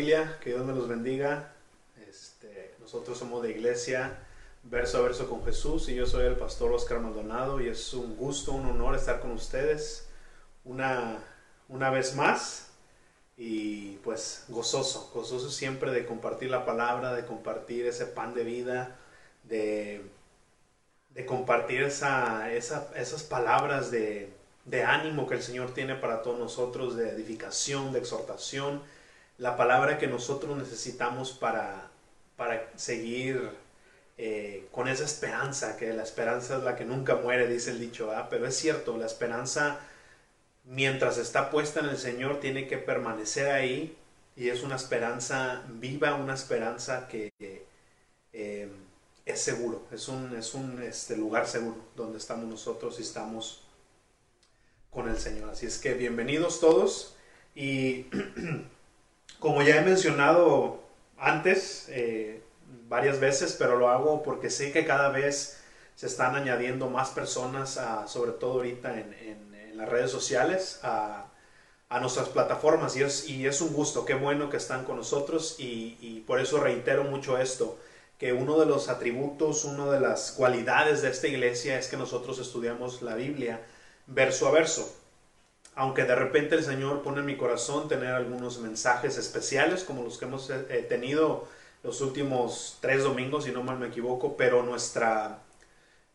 familia, 0.00 0.38
que 0.40 0.50
Dios 0.50 0.64
me 0.64 0.72
los 0.72 0.88
bendiga. 0.88 1.52
Este, 2.08 2.74
nosotros 2.80 3.18
somos 3.18 3.42
de 3.42 3.50
iglesia 3.50 4.18
verso 4.62 4.96
a 4.96 5.02
verso 5.02 5.28
con 5.28 5.44
Jesús 5.44 5.90
y 5.90 5.94
yo 5.94 6.06
soy 6.06 6.24
el 6.24 6.36
pastor 6.36 6.72
Oscar 6.72 7.00
Maldonado 7.00 7.60
y 7.60 7.68
es 7.68 7.92
un 7.92 8.16
gusto, 8.16 8.52
un 8.52 8.64
honor 8.64 8.96
estar 8.96 9.20
con 9.20 9.32
ustedes 9.32 10.08
una, 10.64 11.18
una 11.68 11.90
vez 11.90 12.14
más 12.14 12.70
y 13.36 13.96
pues 13.96 14.44
gozoso, 14.48 15.10
gozoso 15.12 15.50
siempre 15.50 15.90
de 15.90 16.06
compartir 16.06 16.48
la 16.48 16.64
palabra, 16.64 17.12
de 17.12 17.26
compartir 17.26 17.84
ese 17.84 18.06
pan 18.06 18.32
de 18.32 18.44
vida, 18.44 18.96
de, 19.44 20.00
de 21.10 21.26
compartir 21.26 21.82
esa, 21.82 22.50
esas 22.50 23.22
palabras 23.24 23.90
de, 23.90 24.32
de 24.64 24.82
ánimo 24.82 25.28
que 25.28 25.34
el 25.34 25.42
Señor 25.42 25.74
tiene 25.74 25.94
para 25.94 26.22
todos 26.22 26.38
nosotros, 26.38 26.96
de 26.96 27.10
edificación, 27.10 27.92
de 27.92 27.98
exhortación, 27.98 28.82
la 29.40 29.56
palabra 29.56 29.96
que 29.96 30.06
nosotros 30.06 30.56
necesitamos 30.56 31.32
para, 31.32 31.88
para 32.36 32.70
seguir 32.76 33.50
eh, 34.18 34.68
con 34.70 34.86
esa 34.86 35.04
esperanza, 35.04 35.78
que 35.78 35.94
la 35.94 36.02
esperanza 36.02 36.58
es 36.58 36.62
la 36.62 36.76
que 36.76 36.84
nunca 36.84 37.16
muere, 37.16 37.48
dice 37.48 37.70
el 37.70 37.80
dicho, 37.80 38.12
pero 38.28 38.46
es 38.46 38.54
cierto, 38.54 38.98
la 38.98 39.06
esperanza 39.06 39.80
mientras 40.64 41.16
está 41.16 41.48
puesta 41.48 41.80
en 41.80 41.86
el 41.86 41.96
Señor 41.96 42.38
tiene 42.38 42.68
que 42.68 42.76
permanecer 42.76 43.50
ahí 43.50 43.96
y 44.36 44.50
es 44.50 44.62
una 44.62 44.76
esperanza 44.76 45.62
viva, 45.68 46.16
una 46.16 46.34
esperanza 46.34 47.08
que 47.08 47.32
eh, 48.34 48.68
es 49.24 49.40
seguro, 49.40 49.86
es 49.90 50.08
un, 50.08 50.36
es 50.36 50.52
un 50.52 50.82
este, 50.82 51.16
lugar 51.16 51.46
seguro 51.46 51.78
donde 51.96 52.18
estamos 52.18 52.44
nosotros 52.44 52.98
y 52.98 53.02
estamos 53.02 53.62
con 54.90 55.08
el 55.08 55.18
Señor. 55.18 55.48
Así 55.48 55.64
es 55.64 55.78
que 55.78 55.94
bienvenidos 55.94 56.60
todos 56.60 57.16
y 57.54 58.04
como 59.40 59.62
ya 59.62 59.76
he 59.76 59.80
mencionado 59.80 60.80
antes 61.18 61.86
eh, 61.88 62.42
varias 62.88 63.18
veces, 63.18 63.56
pero 63.58 63.76
lo 63.76 63.88
hago 63.88 64.22
porque 64.22 64.50
sé 64.50 64.70
que 64.70 64.86
cada 64.86 65.08
vez 65.08 65.58
se 65.96 66.06
están 66.06 66.36
añadiendo 66.36 66.88
más 66.88 67.10
personas, 67.10 67.80
sobre 68.06 68.32
todo 68.32 68.52
ahorita 68.52 68.96
en, 68.98 69.40
las 69.74 69.88
redes 69.88 70.10
sociales, 70.10 70.78
a, 70.82 71.26
nuestras 72.00 72.28
plataformas 72.28 72.96
y 72.96 73.02
es, 73.02 73.28
y 73.28 73.46
es 73.46 73.60
un 73.60 73.72
gusto, 73.72 74.04
qué 74.04 74.14
bueno 74.14 74.48
que 74.48 74.58
están 74.58 74.84
con 74.84 74.96
nosotros 74.96 75.56
y, 75.58 75.98
y 76.00 76.20
por 76.20 76.38
eso 76.38 76.60
reitero 76.60 77.02
mucho 77.04 77.38
esto 77.38 77.78
que 78.20 78.34
uno 78.34 78.60
de 78.60 78.66
los 78.66 78.90
atributos, 78.90 79.64
una 79.64 79.90
de 79.90 79.98
las 79.98 80.32
cualidades 80.32 81.00
de 81.00 81.08
esta 81.08 81.26
iglesia 81.26 81.78
es 81.78 81.88
que 81.88 81.96
nosotros 81.96 82.38
estudiamos 82.38 83.00
la 83.00 83.14
Biblia 83.14 83.62
verso 84.06 84.46
a 84.46 84.50
verso. 84.50 84.94
Aunque 85.80 86.04
de 86.04 86.14
repente 86.14 86.56
el 86.56 86.62
Señor 86.62 87.00
pone 87.00 87.20
en 87.20 87.24
mi 87.24 87.38
corazón 87.38 87.88
tener 87.88 88.12
algunos 88.12 88.58
mensajes 88.58 89.16
especiales 89.16 89.82
como 89.82 90.02
los 90.02 90.18
que 90.18 90.26
hemos 90.26 90.50
eh, 90.50 90.66
eh, 90.68 90.86
tenido 90.86 91.48
los 91.82 92.02
últimos 92.02 92.76
tres 92.82 93.02
domingos, 93.02 93.44
si 93.44 93.50
no 93.50 93.62
mal 93.62 93.78
me 93.78 93.86
equivoco, 93.86 94.36
pero 94.36 94.62
nuestra, 94.62 95.38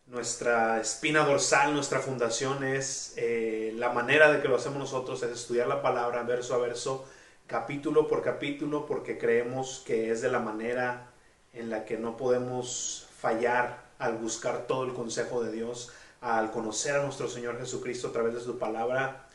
nuestra 0.06 0.80
espina 0.80 1.24
dorsal, 1.24 1.74
nuestra 1.74 1.98
fundación 1.98 2.62
es 2.62 3.14
eh, 3.16 3.72
la 3.74 3.90
manera 3.90 4.30
de 4.30 4.40
que 4.40 4.46
lo 4.46 4.54
hacemos 4.54 4.78
nosotros, 4.78 5.20
es 5.24 5.32
estudiar 5.32 5.66
la 5.66 5.82
palabra 5.82 6.22
verso 6.22 6.54
a 6.54 6.58
verso, 6.58 7.04
capítulo 7.48 8.06
por 8.06 8.22
capítulo, 8.22 8.86
porque 8.86 9.18
creemos 9.18 9.82
que 9.84 10.12
es 10.12 10.22
de 10.22 10.30
la 10.30 10.38
manera 10.38 11.10
en 11.52 11.70
la 11.70 11.84
que 11.84 11.98
no 11.98 12.16
podemos 12.16 13.08
fallar 13.18 13.82
al 13.98 14.16
buscar 14.16 14.68
todo 14.68 14.84
el 14.84 14.94
consejo 14.94 15.42
de 15.42 15.50
Dios, 15.50 15.90
al 16.20 16.52
conocer 16.52 16.94
a 16.94 17.02
nuestro 17.02 17.26
Señor 17.26 17.58
Jesucristo 17.58 18.06
a 18.06 18.12
través 18.12 18.34
de 18.34 18.40
su 18.40 18.60
palabra, 18.60 19.25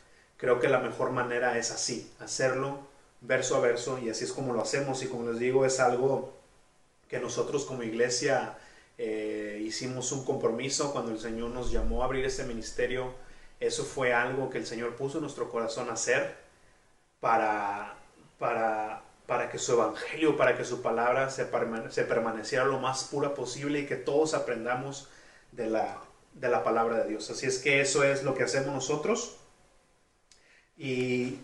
creo 0.42 0.58
que 0.58 0.68
la 0.68 0.80
mejor 0.80 1.12
manera 1.12 1.56
es 1.56 1.70
así, 1.70 2.10
hacerlo 2.18 2.80
verso 3.20 3.54
a 3.54 3.60
verso 3.60 4.00
y 4.00 4.10
así 4.10 4.24
es 4.24 4.32
como 4.32 4.52
lo 4.52 4.60
hacemos 4.60 5.00
y 5.04 5.06
como 5.06 5.30
les 5.30 5.38
digo 5.38 5.64
es 5.64 5.78
algo 5.78 6.36
que 7.08 7.20
nosotros 7.20 7.64
como 7.64 7.84
iglesia 7.84 8.58
eh, 8.98 9.62
hicimos 9.64 10.10
un 10.10 10.24
compromiso 10.24 10.92
cuando 10.92 11.12
el 11.12 11.20
Señor 11.20 11.50
nos 11.50 11.70
llamó 11.70 12.02
a 12.02 12.06
abrir 12.06 12.24
este 12.24 12.42
ministerio, 12.42 13.14
eso 13.60 13.84
fue 13.84 14.12
algo 14.12 14.50
que 14.50 14.58
el 14.58 14.66
Señor 14.66 14.96
puso 14.96 15.18
en 15.18 15.22
nuestro 15.22 15.48
corazón 15.48 15.88
a 15.90 15.92
hacer 15.92 16.34
para, 17.20 17.94
para, 18.40 19.04
para 19.28 19.48
que 19.48 19.58
su 19.58 19.74
evangelio, 19.74 20.36
para 20.36 20.56
que 20.56 20.64
su 20.64 20.82
palabra 20.82 21.30
se, 21.30 21.46
se 21.90 22.04
permaneciera 22.04 22.64
lo 22.64 22.80
más 22.80 23.04
pura 23.04 23.32
posible 23.34 23.78
y 23.78 23.86
que 23.86 23.94
todos 23.94 24.34
aprendamos 24.34 25.08
de 25.52 25.70
la, 25.70 25.98
de 26.34 26.48
la 26.48 26.64
palabra 26.64 27.04
de 27.04 27.10
Dios. 27.10 27.30
Así 27.30 27.46
es 27.46 27.60
que 27.60 27.80
eso 27.80 28.02
es 28.02 28.24
lo 28.24 28.34
que 28.34 28.42
hacemos 28.42 28.74
nosotros. 28.74 29.36
Y, 30.76 31.38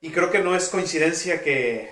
y 0.00 0.10
creo 0.10 0.30
que 0.30 0.40
no 0.40 0.54
es 0.54 0.68
coincidencia 0.68 1.42
que, 1.42 1.90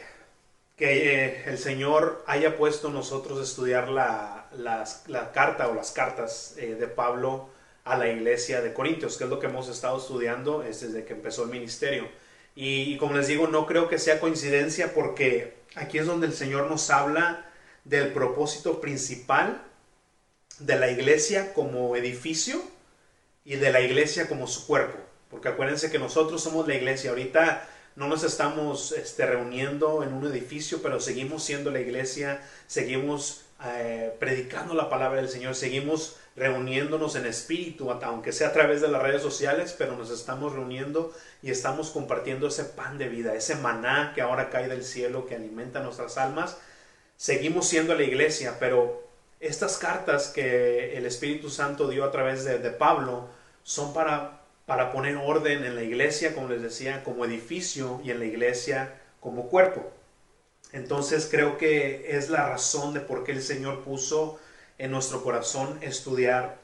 que 0.76 1.24
eh, 1.26 1.42
el 1.46 1.58
Señor 1.58 2.24
haya 2.26 2.56
puesto 2.56 2.90
nosotros 2.90 3.38
a 3.38 3.42
estudiar 3.42 3.88
la, 3.88 4.48
la, 4.56 5.32
carta 5.32 5.68
o 5.68 5.74
las 5.74 5.92
cartas 5.92 6.54
eh, 6.58 6.74
de 6.74 6.86
Pablo 6.88 7.48
a 7.84 7.96
la 7.96 8.08
iglesia 8.08 8.60
de 8.60 8.72
Corintios, 8.72 9.16
que 9.16 9.24
es 9.24 9.30
lo 9.30 9.38
que 9.38 9.46
hemos 9.46 9.68
estado 9.68 9.98
estudiando 9.98 10.60
desde 10.60 11.04
que 11.04 11.14
empezó 11.14 11.44
el 11.44 11.50
ministerio. 11.50 12.08
Y 12.54 12.96
como 12.98 13.14
les 13.14 13.28
digo, 13.28 13.48
no 13.48 13.66
creo 13.66 13.88
que 13.88 13.98
sea 13.98 14.20
coincidencia 14.20 14.92
porque 14.94 15.54
aquí 15.74 15.98
es 15.98 16.06
donde 16.06 16.26
el 16.26 16.34
Señor 16.34 16.68
nos 16.68 16.90
habla 16.90 17.46
del 17.84 18.12
propósito 18.12 18.80
principal 18.80 19.62
de 20.58 20.78
la 20.78 20.90
iglesia 20.90 21.54
como 21.54 21.96
edificio 21.96 22.62
y 23.44 23.56
de 23.56 23.72
la 23.72 23.80
iglesia 23.80 24.28
como 24.28 24.46
su 24.46 24.66
cuerpo. 24.66 24.98
Porque 25.32 25.48
acuérdense 25.48 25.90
que 25.90 25.98
nosotros 25.98 26.40
somos 26.40 26.68
la 26.68 26.76
iglesia. 26.76 27.10
Ahorita 27.10 27.68
no 27.96 28.06
nos 28.06 28.22
estamos 28.22 28.92
este, 28.92 29.26
reuniendo 29.26 30.04
en 30.04 30.12
un 30.12 30.24
edificio, 30.26 30.80
pero 30.80 31.00
seguimos 31.00 31.42
siendo 31.42 31.72
la 31.72 31.80
iglesia, 31.80 32.40
seguimos 32.68 33.42
eh, 33.64 34.14
predicando 34.20 34.74
la 34.74 34.88
palabra 34.88 35.20
del 35.20 35.28
Señor, 35.28 35.56
seguimos 35.56 36.16
reuniéndonos 36.36 37.16
en 37.16 37.26
espíritu, 37.26 37.90
aunque 37.90 38.32
sea 38.32 38.48
a 38.48 38.52
través 38.52 38.80
de 38.80 38.88
las 38.88 39.02
redes 39.02 39.22
sociales, 39.22 39.74
pero 39.76 39.96
nos 39.96 40.10
estamos 40.10 40.52
reuniendo 40.52 41.12
y 41.42 41.50
estamos 41.50 41.90
compartiendo 41.90 42.46
ese 42.46 42.64
pan 42.64 42.98
de 42.98 43.08
vida, 43.08 43.34
ese 43.34 43.56
maná 43.56 44.12
que 44.14 44.22
ahora 44.22 44.50
cae 44.50 44.68
del 44.68 44.84
cielo, 44.84 45.26
que 45.26 45.34
alimenta 45.34 45.80
nuestras 45.80 46.16
almas. 46.16 46.56
Seguimos 47.16 47.68
siendo 47.68 47.94
la 47.94 48.02
iglesia, 48.02 48.56
pero 48.58 49.06
estas 49.40 49.76
cartas 49.76 50.28
que 50.28 50.96
el 50.96 51.04
Espíritu 51.04 51.50
Santo 51.50 51.88
dio 51.88 52.04
a 52.04 52.10
través 52.10 52.44
de, 52.44 52.58
Pablo 52.70 53.28
son 53.62 53.92
para, 53.92 54.41
para 54.66 54.92
poner 54.92 55.16
orden 55.16 55.64
en 55.64 55.74
la 55.74 55.82
iglesia, 55.82 56.34
como 56.34 56.48
les 56.48 56.62
decía, 56.62 57.02
como 57.04 57.24
edificio 57.24 58.00
y 58.04 58.10
en 58.10 58.18
la 58.18 58.24
iglesia 58.24 59.00
como 59.20 59.48
cuerpo. 59.48 59.90
Entonces 60.72 61.28
creo 61.30 61.58
que 61.58 62.16
es 62.16 62.30
la 62.30 62.48
razón 62.48 62.94
de 62.94 63.00
por 63.00 63.24
qué 63.24 63.32
el 63.32 63.42
Señor 63.42 63.84
puso 63.84 64.38
en 64.78 64.90
nuestro 64.90 65.22
corazón 65.22 65.78
estudiar 65.82 66.58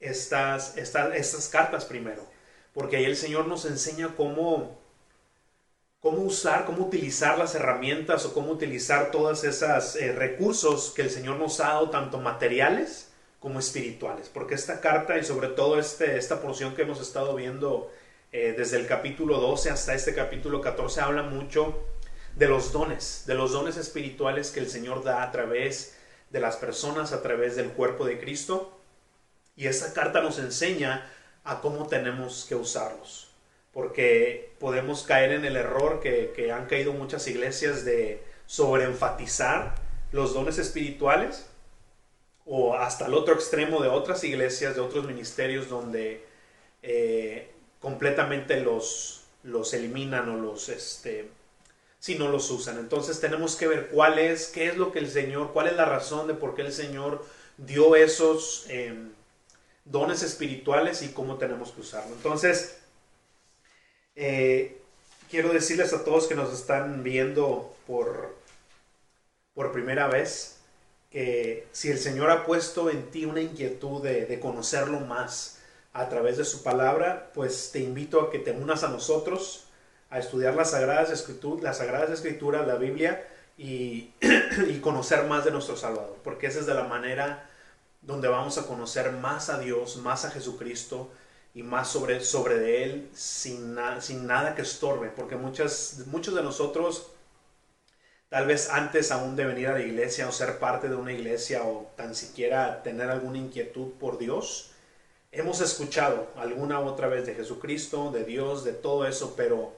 estas, 0.00 0.76
estas, 0.76 1.14
estas 1.14 1.48
cartas 1.48 1.84
primero. 1.84 2.26
Porque 2.74 2.96
ahí 2.96 3.04
el 3.04 3.16
Señor 3.16 3.46
nos 3.46 3.64
enseña 3.64 4.14
cómo 4.16 4.78
cómo 6.00 6.22
usar, 6.22 6.64
cómo 6.64 6.86
utilizar 6.86 7.38
las 7.38 7.54
herramientas 7.54 8.24
o 8.24 8.32
cómo 8.32 8.52
utilizar 8.52 9.10
todos 9.10 9.44
esos 9.44 9.96
eh, 9.96 10.12
recursos 10.12 10.92
que 10.96 11.02
el 11.02 11.10
Señor 11.10 11.36
nos 11.36 11.60
ha 11.60 11.68
dado, 11.68 11.90
tanto 11.90 12.18
materiales 12.18 13.09
como 13.40 13.58
espirituales. 13.58 14.28
Porque 14.28 14.54
esta 14.54 14.80
carta 14.80 15.18
y 15.18 15.24
sobre 15.24 15.48
todo 15.48 15.78
este, 15.78 16.16
esta 16.16 16.40
porción 16.40 16.74
que 16.74 16.82
hemos 16.82 17.00
estado 17.00 17.34
viendo 17.34 17.90
eh, 18.32 18.54
desde 18.56 18.76
el 18.76 18.86
capítulo 18.86 19.40
12 19.40 19.70
hasta 19.70 19.94
este 19.94 20.14
capítulo 20.14 20.60
14 20.60 21.00
habla 21.00 21.24
mucho 21.24 21.82
de 22.36 22.46
los 22.46 22.72
dones, 22.72 23.24
de 23.26 23.34
los 23.34 23.52
dones 23.52 23.76
espirituales 23.76 24.52
que 24.52 24.60
el 24.60 24.70
Señor 24.70 25.02
da 25.02 25.24
a 25.24 25.32
través 25.32 25.96
de 26.30 26.38
las 26.38 26.56
personas, 26.56 27.12
a 27.12 27.22
través 27.22 27.56
del 27.56 27.70
cuerpo 27.70 28.04
de 28.04 28.20
Cristo. 28.20 28.78
Y 29.56 29.66
esta 29.66 29.92
carta 29.92 30.20
nos 30.20 30.38
enseña 30.38 31.10
a 31.42 31.60
cómo 31.60 31.88
tenemos 31.88 32.46
que 32.48 32.54
usarlos 32.54 33.30
porque 33.72 34.52
podemos 34.58 35.04
caer 35.04 35.32
en 35.32 35.44
el 35.44 35.56
error 35.56 36.00
que, 36.00 36.52
han 36.52 36.66
caído 36.66 36.92
muchas 36.92 37.26
iglesias 37.28 37.84
de 37.84 38.22
sobreenfatizar 38.46 39.74
los 40.12 40.34
dones 40.34 40.58
espirituales 40.58 41.46
o 42.52 42.74
hasta 42.74 43.06
el 43.06 43.14
otro 43.14 43.32
extremo 43.34 43.80
de 43.80 43.88
otras 43.88 44.24
iglesias, 44.24 44.74
de 44.74 44.80
otros 44.80 45.06
ministerios 45.06 45.68
donde 45.68 46.26
eh, 46.82 47.48
completamente 47.78 48.60
los, 48.60 49.22
los 49.44 49.72
eliminan 49.72 50.28
o 50.28 50.36
los, 50.36 50.68
este, 50.68 51.28
si 52.00 52.18
no 52.18 52.26
los 52.28 52.50
usan. 52.50 52.78
Entonces 52.78 53.20
tenemos 53.20 53.54
que 53.54 53.68
ver 53.68 53.88
cuál 53.90 54.18
es, 54.18 54.48
qué 54.48 54.66
es 54.66 54.76
lo 54.76 54.90
que 54.90 54.98
el 54.98 55.08
Señor, 55.08 55.52
cuál 55.52 55.68
es 55.68 55.76
la 55.76 55.84
razón 55.84 56.26
de 56.26 56.34
por 56.34 56.56
qué 56.56 56.62
el 56.62 56.72
Señor 56.72 57.24
dio 57.56 57.94
esos 57.94 58.64
em, 58.68 59.12
dones 59.84 60.24
espirituales 60.24 61.02
y 61.02 61.10
cómo 61.10 61.36
tenemos 61.38 61.70
que 61.70 61.82
usarlo. 61.82 62.16
Entonces, 62.16 62.80
eh, 64.16 64.76
quiero 65.30 65.52
decirles 65.52 65.92
a 65.92 66.02
todos 66.02 66.26
que 66.26 66.34
nos 66.34 66.52
están 66.52 67.04
viendo 67.04 67.76
por, 67.86 68.34
por 69.54 69.70
primera 69.70 70.08
vez 70.08 70.59
que 71.10 71.66
si 71.72 71.90
el 71.90 71.98
Señor 71.98 72.30
ha 72.30 72.46
puesto 72.46 72.88
en 72.88 73.10
ti 73.10 73.24
una 73.24 73.40
inquietud 73.40 74.02
de, 74.02 74.38
conocerlo 74.40 75.00
más 75.00 75.58
a 75.92 76.08
través 76.08 76.36
de 76.36 76.44
su 76.44 76.62
palabra, 76.62 77.30
pues 77.34 77.70
te 77.72 77.80
invito 77.80 78.20
a 78.20 78.30
que 78.30 78.38
te 78.38 78.52
unas 78.52 78.84
a 78.84 78.88
nosotros, 78.88 79.64
a 80.08 80.18
estudiar 80.18 80.54
las 80.54 80.70
Sagradas, 80.70 81.10
Escrituras, 81.10 81.62
las 81.62 81.78
Sagradas 81.78 82.10
Escrituras, 82.10 82.66
la 82.66 82.76
Biblia, 82.76 83.26
y, 83.58 84.12
y 84.68 84.78
conocer 84.80 85.24
más 85.26 85.44
de 85.44 85.50
nuestro 85.50 85.76
Salvador, 85.76 86.16
porque 86.22 86.46
esa 86.46 86.60
es 86.60 86.66
de 86.66 86.74
la 86.74 86.84
manera 86.84 87.50
donde 88.02 88.28
vamos 88.28 88.56
a 88.56 88.66
conocer 88.66 89.12
más 89.12 89.50
a 89.50 89.58
Dios, 89.58 89.96
más 89.96 90.24
a 90.24 90.30
Jesucristo 90.30 91.10
y 91.54 91.62
más 91.62 91.88
sobre, 91.88 92.20
sobre 92.20 92.58
de 92.58 92.84
Él 92.84 93.10
sin, 93.12 93.76
sin 94.00 94.26
nada 94.26 94.54
que 94.54 94.62
estorbe, 94.62 95.08
porque 95.08 95.36
muchas, 95.36 96.04
muchos 96.06 96.34
de 96.34 96.42
nosotros, 96.42 97.10
tal 98.30 98.46
vez 98.46 98.70
antes 98.70 99.10
aún 99.10 99.36
de 99.36 99.44
venir 99.44 99.66
a 99.66 99.72
la 99.72 99.82
iglesia 99.82 100.28
o 100.28 100.32
ser 100.32 100.58
parte 100.58 100.88
de 100.88 100.94
una 100.94 101.12
iglesia 101.12 101.64
o 101.64 101.90
tan 101.96 102.14
siquiera 102.14 102.82
tener 102.82 103.10
alguna 103.10 103.38
inquietud 103.38 103.90
por 103.98 104.18
Dios, 104.18 104.70
hemos 105.32 105.60
escuchado 105.60 106.28
alguna 106.36 106.80
otra 106.80 107.08
vez 107.08 107.26
de 107.26 107.34
Jesucristo, 107.34 108.12
de 108.12 108.24
Dios, 108.24 108.64
de 108.64 108.72
todo 108.72 109.06
eso, 109.06 109.34
pero 109.36 109.74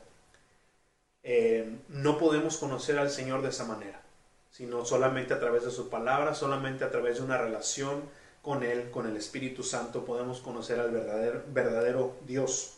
eh, 1.22 1.78
no 1.88 2.19
podemos 2.19 2.58
conocer 2.58 2.99
al 2.99 3.10
Señor 3.10 3.40
de 3.40 3.49
esa 3.49 3.64
manera, 3.64 4.02
sino 4.50 4.84
solamente 4.84 5.32
a 5.32 5.40
través 5.40 5.64
de 5.64 5.70
su 5.70 5.88
palabra, 5.88 6.34
solamente 6.34 6.84
a 6.84 6.90
través 6.90 7.16
de 7.16 7.25
una 7.25 7.38
relación 7.38 8.02
con 8.43 8.64
Él, 8.64 8.90
con 8.90 9.06
el 9.06 9.16
Espíritu 9.16 9.62
Santo, 9.62 10.05
podemos 10.05 10.40
conocer 10.40 10.78
al 10.78 10.90
verdadero, 10.90 11.43
verdadero 11.48 12.16
Dios. 12.26 12.75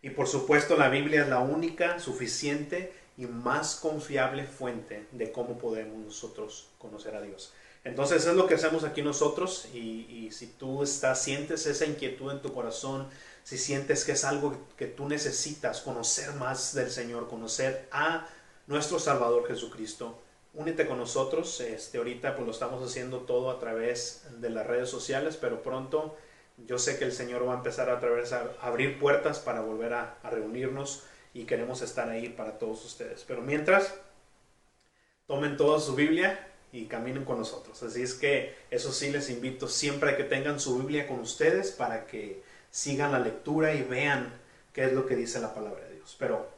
Y 0.00 0.10
por 0.10 0.26
supuesto 0.26 0.76
la 0.76 0.88
Biblia 0.88 1.22
es 1.22 1.28
la 1.28 1.40
única, 1.40 1.98
suficiente 1.98 3.03
y 3.16 3.26
más 3.26 3.76
confiable 3.76 4.44
fuente 4.44 5.06
de 5.12 5.30
cómo 5.30 5.58
podemos 5.58 5.98
nosotros 5.98 6.68
conocer 6.78 7.14
a 7.14 7.22
Dios. 7.22 7.52
Entonces 7.84 8.26
es 8.26 8.34
lo 8.34 8.46
que 8.46 8.54
hacemos 8.54 8.82
aquí 8.84 9.02
nosotros 9.02 9.66
y, 9.74 10.30
si 10.32 10.46
tú 10.46 10.82
estás, 10.82 11.22
sientes 11.22 11.66
esa 11.66 11.84
inquietud 11.84 12.32
en 12.32 12.40
tu 12.40 12.52
corazón, 12.52 13.06
si 13.44 13.58
sientes 13.58 14.04
que 14.04 14.12
es 14.12 14.24
algo 14.24 14.56
que 14.76 14.86
tú 14.86 15.06
necesitas 15.06 15.82
conocer 15.82 16.32
más 16.34 16.74
del 16.74 16.90
Señor, 16.90 17.28
conocer 17.28 17.86
a 17.92 18.26
nuestro 18.66 18.98
Salvador 18.98 19.46
Jesucristo, 19.46 20.18
únete 20.54 20.86
con 20.86 20.96
nosotros. 20.96 21.60
Este, 21.60 21.98
ahorita 21.98 22.36
pues 22.36 22.46
lo 22.46 22.52
estamos 22.52 22.82
haciendo 22.82 23.18
todo 23.18 23.50
a 23.50 23.60
través 23.60 24.24
de 24.40 24.48
las 24.48 24.66
redes 24.66 24.88
sociales, 24.88 25.36
pero 25.38 25.62
pronto 25.62 26.16
yo 26.66 26.78
sé 26.78 26.98
que 26.98 27.04
el 27.04 27.12
Señor 27.12 27.46
va 27.46 27.52
a 27.52 27.56
empezar 27.58 27.90
a, 27.90 28.00
través, 28.00 28.32
a 28.32 28.50
abrir 28.62 28.98
puertas 28.98 29.40
para 29.40 29.60
volver 29.60 29.92
a 29.92 30.18
reunirnos 30.22 31.02
y 31.34 31.44
queremos 31.44 31.82
estar 31.82 32.08
ahí 32.08 32.28
para 32.28 32.58
todos 32.58 32.84
ustedes. 32.84 33.24
Pero 33.26 33.42
mientras, 33.42 33.94
tomen 35.26 35.56
toda 35.56 35.80
su 35.80 35.94
Biblia 35.94 36.48
y 36.72 36.86
caminen 36.86 37.24
con 37.24 37.38
nosotros. 37.38 37.82
Así 37.82 38.02
es 38.02 38.14
que 38.14 38.54
eso 38.70 38.92
sí 38.92 39.10
les 39.10 39.28
invito 39.30 39.68
siempre 39.68 40.10
a 40.10 40.16
que 40.16 40.24
tengan 40.24 40.60
su 40.60 40.78
Biblia 40.78 41.06
con 41.06 41.20
ustedes 41.20 41.72
para 41.72 42.06
que 42.06 42.42
sigan 42.70 43.12
la 43.12 43.18
lectura 43.18 43.74
y 43.74 43.82
vean 43.82 44.32
qué 44.72 44.84
es 44.84 44.92
lo 44.92 45.06
que 45.06 45.16
dice 45.16 45.40
la 45.40 45.54
palabra 45.54 45.84
de 45.84 45.96
Dios. 45.96 46.16
Pero 46.18 46.48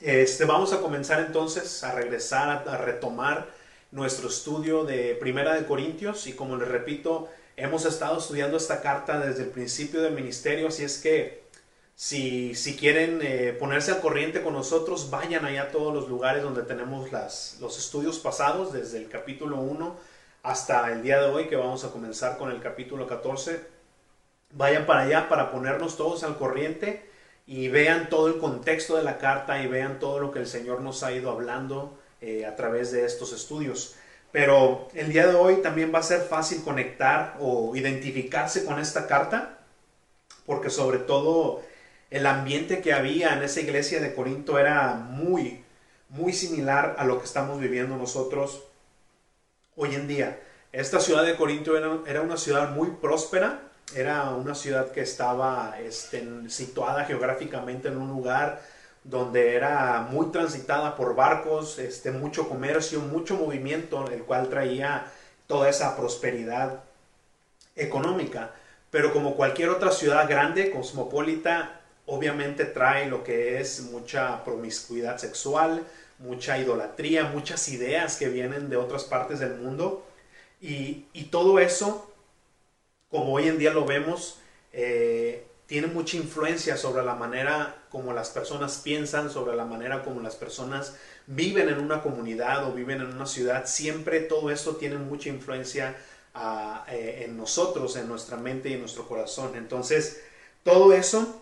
este, 0.00 0.44
vamos 0.44 0.72
a 0.72 0.80
comenzar 0.80 1.20
entonces 1.20 1.84
a 1.84 1.92
regresar, 1.92 2.68
a, 2.68 2.76
retomar 2.78 3.48
nuestro 3.92 4.28
estudio 4.28 4.84
de 4.84 5.14
Primera 5.14 5.54
de 5.54 5.66
Corintios 5.66 6.26
y 6.26 6.32
como 6.32 6.56
les 6.56 6.68
repito, 6.68 7.28
hemos 7.56 7.84
estado 7.84 8.18
estudiando 8.18 8.56
esta 8.56 8.82
carta 8.82 9.20
desde 9.20 9.44
el 9.44 9.50
principio 9.50 10.02
del 10.02 10.14
ministerio, 10.14 10.68
así 10.68 10.82
es 10.82 10.98
que 10.98 11.43
si, 11.94 12.54
si 12.54 12.76
quieren 12.76 13.20
eh, 13.22 13.56
ponerse 13.58 13.92
al 13.92 14.00
corriente 14.00 14.42
con 14.42 14.54
nosotros, 14.54 15.10
vayan 15.10 15.44
allá 15.44 15.64
a 15.64 15.70
todos 15.70 15.94
los 15.94 16.08
lugares 16.08 16.42
donde 16.42 16.62
tenemos 16.62 17.12
las, 17.12 17.58
los 17.60 17.78
estudios 17.78 18.18
pasados, 18.18 18.72
desde 18.72 18.98
el 18.98 19.08
capítulo 19.08 19.58
1 19.58 19.96
hasta 20.42 20.92
el 20.92 21.02
día 21.02 21.20
de 21.20 21.30
hoy, 21.30 21.48
que 21.48 21.56
vamos 21.56 21.84
a 21.84 21.90
comenzar 21.90 22.36
con 22.36 22.50
el 22.50 22.60
capítulo 22.60 23.06
14 23.06 23.74
vayan 24.54 24.86
para 24.86 25.02
allá 25.02 25.28
para 25.28 25.50
ponernos 25.50 25.96
todos 25.96 26.24
al 26.24 26.38
corriente 26.38 27.08
y 27.46 27.68
vean 27.68 28.08
todo 28.08 28.28
el 28.28 28.38
contexto 28.38 28.96
de 28.96 29.02
la 29.02 29.18
carta 29.18 29.62
y 29.62 29.66
vean 29.66 29.98
todo 29.98 30.18
lo 30.18 30.30
que 30.30 30.38
el 30.38 30.46
Señor 30.46 30.80
nos 30.80 31.02
ha 31.02 31.12
ido 31.12 31.30
hablando 31.30 31.98
eh, 32.20 32.46
a 32.46 32.56
través 32.56 32.90
de 32.92 33.04
estos 33.04 33.32
estudios. 33.32 33.96
Pero 34.32 34.88
el 34.94 35.12
día 35.12 35.26
de 35.26 35.34
hoy 35.34 35.56
también 35.56 35.92
va 35.94 35.98
a 35.98 36.02
ser 36.02 36.22
fácil 36.22 36.62
conectar 36.62 37.36
o 37.40 37.76
identificarse 37.76 38.64
con 38.64 38.80
esta 38.80 39.06
carta, 39.06 39.58
porque 40.46 40.70
sobre 40.70 40.98
todo 40.98 41.62
el 42.10 42.26
ambiente 42.26 42.80
que 42.80 42.92
había 42.92 43.34
en 43.34 43.42
esa 43.42 43.60
iglesia 43.60 44.00
de 44.00 44.14
Corinto 44.14 44.58
era 44.58 44.94
muy, 44.94 45.64
muy 46.08 46.32
similar 46.32 46.96
a 46.98 47.04
lo 47.04 47.18
que 47.18 47.24
estamos 47.24 47.60
viviendo 47.60 47.96
nosotros 47.96 48.64
hoy 49.76 49.94
en 49.94 50.06
día. 50.06 50.40
Esta 50.72 51.00
ciudad 51.00 51.24
de 51.24 51.36
Corinto 51.36 51.76
era, 51.76 51.98
era 52.06 52.22
una 52.22 52.36
ciudad 52.36 52.70
muy 52.70 52.90
próspera, 53.00 53.60
era 53.94 54.30
una 54.30 54.54
ciudad 54.54 54.90
que 54.90 55.02
estaba 55.02 55.76
este, 55.80 56.26
situada 56.48 57.04
geográficamente 57.04 57.88
en 57.88 57.98
un 57.98 58.08
lugar 58.08 58.62
donde 59.04 59.54
era 59.54 60.06
muy 60.10 60.26
transitada 60.32 60.96
por 60.96 61.14
barcos, 61.14 61.78
este, 61.78 62.10
mucho 62.10 62.48
comercio, 62.48 63.00
mucho 63.00 63.36
movimiento, 63.36 64.08
el 64.10 64.22
cual 64.22 64.48
traía 64.48 65.06
toda 65.46 65.68
esa 65.68 65.94
prosperidad 65.96 66.80
económica. 67.76 68.52
Pero 68.90 69.12
como 69.12 69.36
cualquier 69.36 69.68
otra 69.68 69.90
ciudad 69.90 70.28
grande, 70.28 70.70
cosmopolita, 70.70 71.80
obviamente 72.06 72.64
trae 72.64 73.08
lo 73.08 73.24
que 73.24 73.60
es 73.60 73.82
mucha 73.82 74.44
promiscuidad 74.44 75.18
sexual, 75.18 75.84
mucha 76.18 76.58
idolatría, 76.58 77.24
muchas 77.24 77.68
ideas 77.68 78.16
que 78.16 78.28
vienen 78.28 78.70
de 78.70 78.76
otras 78.76 79.04
partes 79.04 79.40
del 79.40 79.56
mundo. 79.56 80.06
Y, 80.60 81.06
y 81.12 81.24
todo 81.24 81.58
eso 81.58 82.14
como 83.14 83.32
hoy 83.32 83.46
en 83.46 83.58
día 83.58 83.72
lo 83.72 83.84
vemos, 83.84 84.40
eh, 84.72 85.46
tiene 85.66 85.86
mucha 85.86 86.16
influencia 86.16 86.76
sobre 86.76 87.04
la 87.04 87.14
manera 87.14 87.76
como 87.88 88.12
las 88.12 88.30
personas 88.30 88.80
piensan, 88.82 89.30
sobre 89.30 89.54
la 89.54 89.64
manera 89.64 90.02
como 90.02 90.20
las 90.20 90.34
personas 90.34 90.96
viven 91.28 91.68
en 91.68 91.78
una 91.78 92.02
comunidad 92.02 92.68
o 92.68 92.72
viven 92.72 93.00
en 93.00 93.14
una 93.14 93.26
ciudad. 93.26 93.66
Siempre 93.66 94.18
todo 94.18 94.50
esto 94.50 94.74
tiene 94.74 94.96
mucha 94.96 95.28
influencia 95.28 95.96
ah, 96.34 96.84
eh, 96.90 97.22
en 97.24 97.36
nosotros, 97.36 97.94
en 97.94 98.08
nuestra 98.08 98.36
mente 98.36 98.70
y 98.70 98.72
en 98.72 98.80
nuestro 98.80 99.06
corazón. 99.06 99.54
Entonces, 99.54 100.20
todo 100.64 100.92
eso 100.92 101.40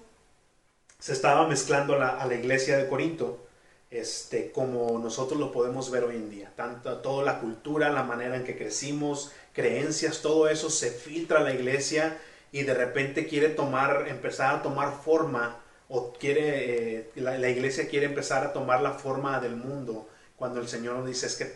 se 1.02 1.12
estaba 1.14 1.48
mezclando 1.48 2.00
a 2.00 2.24
la 2.26 2.34
iglesia 2.36 2.78
de 2.78 2.86
Corinto. 2.86 3.44
Este, 3.90 4.52
como 4.52 5.00
nosotros 5.00 5.38
lo 5.40 5.50
podemos 5.50 5.90
ver 5.90 6.04
hoy 6.04 6.14
en 6.14 6.30
día. 6.30 6.52
Tanto 6.54 6.98
toda 6.98 7.24
la 7.24 7.40
cultura, 7.40 7.90
la 7.90 8.04
manera 8.04 8.36
en 8.36 8.44
que 8.44 8.56
crecimos, 8.56 9.32
creencias, 9.52 10.22
todo 10.22 10.48
eso 10.48 10.70
se 10.70 10.92
filtra 10.92 11.40
a 11.40 11.42
la 11.42 11.52
iglesia 11.52 12.16
y 12.52 12.62
de 12.62 12.74
repente 12.74 13.26
quiere 13.26 13.48
tomar, 13.48 14.06
empezar 14.06 14.54
a 14.54 14.62
tomar 14.62 14.92
forma 15.02 15.58
o 15.88 16.12
quiere, 16.12 16.98
eh, 17.00 17.10
la, 17.16 17.50
iglesia 17.50 17.88
quiere 17.88 18.06
empezar 18.06 18.46
a 18.46 18.52
tomar 18.52 18.80
la 18.80 18.92
forma 18.92 19.40
del 19.40 19.56
mundo 19.56 20.08
cuando 20.36 20.60
el 20.60 20.68
Señor 20.68 20.94
nos 20.94 21.08
dice 21.08 21.26
es 21.26 21.34
que 21.34 21.52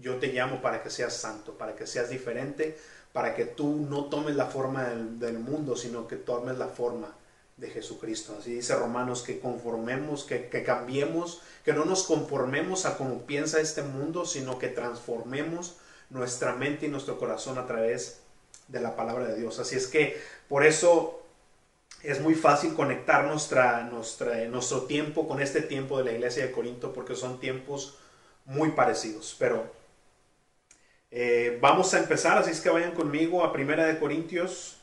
yo 0.00 0.16
te 0.16 0.28
llamo 0.28 0.62
para 0.62 0.82
que 0.82 0.88
seas 0.88 1.12
santo, 1.14 1.58
para 1.58 1.76
que 1.76 1.86
seas 1.86 2.08
diferente, 2.08 2.78
para 3.12 3.34
que 3.34 3.44
tú 3.44 3.86
no 3.90 4.06
tomes 4.06 4.36
la 4.36 4.46
forma 4.46 4.84
del 4.84 5.38
mundo, 5.38 5.76
sino 5.76 6.08
que 6.08 6.16
tomes 6.16 6.56
la 6.56 6.68
forma 6.68 7.14
de 7.56 7.70
Jesucristo. 7.70 8.36
Así 8.38 8.54
dice 8.54 8.74
Romanos, 8.74 9.22
que 9.22 9.40
conformemos, 9.40 10.24
que, 10.24 10.48
que, 10.48 10.62
cambiemos, 10.62 11.42
que 11.64 11.72
no 11.72 11.84
nos 11.84 12.04
conformemos 12.04 12.86
a 12.86 12.96
como 12.96 13.22
piensa 13.22 13.60
este 13.60 13.82
mundo, 13.82 14.26
sino 14.26 14.58
que 14.58 14.68
transformemos 14.68 15.76
nuestra 16.10 16.54
mente 16.54 16.86
y 16.86 16.88
nuestro 16.88 17.18
corazón 17.18 17.58
a 17.58 17.66
través 17.66 18.20
de 18.68 18.80
la 18.80 18.96
palabra 18.96 19.26
de 19.26 19.36
Dios. 19.36 19.58
Así 19.58 19.76
es 19.76 19.86
que 19.86 20.20
por 20.48 20.64
eso 20.64 21.22
es 22.02 22.20
muy 22.20 22.34
fácil 22.34 22.74
conectar 22.74 23.24
nuestra, 23.24 23.82
nuestro 23.84 24.82
tiempo 24.82 25.26
con 25.26 25.40
este 25.40 25.62
tiempo 25.62 25.98
de 25.98 26.04
la 26.04 26.12
iglesia 26.12 26.46
de 26.46 26.52
Corinto 26.52 26.92
porque 26.92 27.14
son 27.14 27.40
tiempos 27.40 27.98
muy 28.44 28.70
parecidos. 28.72 29.34
Pero 29.38 29.70
eh, 31.10 31.58
vamos 31.60 31.94
a 31.94 31.98
empezar, 31.98 32.38
así 32.38 32.50
es 32.50 32.60
que 32.60 32.70
vayan 32.70 32.92
conmigo 32.92 33.44
a 33.44 33.52
Primera 33.52 33.86
de 33.86 33.98
Corintios, 33.98 34.75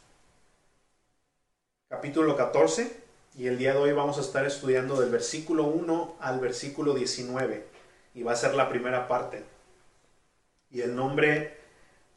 capítulo 1.93 2.35
14. 2.35 2.91
Y 3.37 3.45
el 3.45 3.59
día 3.59 3.73
de 3.73 3.77
hoy 3.77 3.91
vamos 3.91 4.17
a 4.17 4.21
estar 4.21 4.47
estudiando 4.47 4.99
del 4.99 5.11
versículo 5.11 5.65
1 5.65 6.15
al 6.19 6.39
versículo 6.39 6.95
19. 6.95 7.67
Y 8.15 8.23
va 8.23 8.31
a 8.31 8.35
ser 8.35 8.55
la 8.55 8.67
primera 8.67 9.07
parte. 9.07 9.43
Y 10.71 10.81
el 10.81 10.95
nombre 10.95 11.55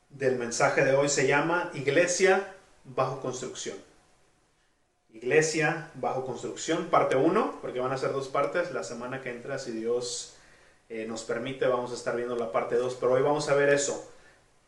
del 0.09 0.37
mensaje 0.37 0.83
de 0.83 0.95
hoy 0.95 1.11
se 1.11 1.27
llama 1.27 1.71
Iglesia 1.75 2.55
bajo 2.85 3.21
construcción. 3.21 3.77
Iglesia 5.13 5.91
bajo 5.95 6.25
construcción, 6.25 6.87
parte 6.87 7.17
1, 7.17 7.59
porque 7.61 7.81
van 7.81 7.93
a 7.93 7.99
ser 7.99 8.13
dos 8.13 8.29
partes. 8.29 8.73
La 8.73 8.83
semana 8.83 9.21
que 9.21 9.29
entra, 9.29 9.59
si 9.59 9.73
Dios 9.73 10.37
eh, 10.89 11.05
nos 11.07 11.23
permite, 11.25 11.67
vamos 11.67 11.93
a 11.93 11.97
estar 11.97 12.17
viendo 12.17 12.35
la 12.35 12.51
parte 12.51 12.77
2, 12.77 12.97
pero 12.99 13.13
hoy 13.13 13.23
vamos 13.23 13.51
a 13.51 13.55
ver 13.55 13.69
eso. 13.69 14.11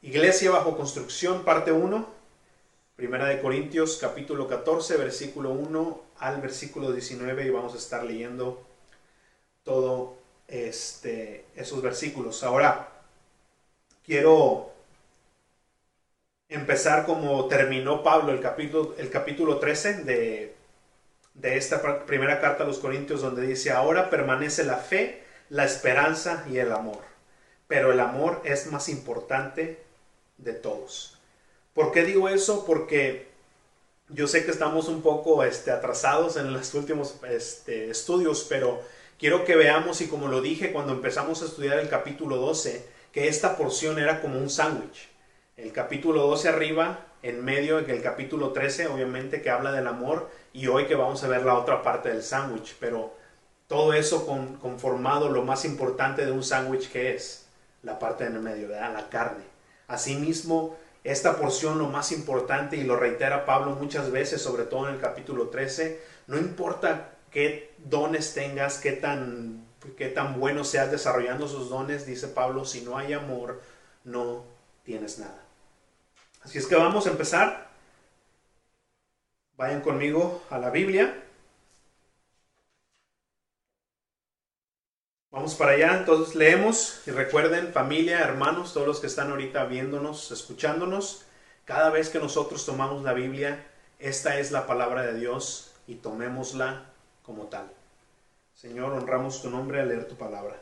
Iglesia 0.02 0.50
bajo 0.50 0.76
construcción, 0.76 1.44
parte 1.44 1.72
1. 1.72 2.17
Primera 2.98 3.26
de 3.26 3.40
Corintios, 3.40 3.96
capítulo 4.00 4.48
14, 4.48 4.96
versículo 4.96 5.50
1 5.50 6.02
al 6.18 6.40
versículo 6.40 6.90
19, 6.90 7.46
y 7.46 7.50
vamos 7.50 7.72
a 7.74 7.78
estar 7.78 8.02
leyendo 8.02 8.66
todo 9.62 10.16
este, 10.48 11.44
esos 11.54 11.80
versículos. 11.80 12.42
Ahora, 12.42 12.88
quiero 14.04 14.72
empezar 16.48 17.06
como 17.06 17.46
terminó 17.46 18.02
Pablo 18.02 18.32
el 18.32 18.40
capítulo, 18.40 18.96
el 18.98 19.10
capítulo 19.10 19.60
13 19.60 20.02
de, 20.02 20.56
de 21.34 21.56
esta 21.56 22.04
primera 22.04 22.40
carta 22.40 22.64
a 22.64 22.66
los 22.66 22.80
Corintios 22.80 23.22
donde 23.22 23.46
dice, 23.46 23.70
ahora 23.70 24.10
permanece 24.10 24.64
la 24.64 24.78
fe, 24.78 25.22
la 25.50 25.64
esperanza 25.64 26.44
y 26.50 26.58
el 26.58 26.72
amor. 26.72 27.02
Pero 27.68 27.92
el 27.92 28.00
amor 28.00 28.42
es 28.42 28.66
más 28.72 28.88
importante 28.88 29.84
de 30.36 30.52
todos. 30.54 31.17
¿Por 31.78 31.92
qué 31.92 32.02
digo 32.02 32.28
eso? 32.28 32.64
Porque 32.66 33.28
yo 34.08 34.26
sé 34.26 34.44
que 34.44 34.50
estamos 34.50 34.88
un 34.88 35.00
poco 35.00 35.44
este, 35.44 35.70
atrasados 35.70 36.36
en 36.36 36.52
los 36.52 36.74
últimos 36.74 37.14
este, 37.30 37.88
estudios, 37.88 38.44
pero 38.48 38.82
quiero 39.16 39.44
que 39.44 39.54
veamos, 39.54 40.00
y 40.00 40.08
como 40.08 40.26
lo 40.26 40.40
dije 40.40 40.72
cuando 40.72 40.92
empezamos 40.92 41.40
a 41.40 41.44
estudiar 41.44 41.78
el 41.78 41.88
capítulo 41.88 42.34
12, 42.38 42.84
que 43.12 43.28
esta 43.28 43.56
porción 43.56 44.00
era 44.00 44.20
como 44.20 44.40
un 44.40 44.50
sándwich. 44.50 45.08
El 45.56 45.70
capítulo 45.70 46.26
12 46.26 46.48
arriba, 46.48 47.06
en 47.22 47.44
medio 47.44 47.80
del 47.80 48.02
capítulo 48.02 48.50
13, 48.50 48.88
obviamente 48.88 49.40
que 49.40 49.50
habla 49.50 49.70
del 49.70 49.86
amor, 49.86 50.28
y 50.52 50.66
hoy 50.66 50.86
que 50.86 50.96
vamos 50.96 51.22
a 51.22 51.28
ver 51.28 51.44
la 51.44 51.56
otra 51.56 51.84
parte 51.84 52.08
del 52.08 52.24
sándwich, 52.24 52.74
pero 52.80 53.14
todo 53.68 53.92
eso 53.92 54.26
con, 54.26 54.56
conformado 54.56 55.28
lo 55.28 55.44
más 55.44 55.64
importante 55.64 56.26
de 56.26 56.32
un 56.32 56.42
sándwich 56.42 56.90
que 56.90 57.14
es 57.14 57.46
la 57.84 58.00
parte 58.00 58.24
en 58.24 58.34
el 58.34 58.40
medio, 58.40 58.66
la 58.66 59.08
carne. 59.08 59.44
Asimismo, 59.86 60.76
esta 61.04 61.36
porción 61.36 61.78
lo 61.78 61.86
más 61.86 62.12
importante, 62.12 62.76
y 62.76 62.84
lo 62.84 62.96
reitera 62.96 63.44
Pablo 63.44 63.72
muchas 63.72 64.10
veces, 64.10 64.42
sobre 64.42 64.64
todo 64.64 64.88
en 64.88 64.94
el 64.94 65.00
capítulo 65.00 65.48
13, 65.48 66.00
no 66.26 66.38
importa 66.38 67.12
qué 67.30 67.72
dones 67.78 68.34
tengas, 68.34 68.78
qué 68.78 68.92
tan, 68.92 69.64
qué 69.96 70.08
tan 70.08 70.38
bueno 70.38 70.64
seas 70.64 70.90
desarrollando 70.90 71.46
esos 71.46 71.70
dones, 71.70 72.06
dice 72.06 72.28
Pablo, 72.28 72.64
si 72.64 72.82
no 72.82 72.98
hay 72.98 73.12
amor, 73.12 73.60
no 74.04 74.44
tienes 74.84 75.18
nada. 75.18 75.42
Así 76.42 76.58
es 76.58 76.66
que 76.66 76.76
vamos 76.76 77.06
a 77.06 77.10
empezar. 77.10 77.68
Vayan 79.56 79.80
conmigo 79.80 80.42
a 80.50 80.58
la 80.58 80.70
Biblia. 80.70 81.24
Vamos 85.30 85.56
para 85.56 85.72
allá, 85.72 85.98
entonces 85.98 86.34
leemos 86.34 87.02
y 87.06 87.10
recuerden 87.10 87.74
familia, 87.74 88.20
hermanos, 88.20 88.72
todos 88.72 88.86
los 88.86 88.98
que 88.98 89.08
están 89.08 89.30
ahorita 89.30 89.66
viéndonos, 89.66 90.30
escuchándonos, 90.30 91.26
cada 91.66 91.90
vez 91.90 92.08
que 92.08 92.18
nosotros 92.18 92.64
tomamos 92.64 93.02
la 93.02 93.12
Biblia, 93.12 93.66
esta 93.98 94.38
es 94.38 94.52
la 94.52 94.66
palabra 94.66 95.02
de 95.02 95.18
Dios 95.18 95.72
y 95.86 95.96
tomémosla 95.96 96.86
como 97.22 97.44
tal. 97.44 97.70
Señor, 98.54 98.94
honramos 98.94 99.42
tu 99.42 99.50
nombre 99.50 99.82
al 99.82 99.88
leer 99.88 100.08
tu 100.08 100.14
palabra. 100.14 100.56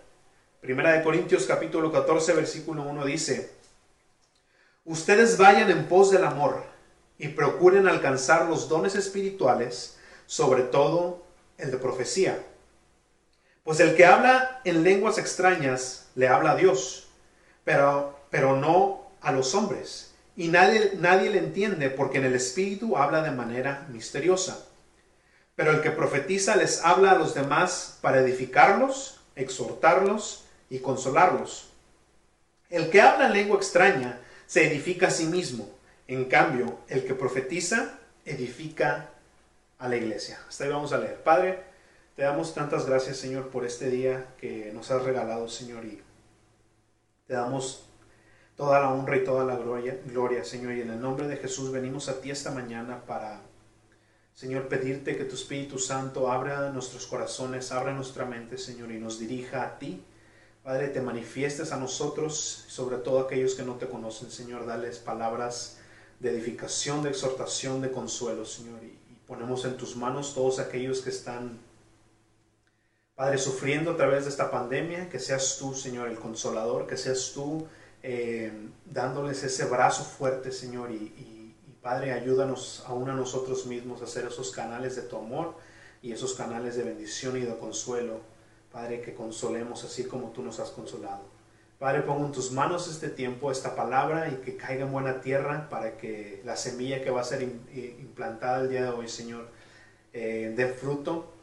Primera 0.60 0.94
de 0.94 1.04
Corintios 1.04 1.46
capítulo 1.46 1.92
14 1.92 2.32
versículo 2.32 2.82
1 2.82 3.04
dice, 3.04 3.52
Ustedes 4.84 5.38
vayan 5.38 5.70
en 5.70 5.86
pos 5.86 6.10
del 6.10 6.24
amor 6.24 6.64
y 7.18 7.28
procuren 7.28 7.86
alcanzar 7.86 8.46
los 8.46 8.68
dones 8.68 8.96
espirituales, 8.96 9.96
sobre 10.26 10.64
todo 10.64 11.22
el 11.56 11.70
de 11.70 11.78
profecía 11.78 12.42
pues 13.66 13.80
el 13.80 13.96
que 13.96 14.06
habla 14.06 14.60
en 14.62 14.84
lenguas 14.84 15.18
extrañas 15.18 16.06
le 16.14 16.28
habla 16.28 16.52
a 16.52 16.54
Dios, 16.56 17.08
pero, 17.64 18.16
pero 18.30 18.56
no 18.56 19.10
a 19.20 19.32
los 19.32 19.56
hombres. 19.56 20.14
Y 20.36 20.48
nadie, 20.48 20.92
nadie 20.98 21.30
le 21.30 21.38
entiende 21.38 21.90
porque 21.90 22.18
en 22.18 22.26
el 22.26 22.36
Espíritu 22.36 22.96
habla 22.96 23.22
de 23.22 23.32
manera 23.32 23.84
misteriosa. 23.90 24.64
Pero 25.56 25.72
el 25.72 25.80
que 25.80 25.90
profetiza 25.90 26.54
les 26.54 26.84
habla 26.84 27.10
a 27.10 27.18
los 27.18 27.34
demás 27.34 27.98
para 28.02 28.20
edificarlos, 28.20 29.18
exhortarlos 29.34 30.44
y 30.70 30.78
consolarlos. 30.78 31.70
El 32.70 32.88
que 32.88 33.00
habla 33.00 33.26
en 33.26 33.32
lengua 33.32 33.56
extraña 33.56 34.20
se 34.46 34.64
edifica 34.68 35.08
a 35.08 35.10
sí 35.10 35.24
mismo. 35.24 35.68
En 36.06 36.26
cambio, 36.26 36.78
el 36.86 37.04
que 37.04 37.14
profetiza 37.14 37.98
edifica 38.24 39.08
a 39.80 39.88
la 39.88 39.96
iglesia. 39.96 40.38
Hasta 40.48 40.62
ahí 40.62 40.70
vamos 40.70 40.92
a 40.92 40.98
leer. 40.98 41.20
Padre, 41.24 41.64
te 42.16 42.22
damos 42.22 42.54
tantas 42.54 42.86
gracias, 42.86 43.18
Señor, 43.18 43.50
por 43.50 43.66
este 43.66 43.90
día 43.90 44.34
que 44.38 44.72
nos 44.72 44.90
has 44.90 45.02
regalado, 45.02 45.48
Señor, 45.48 45.84
y 45.84 46.00
te 47.26 47.34
damos 47.34 47.84
toda 48.56 48.80
la 48.80 48.90
honra 48.90 49.18
y 49.18 49.24
toda 49.24 49.44
la 49.44 49.56
gloria, 49.56 50.00
gloria, 50.06 50.42
Señor, 50.42 50.72
y 50.72 50.80
en 50.80 50.90
el 50.90 51.00
nombre 51.00 51.28
de 51.28 51.36
Jesús 51.36 51.70
venimos 51.70 52.08
a 52.08 52.22
ti 52.22 52.30
esta 52.30 52.50
mañana 52.50 53.02
para, 53.04 53.42
Señor, 54.34 54.66
pedirte 54.68 55.18
que 55.18 55.26
tu 55.26 55.34
Espíritu 55.34 55.78
Santo 55.78 56.32
abra 56.32 56.70
nuestros 56.70 57.06
corazones, 57.06 57.70
abra 57.70 57.92
nuestra 57.92 58.24
mente, 58.24 58.56
Señor, 58.56 58.90
y 58.92 58.98
nos 58.98 59.18
dirija 59.18 59.62
a 59.62 59.78
ti. 59.78 60.02
Padre, 60.64 60.88
te 60.88 61.02
manifiestes 61.02 61.70
a 61.70 61.76
nosotros, 61.76 62.64
sobre 62.66 62.96
todo 62.96 63.20
aquellos 63.20 63.54
que 63.54 63.62
no 63.62 63.74
te 63.74 63.88
conocen, 63.88 64.30
Señor, 64.30 64.64
dales 64.64 64.98
palabras 64.98 65.76
de 66.18 66.30
edificación, 66.30 67.02
de 67.02 67.10
exhortación, 67.10 67.82
de 67.82 67.92
consuelo, 67.92 68.46
Señor, 68.46 68.82
y 68.82 68.98
ponemos 69.26 69.66
en 69.66 69.76
tus 69.76 69.96
manos 69.96 70.34
todos 70.34 70.58
aquellos 70.58 71.02
que 71.02 71.10
están 71.10 71.65
Padre, 73.16 73.38
sufriendo 73.38 73.92
a 73.92 73.96
través 73.96 74.24
de 74.24 74.30
esta 74.30 74.50
pandemia, 74.50 75.08
que 75.08 75.18
seas 75.18 75.56
tú, 75.58 75.74
Señor, 75.74 76.08
el 76.08 76.18
consolador, 76.18 76.86
que 76.86 76.98
seas 76.98 77.32
tú 77.34 77.66
eh, 78.02 78.52
dándoles 78.84 79.42
ese 79.42 79.64
brazo 79.64 80.04
fuerte, 80.04 80.52
Señor, 80.52 80.90
y, 80.90 81.54
Padre, 81.80 82.12
ayúdanos 82.12 82.84
aún 82.86 83.08
a 83.08 83.14
nosotros 83.14 83.64
mismos 83.64 84.02
a 84.02 84.04
hacer 84.04 84.26
esos 84.26 84.50
canales 84.50 84.96
de 84.96 85.02
tu 85.02 85.16
amor 85.16 85.54
y 86.02 86.12
esos 86.12 86.34
canales 86.34 86.76
de 86.76 86.82
bendición 86.82 87.38
y 87.38 87.40
de 87.40 87.56
consuelo, 87.56 88.20
Padre, 88.70 89.00
que 89.00 89.14
consolemos 89.14 89.82
así 89.84 90.04
como 90.04 90.30
tú 90.32 90.42
nos 90.42 90.60
has 90.60 90.70
consolado. 90.70 91.22
Padre, 91.78 92.02
pongo 92.02 92.26
en 92.26 92.32
tus 92.32 92.52
manos 92.52 92.86
este 92.86 93.08
tiempo, 93.08 93.50
esta 93.50 93.74
palabra, 93.74 94.28
y 94.28 94.44
que 94.44 94.58
caiga 94.58 94.84
en 94.84 94.92
buena 94.92 95.22
tierra 95.22 95.70
para 95.70 95.96
que 95.96 96.42
la 96.44 96.56
semilla 96.56 97.02
que 97.02 97.10
va 97.10 97.22
a 97.22 97.24
ser 97.24 97.42
eh, 97.42 97.96
implantada 97.98 98.60
el 98.60 98.68
día 98.68 98.82
de 98.82 98.90
hoy, 98.90 99.08
Señor, 99.08 99.48
eh, 100.12 100.52
dé 100.54 100.68
fruto 100.68 101.35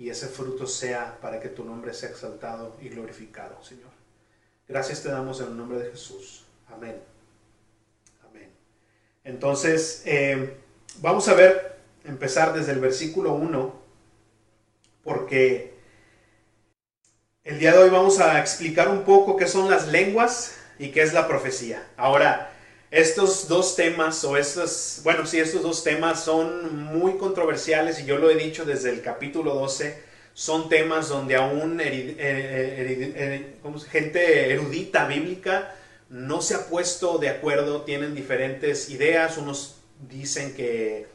y 0.00 0.08
ese 0.08 0.28
fruto 0.28 0.66
sea 0.66 1.18
para 1.20 1.38
que 1.38 1.50
tu 1.50 1.62
nombre 1.62 1.92
sea 1.92 2.08
exaltado 2.08 2.74
y 2.80 2.88
glorificado, 2.88 3.62
Señor. 3.62 3.90
Gracias 4.66 5.02
te 5.02 5.10
damos 5.10 5.40
en 5.40 5.48
el 5.48 5.56
nombre 5.58 5.78
de 5.78 5.90
Jesús. 5.90 6.46
Amén. 6.72 6.98
Amén. 8.26 8.50
Entonces, 9.24 10.02
eh, 10.06 10.56
vamos 11.02 11.28
a 11.28 11.34
ver, 11.34 11.76
empezar 12.04 12.54
desde 12.54 12.72
el 12.72 12.80
versículo 12.80 13.34
1, 13.34 13.74
porque 15.04 15.74
el 17.44 17.58
día 17.58 17.72
de 17.72 17.78
hoy 17.78 17.90
vamos 17.90 18.20
a 18.20 18.40
explicar 18.40 18.88
un 18.88 19.02
poco 19.02 19.36
qué 19.36 19.46
son 19.46 19.68
las 19.68 19.88
lenguas 19.88 20.56
y 20.78 20.92
qué 20.92 21.02
es 21.02 21.12
la 21.12 21.28
profecía. 21.28 21.86
Ahora, 21.98 22.49
estos 22.90 23.46
dos 23.46 23.76
temas, 23.76 24.24
o 24.24 24.36
estos, 24.36 25.00
bueno, 25.04 25.24
sí, 25.24 25.38
estos 25.38 25.62
dos 25.62 25.84
temas 25.84 26.24
son 26.24 26.84
muy 26.86 27.18
controversiales 27.18 28.00
y 28.00 28.04
yo 28.04 28.18
lo 28.18 28.30
he 28.30 28.34
dicho 28.34 28.64
desde 28.64 28.90
el 28.90 29.00
capítulo 29.00 29.54
12, 29.54 30.02
son 30.34 30.68
temas 30.68 31.08
donde 31.08 31.36
aún 31.36 31.80
gente 33.90 34.52
erudita 34.52 35.06
bíblica 35.06 35.74
no 36.08 36.42
se 36.42 36.54
ha 36.54 36.66
puesto 36.66 37.18
de 37.18 37.28
acuerdo, 37.28 37.82
tienen 37.82 38.14
diferentes 38.14 38.90
ideas, 38.90 39.38
unos 39.38 39.76
dicen 40.08 40.54
que, 40.54 41.06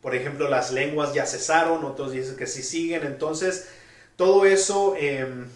por 0.00 0.16
ejemplo, 0.16 0.48
las 0.48 0.72
lenguas 0.72 1.14
ya 1.14 1.26
cesaron, 1.26 1.84
otros 1.84 2.10
dicen 2.12 2.36
que 2.36 2.48
sí 2.48 2.62
siguen, 2.62 3.04
entonces 3.04 3.68
todo 4.16 4.44
eso... 4.44 4.96
Em, 4.98 5.46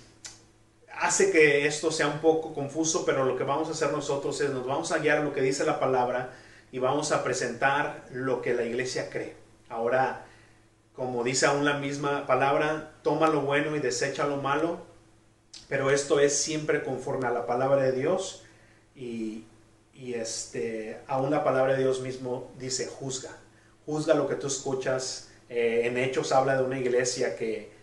hace 0.99 1.31
que 1.31 1.67
esto 1.67 1.91
sea 1.91 2.09
un 2.09 2.21
poco 2.21 2.55
confuso, 2.55 3.05
pero 3.05 3.25
lo 3.25 3.37
que 3.37 3.45
vamos 3.45 3.69
a 3.69 3.73
hacer 3.73 3.93
nosotros 3.93 4.41
es 4.41 4.51
nos 4.51 4.67
vamos 4.67 4.93
a 4.93 4.99
guiar 4.99 5.23
lo 5.23 5.33
que 5.33 5.41
dice 5.41 5.65
la 5.65 5.81
palabra 5.81 6.33
y 6.73 6.79
vamos 6.79 7.13
a 7.13 7.23
presentar 7.23 8.05
lo 8.13 8.43
que 8.43 8.55
la 8.55 8.65
iglesia 8.65 9.11
cree. 9.11 9.35
Ahora, 9.69 10.27
como 10.95 11.25
dice 11.25 11.47
aún 11.47 11.65
la 11.65 11.79
misma 11.79 12.27
palabra, 12.27 12.93
toma 13.03 13.29
lo 13.29 13.43
bueno 13.43 13.75
y 13.77 13.81
desecha 13.81 14.27
lo 14.27 14.37
malo, 14.37 14.79
pero 15.69 15.91
esto 15.91 16.21
es 16.21 16.37
siempre 16.37 16.83
conforme 16.83 17.27
a 17.27 17.31
la 17.31 17.47
palabra 17.47 17.83
de 17.83 17.93
Dios 17.93 18.45
y, 18.95 19.45
este, 19.95 21.01
aún 21.07 21.31
la 21.31 21.45
palabra 21.45 21.75
de 21.75 21.81
Dios 21.81 22.01
mismo 22.01 22.51
dice 22.59 22.87
juzga, 22.87 23.31
juzga 23.87 24.15
lo 24.15 24.29
que 24.29 24.35
tú 24.35 24.47
escuchas. 24.47 25.31
Eh, 25.49 25.83
en 25.85 25.99
Hechos 25.99 26.33
habla 26.33 26.57
de 26.57 26.65
una 26.65 26.79
iglesia 26.79 27.37
que 27.37 27.74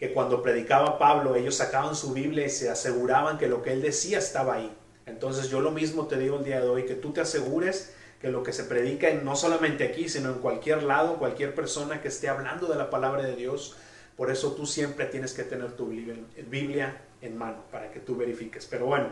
que 0.00 0.14
cuando 0.14 0.42
predicaba 0.42 0.98
Pablo 0.98 1.36
ellos 1.36 1.56
sacaban 1.56 1.94
su 1.94 2.14
Biblia 2.14 2.46
y 2.46 2.50
se 2.50 2.70
aseguraban 2.70 3.36
que 3.36 3.48
lo 3.48 3.62
que 3.62 3.74
él 3.74 3.82
decía 3.82 4.18
estaba 4.18 4.54
ahí. 4.54 4.74
Entonces 5.04 5.50
yo 5.50 5.60
lo 5.60 5.72
mismo 5.72 6.06
te 6.06 6.18
digo 6.18 6.38
el 6.38 6.44
día 6.44 6.62
de 6.62 6.68
hoy, 6.68 6.86
que 6.86 6.94
tú 6.94 7.12
te 7.12 7.20
asegures 7.20 7.92
que 8.18 8.30
lo 8.30 8.42
que 8.42 8.54
se 8.54 8.64
predica 8.64 9.12
no 9.12 9.36
solamente 9.36 9.84
aquí, 9.84 10.08
sino 10.08 10.30
en 10.30 10.38
cualquier 10.38 10.84
lado, 10.84 11.18
cualquier 11.18 11.54
persona 11.54 12.00
que 12.00 12.08
esté 12.08 12.30
hablando 12.30 12.66
de 12.66 12.76
la 12.76 12.88
palabra 12.88 13.24
de 13.24 13.36
Dios, 13.36 13.76
por 14.16 14.30
eso 14.30 14.52
tú 14.52 14.66
siempre 14.66 15.04
tienes 15.04 15.34
que 15.34 15.44
tener 15.44 15.72
tu 15.72 15.88
Biblia 15.88 17.02
en 17.20 17.36
mano 17.36 17.62
para 17.70 17.90
que 17.90 18.00
tú 18.00 18.16
verifiques. 18.16 18.64
Pero 18.64 18.86
bueno, 18.86 19.08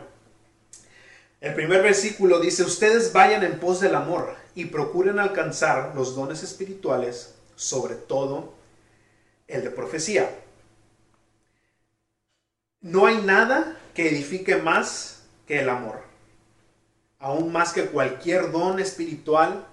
el 1.39 1.53
primer 1.53 1.83
versículo 1.83 2.39
dice, 2.39 2.63
ustedes 2.63 3.13
vayan 3.13 3.43
en 3.43 3.59
pos 3.59 3.79
del 3.79 3.93
amor 3.93 4.33
y 4.55 4.65
procuren 4.65 5.19
alcanzar 5.19 5.93
los 5.95 6.15
dones 6.15 6.41
espirituales, 6.41 7.35
sobre 7.55 7.93
todo 7.93 8.53
el 9.47 9.63
de 9.63 9.69
profecía 9.69 10.29
no 12.81 13.05
hay 13.05 13.17
nada 13.17 13.77
que 13.93 14.09
edifique 14.09 14.57
más 14.57 15.23
que 15.47 15.59
el 15.59 15.69
amor. 15.69 16.01
Aún 17.19 17.51
más 17.51 17.73
que 17.73 17.85
cualquier 17.85 18.51
don 18.51 18.79
espiritual, 18.79 19.65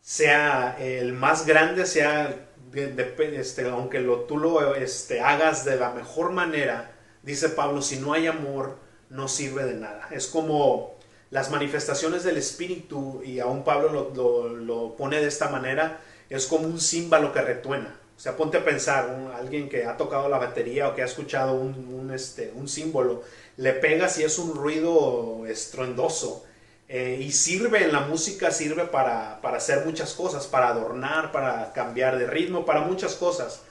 sea 0.00 0.76
el 0.78 1.12
más 1.12 1.46
grande, 1.46 1.86
sea 1.86 2.48
este, 2.74 3.68
aunque 3.68 4.00
lo, 4.00 4.20
tú 4.20 4.38
lo 4.38 4.74
este, 4.74 5.20
hagas 5.20 5.64
de 5.64 5.76
la 5.76 5.90
mejor 5.90 6.32
manera, 6.32 6.92
dice 7.22 7.50
Pablo, 7.50 7.82
si 7.82 7.98
no 7.98 8.12
hay 8.12 8.26
amor, 8.26 8.78
no 9.10 9.28
sirve 9.28 9.64
de 9.64 9.74
nada. 9.74 10.08
Es 10.10 10.26
como 10.26 10.96
las 11.30 11.50
manifestaciones 11.50 12.24
del 12.24 12.36
Espíritu, 12.36 13.22
y 13.24 13.40
aún 13.40 13.64
Pablo 13.64 14.12
lo, 14.14 14.96
pone 14.96 15.20
de 15.20 15.28
esta 15.28 15.48
manera, 15.48 16.00
es 16.28 16.46
como 16.46 16.66
un 16.66 16.80
címbalo 16.80 17.32
que 17.32 17.42
retuena. 17.42 17.98
Sea, 18.22 18.36
ponte 18.36 18.56
a 18.56 18.64
pensar, 18.64 19.32
alguien 19.36 19.68
que 19.68 19.84
ha 19.84 19.96
tocado 19.96 20.28
la 20.28 20.38
batería 20.38 20.86
o 20.86 20.94
que 20.94 21.02
ha 21.02 21.06
escuchado 21.06 21.54
un, 21.54 22.12
este, 22.14 22.52
un 22.54 22.68
símbolo, 22.68 23.24
le 23.56 23.72
pegas 23.72 24.16
y 24.16 24.22
es 24.22 24.38
un 24.38 24.54
ruido 24.54 25.44
estruendoso. 25.48 26.46
Eh, 26.88 27.18
y 27.20 27.32
sirve 27.32 27.82
en 27.82 27.92
la 27.92 28.02
música, 28.02 28.52
sirve 28.52 28.84
para, 28.84 29.40
para 29.40 29.56
hacer 29.56 29.84
muchas 29.84 30.14
cosas, 30.14 30.46
para 30.46 30.68
adornar, 30.68 31.32
para 31.32 31.72
cambiar 31.72 32.16
de 32.16 32.28
ritmo, 32.28 32.64
para 32.64 32.82
muchas 32.82 33.16
cosas. 33.16 33.62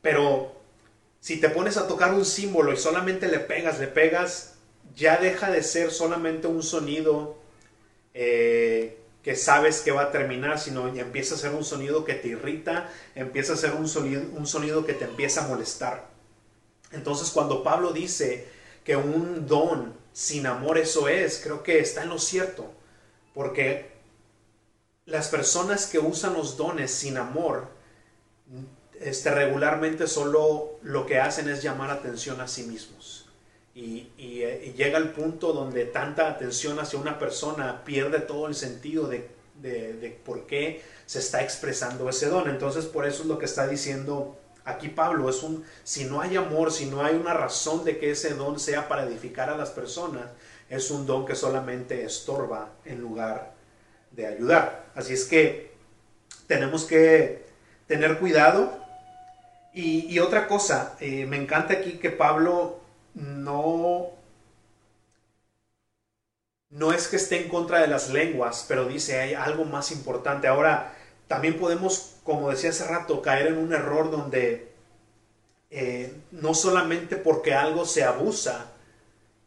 Pero 0.00 0.50
si 1.20 1.38
te 1.38 1.50
pones 1.50 1.76
a 1.76 1.86
tocar 1.86 2.14
un 2.14 2.24
símbolo 2.24 2.72
y 2.72 2.78
solamente 2.78 3.28
le 3.28 3.40
pegas, 3.40 3.80
le 3.80 3.86
pegas, 3.86 4.54
ya 4.96 5.18
deja 5.18 5.50
de 5.50 5.62
ser 5.62 5.90
solamente 5.90 6.46
un 6.46 6.62
sonido 6.62 7.36
eh, 8.14 8.96
que 9.22 9.36
sabes 9.36 9.80
que 9.80 9.92
va 9.92 10.02
a 10.02 10.10
terminar, 10.12 10.58
sino 10.58 10.88
empieza 10.88 11.34
a 11.34 11.38
ser 11.38 11.52
un 11.52 11.64
sonido 11.64 12.04
que 12.04 12.14
te 12.14 12.28
irrita, 12.28 12.90
empieza 13.14 13.52
a 13.52 13.56
ser 13.56 13.72
un 13.72 13.88
sonido, 13.88 14.22
un 14.32 14.46
sonido 14.46 14.86
que 14.86 14.94
te 14.94 15.04
empieza 15.04 15.44
a 15.44 15.48
molestar. 15.48 16.08
Entonces 16.92 17.30
cuando 17.30 17.62
Pablo 17.62 17.92
dice 17.92 18.48
que 18.84 18.96
un 18.96 19.46
don 19.46 19.94
sin 20.12 20.46
amor 20.46 20.78
eso 20.78 21.08
es, 21.08 21.40
creo 21.42 21.62
que 21.62 21.80
está 21.80 22.02
en 22.02 22.08
lo 22.08 22.18
cierto, 22.18 22.72
porque 23.34 23.90
las 25.06 25.28
personas 25.28 25.86
que 25.86 25.98
usan 25.98 26.34
los 26.34 26.56
dones 26.56 26.90
sin 26.90 27.16
amor, 27.16 27.68
este, 29.00 29.30
regularmente 29.30 30.06
solo 30.06 30.78
lo 30.82 31.06
que 31.06 31.18
hacen 31.18 31.48
es 31.48 31.62
llamar 31.62 31.90
atención 31.90 32.40
a 32.40 32.48
sí 32.48 32.64
mismos. 32.64 33.19
Eh, 33.82 34.62
y, 34.66 34.72
llega 34.72 34.98
el 34.98 35.10
punto 35.10 35.52
donde 35.52 35.86
tanta 35.86 36.28
atención 36.28 36.78
hacia 36.78 36.98
una 36.98 37.18
persona 37.18 37.82
pierde 37.84 38.20
todo 38.20 38.46
el 38.46 38.54
sentido 38.54 39.08
de, 39.08 39.30
de, 39.54 40.18
por 40.24 40.46
qué 40.46 40.82
se 41.06 41.18
está 41.18 41.42
expresando 41.42 42.08
ese 42.08 42.26
don. 42.26 42.48
Entonces, 42.48 42.84
por 42.84 43.06
eso 43.06 43.22
es 43.22 43.28
lo 43.28 43.38
que 43.38 43.46
está 43.46 43.66
diciendo 43.66 44.38
aquí 44.64 44.88
Pablo. 44.88 45.30
Es 45.30 45.42
un, 45.42 45.64
si 45.82 46.04
no 46.04 46.20
hay 46.20 46.36
amor, 46.36 46.72
si 46.72 46.86
no 46.86 47.02
hay 47.02 47.14
una 47.14 47.32
razón 47.32 47.84
de 47.84 47.98
que 47.98 48.10
ese 48.10 48.34
don 48.34 48.60
sea 48.60 48.86
para 48.86 49.04
edificar 49.04 49.48
a 49.48 49.56
las 49.56 49.70
personas, 49.70 50.26
es 50.68 50.90
un 50.90 51.06
don 51.06 51.24
que 51.24 51.34
solamente 51.34 52.04
estorba 52.04 52.72
en 52.84 53.00
lugar 53.00 53.54
de 54.10 54.26
ayudar. 54.26 54.84
Así 54.94 55.14
es 55.14 55.24
que 55.24 55.72
tenemos 56.46 56.84
que 56.84 57.46
tener 57.86 58.18
cuidado. 58.18 58.78
Y, 59.72 60.18
otra 60.18 60.48
cosa, 60.48 60.96
eh, 61.00 61.26
me 61.26 61.36
encanta 61.36 61.74
aquí 61.74 61.92
que 61.92 62.10
Pablo 62.10 62.79
no, 63.14 64.10
no 66.70 66.92
es 66.92 67.08
que 67.08 67.16
esté 67.16 67.42
en 67.42 67.48
contra 67.48 67.80
de 67.80 67.88
las 67.88 68.10
lenguas, 68.10 68.64
pero 68.68 68.86
dice 68.86 69.20
hay 69.20 69.34
algo 69.34 69.64
más 69.64 69.90
importante. 69.92 70.46
Ahora, 70.48 70.94
también 71.28 71.58
podemos, 71.58 72.16
como 72.24 72.50
decía 72.50 72.70
hace 72.70 72.84
rato, 72.86 73.22
caer 73.22 73.48
en 73.48 73.58
un 73.58 73.72
error 73.72 74.10
donde 74.10 74.72
eh, 75.70 76.12
no 76.32 76.54
solamente 76.54 77.16
porque 77.16 77.54
algo 77.54 77.84
se 77.86 78.04
abusa, 78.04 78.72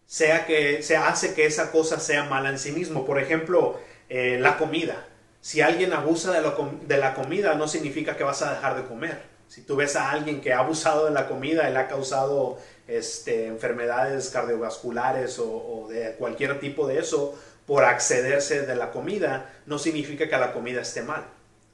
sea 0.06 0.46
que 0.46 0.84
se 0.84 0.98
hace 0.98 1.34
que 1.34 1.46
esa 1.46 1.72
cosa 1.72 2.00
sea 2.00 2.26
mala 2.26 2.50
en 2.50 2.60
sí 2.60 2.72
mismo. 2.72 3.06
Por 3.06 3.20
ejemplo, 3.20 3.80
eh, 4.10 4.38
la 4.40 4.58
comida. 4.58 5.08
Si 5.42 5.62
alguien 5.62 5.94
abusa 5.94 6.32
de, 6.32 6.42
de 6.88 6.98
la 6.98 7.16
comida, 7.16 7.56
no 7.56 7.68
significa 7.68 8.16
que 8.18 8.24
vas 8.24 8.42
a 8.42 8.54
dejar 8.54 8.78
de 8.78 8.88
comer. 8.88 9.33
Si 9.54 9.62
tú 9.62 9.76
ves 9.76 9.96
a 9.96 10.10
alguien 10.10 10.42
que 10.42 10.52
ha 10.52 10.62
abusado 10.62 11.06
de 11.06 11.12
la 11.12 11.28
comida, 11.28 11.68
él 11.68 11.78
ha 11.78 11.88
causado 11.88 12.58
este, 12.88 13.46
enfermedades 13.46 14.32
cardiovasculares 14.32 15.38
o, 15.38 15.86
de 15.92 16.16
cualquier 16.16 16.60
tipo 16.60 16.88
de 16.88 16.98
eso 16.98 17.38
por 17.68 17.84
accederse 17.84 18.66
de 18.66 18.76
la 18.76 18.90
comida, 18.90 19.54
no 19.68 19.78
significa 19.78 20.28
que 20.28 20.36
la 20.38 20.54
comida 20.54 20.82
esté 20.82 21.04
mal. 21.04 21.26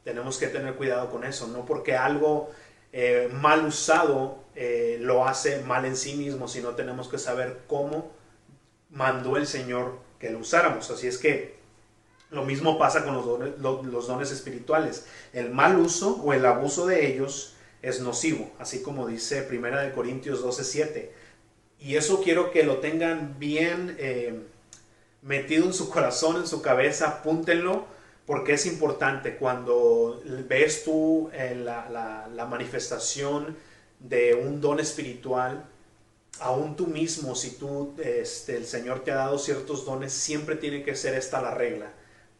Tenemos 0.03 0.37
que 0.37 0.47
tener 0.47 0.73
cuidado 0.73 1.09
con 1.09 1.23
eso, 1.23 1.47
no 1.47 1.65
porque 1.65 1.95
algo 1.95 2.51
eh, 2.91 3.29
mal 3.31 3.65
usado 3.65 4.43
eh, 4.55 4.97
lo 4.99 5.25
hace 5.25 5.61
mal 5.61 5.85
en 5.85 5.95
sí 5.95 6.15
mismo, 6.15 6.49
sino 6.49 6.71
tenemos 6.71 7.07
que 7.07 7.17
saber 7.17 7.59
cómo 7.65 8.11
mandó 8.89 9.37
el 9.37 9.47
Señor 9.47 9.99
que 10.19 10.31
lo 10.31 10.39
usáramos. 10.39 10.91
Así 10.91 11.07
es 11.07 11.17
que 11.17 11.55
lo 12.29 12.43
mismo 12.43 12.77
pasa 12.77 13.05
con 13.05 13.13
los 13.13 13.25
dones, 13.25 13.57
los 13.57 14.05
dones 14.05 14.31
espirituales. 14.31 15.05
El 15.31 15.51
mal 15.51 15.79
uso 15.79 16.21
o 16.21 16.33
el 16.33 16.45
abuso 16.45 16.85
de 16.85 17.07
ellos 17.07 17.55
es 17.81 18.01
nocivo, 18.01 18.51
así 18.59 18.81
como 18.81 19.07
dice 19.07 19.41
Primera 19.43 19.81
de 19.81 19.91
Corintios 19.91 20.43
12:7. 20.43 21.11
Y 21.79 21.95
eso 21.95 22.21
quiero 22.21 22.51
que 22.51 22.63
lo 22.63 22.77
tengan 22.77 23.39
bien 23.39 23.95
eh, 23.99 24.39
metido 25.21 25.65
en 25.65 25.73
su 25.73 25.89
corazón, 25.89 26.37
en 26.37 26.47
su 26.47 26.61
cabeza, 26.61 27.07
apúntenlo, 27.07 27.85
porque 28.25 28.53
es 28.53 28.65
importante 28.65 29.37
cuando 29.37 30.21
ves 30.47 30.83
tú 30.83 31.29
eh, 31.33 31.55
la, 31.55 32.47
manifestación 32.49 33.57
de 33.99 34.35
un 34.35 34.61
don 34.61 34.79
espiritual, 34.79 35.65
aún 36.39 36.75
tú 36.75 36.87
mismo, 36.87 37.35
si 37.35 37.51
tú, 37.51 37.95
este, 37.97 38.57
el 38.57 38.65
Señor 38.65 39.03
te 39.03 39.11
ha 39.11 39.15
dado 39.15 39.39
ciertos 39.39 39.85
dones, 39.85 40.13
siempre 40.13 40.55
tiene 40.55 40.83
que 40.83 40.95
ser 40.95 41.15
esta 41.15 41.41
la 41.41 41.55
regla. 41.55 41.91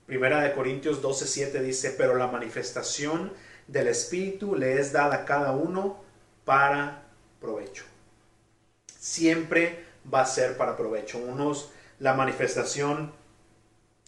Primera 0.05 0.41
de 0.41 0.53
Corintios 0.53 1.01
12:7 1.01 1.61
dice, 1.61 1.95
pero 1.97 2.15
la 2.15 2.27
manifestación 2.27 3.31
del 3.71 3.87
Espíritu 3.87 4.55
le 4.55 4.79
es 4.79 4.91
dada 4.91 5.15
a 5.15 5.25
cada 5.25 5.51
uno 5.51 6.01
para 6.45 7.03
provecho. 7.39 7.85
Siempre 8.99 9.85
va 10.11 10.21
a 10.21 10.25
ser 10.25 10.57
para 10.57 10.75
provecho. 10.75 11.19
Unos, 11.19 11.71
la 11.99 12.13
manifestación 12.13 13.11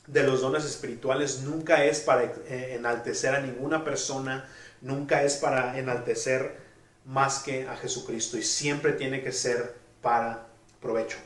de 0.08 0.24
los 0.24 0.42
dones 0.42 0.66
espirituales 0.66 1.42
nunca 1.42 1.86
es 1.86 2.00
para 2.02 2.24
eh, 2.24 2.76
enaltecer 2.76 3.36
a 3.36 3.42
ninguna 3.42 3.84
persona, 3.84 4.50
nunca 4.82 5.24
es 5.24 5.36
para 5.36 5.78
enaltecer 5.78 6.58
más 7.06 7.40
que 7.40 7.68
a 7.68 7.76
Jesucristo 7.78 8.38
y 8.38 8.44
siempre 8.44 8.94
tiene 8.94 9.22
que 9.24 9.32
ser 9.32 9.76
para 10.02 10.48
provecho. 10.82 11.18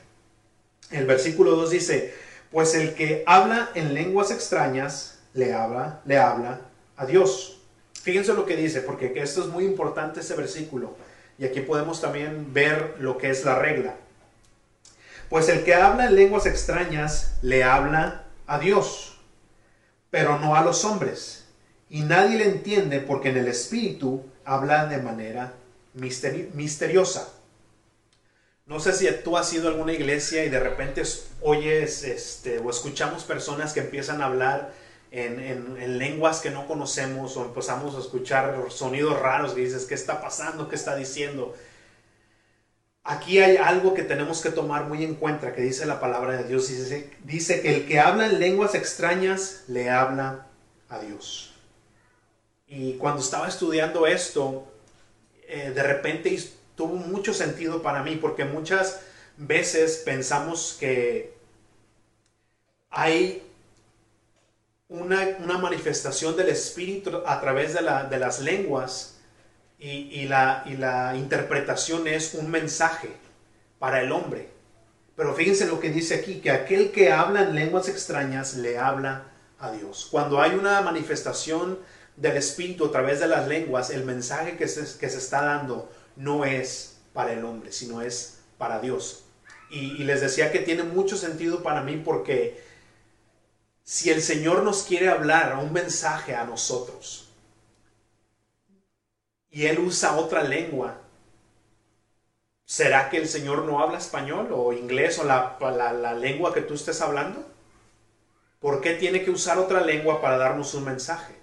El 0.91 1.05
versículo 1.05 1.51
2 1.51 1.69
dice, 1.69 2.13
pues 2.51 2.75
el 2.75 2.93
que 2.93 3.23
habla 3.25 3.69
en 3.75 3.93
lenguas 3.93 4.31
extrañas 4.31 5.19
le 5.33 5.53
habla, 5.53 6.01
le 6.05 6.17
habla 6.17 6.61
a 6.95 7.05
Dios 7.05 7.54
Fíjense 8.05 8.35
lo 8.35 8.45
que 8.45 8.55
dice, 8.55 8.81
porque 8.81 9.13
esto 9.15 9.41
es 9.41 9.47
muy 9.47 9.65
importante 9.65 10.19
ese 10.19 10.35
versículo. 10.35 10.95
Y 11.39 11.45
aquí 11.45 11.61
podemos 11.61 12.01
también 12.01 12.53
ver 12.53 12.97
lo 12.99 13.17
que 13.17 13.31
es 13.31 13.43
la 13.43 13.57
regla. 13.57 13.95
Pues 15.27 15.49
el 15.49 15.63
que 15.63 15.73
habla 15.73 16.05
en 16.05 16.15
lenguas 16.15 16.45
extrañas 16.45 17.39
le 17.41 17.63
habla 17.63 18.25
a 18.45 18.59
Dios, 18.59 19.17
pero 20.11 20.37
no 20.37 20.55
a 20.55 20.63
los 20.63 20.85
hombres. 20.85 21.45
Y 21.89 22.01
nadie 22.01 22.37
le 22.37 22.45
entiende 22.45 22.99
porque 22.99 23.29
en 23.29 23.37
el 23.37 23.47
Espíritu 23.47 24.23
habla 24.43 24.85
de 24.85 25.01
manera 25.01 25.53
misteriosa. 25.95 27.27
No 28.67 28.79
sé 28.79 28.93
si 28.93 29.07
tú 29.23 29.35
has 29.35 29.51
ido 29.51 29.67
a 29.67 29.71
alguna 29.71 29.93
iglesia 29.93 30.45
y 30.45 30.49
de 30.49 30.59
repente 30.59 31.01
oyes 31.41 32.03
este, 32.03 32.59
o 32.59 32.69
escuchamos 32.69 33.23
personas 33.23 33.73
que 33.73 33.79
empiezan 33.79 34.21
a 34.21 34.25
hablar 34.25 34.73
en, 35.15 35.97
lenguas 35.97 36.41
que 36.41 36.51
no 36.51 36.67
conocemos 36.67 37.37
o 37.37 37.45
empezamos 37.45 37.95
a 37.95 37.99
escuchar 37.99 38.65
sonidos 38.69 39.19
raros 39.19 39.53
que 39.53 39.61
dices, 39.61 39.85
¿qué 39.85 39.95
está 39.95 40.21
pasando? 40.21 40.67
¿Qué 40.67 40.75
está 40.75 40.95
diciendo? 40.95 41.55
Aquí 43.03 43.39
hay 43.39 43.55
algo 43.57 43.93
que 43.93 44.03
tenemos 44.03 44.41
que 44.41 44.49
tomar 44.49 44.85
muy 44.85 45.03
en 45.05 45.15
cuenta, 45.15 45.53
que 45.53 45.61
dice 45.61 45.85
la 45.85 45.99
palabra 45.99 46.35
de 46.35 46.43
Dios. 46.43 46.67
Dice, 46.67 47.11
dice 47.23 47.61
que 47.61 47.75
el 47.75 47.85
que 47.85 47.99
habla 47.99 48.25
en 48.25 48.39
lenguas 48.39 48.75
extrañas 48.75 49.63
le 49.67 49.89
habla 49.89 50.47
a 50.89 50.99
Dios. 50.99 51.53
Y 52.67 52.93
cuando 52.95 53.21
estaba 53.21 53.47
estudiando 53.47 54.07
esto, 54.07 54.67
eh, 55.47 55.71
de 55.73 55.83
repente 55.83 56.37
tuvo 56.75 56.95
mucho 56.95 57.33
sentido 57.33 57.81
para 57.81 58.03
mí, 58.03 58.17
porque 58.17 58.43
muchas 58.43 59.01
veces 59.37 60.01
pensamos 60.03 60.75
que 60.79 61.35
hay 62.89 63.44
una, 65.01 65.57
manifestación 65.57 66.35
del 66.35 66.49
Espíritu 66.49 67.21
a 67.25 67.39
través 67.41 67.73
de, 67.73 67.81
las 67.81 68.39
lenguas 68.39 69.17
y, 69.77 70.25
la, 70.27 71.13
interpretación 71.15 72.07
es 72.07 72.33
un 72.33 72.49
mensaje 72.49 73.09
para 73.79 74.01
el 74.01 74.11
hombre. 74.11 74.49
Pero 75.15 75.33
fíjense 75.33 75.67
lo 75.67 75.79
que 75.79 75.91
dice 75.91 76.15
aquí, 76.15 76.41
que 76.41 76.51
aquel 76.51 76.91
que 76.91 77.11
habla 77.11 77.43
en 77.43 77.55
lenguas 77.55 77.87
extrañas 77.87 78.55
le 78.55 78.77
habla 78.77 79.27
a 79.59 79.71
Dios. 79.71 80.07
Cuando 80.11 80.41
hay 80.41 80.51
una 80.51 80.81
manifestación 80.81 81.79
del 82.17 82.37
Espíritu 82.37 82.85
a 82.85 82.91
través 82.91 83.19
de 83.19 83.27
las 83.27 83.47
lenguas, 83.47 83.89
el 83.89 84.03
mensaje 84.03 84.57
que 84.57 84.67
se 84.67 85.05
está 85.05 85.41
dando 85.41 85.91
no 86.15 86.45
es 86.45 86.97
para 87.13 87.33
el 87.33 87.45
hombre, 87.45 87.71
sino 87.71 88.01
es 88.01 88.39
para 88.57 88.79
Dios. 88.79 89.21
y 89.69 90.03
les 90.03 90.21
decía 90.21 90.51
que 90.53 90.59
tiene 90.59 90.83
mucho 90.83 91.17
sentido 91.17 91.61
para 91.61 91.81
mí 91.81 92.01
porque 92.05 92.64
si 93.85 94.09
el 94.09 94.23
Señor 94.23 94.63
nos 94.63 94.81
quiere 94.81 95.09
hablar 95.09 95.57
un 95.59 95.71
mensaje 95.71 96.35
a 96.35 96.43
nosotros 96.43 97.29
y 99.51 99.67
él 99.67 99.77
usa 99.77 100.17
otra 100.17 100.43
lengua, 100.43 100.97
¿será 102.65 103.11
que 103.11 103.17
el 103.17 103.27
Señor 103.27 103.63
no 103.63 103.79
habla 103.79 103.99
español 103.99 104.49
o 104.51 104.73
inglés 104.73 105.19
o 105.19 105.23
la, 105.23 105.55
la, 105.61 106.13
lengua 106.13 106.51
que 106.51 106.61
tú 106.61 106.73
estés 106.73 106.99
hablando? 106.99 107.45
¿Por 108.59 108.81
qué 108.81 108.95
tiene 108.95 109.23
que 109.23 109.29
usar 109.29 109.59
otra 109.59 109.81
lengua 109.81 110.19
para 110.19 110.39
darnos 110.39 110.73
un 110.73 110.85
mensaje? 110.85 111.35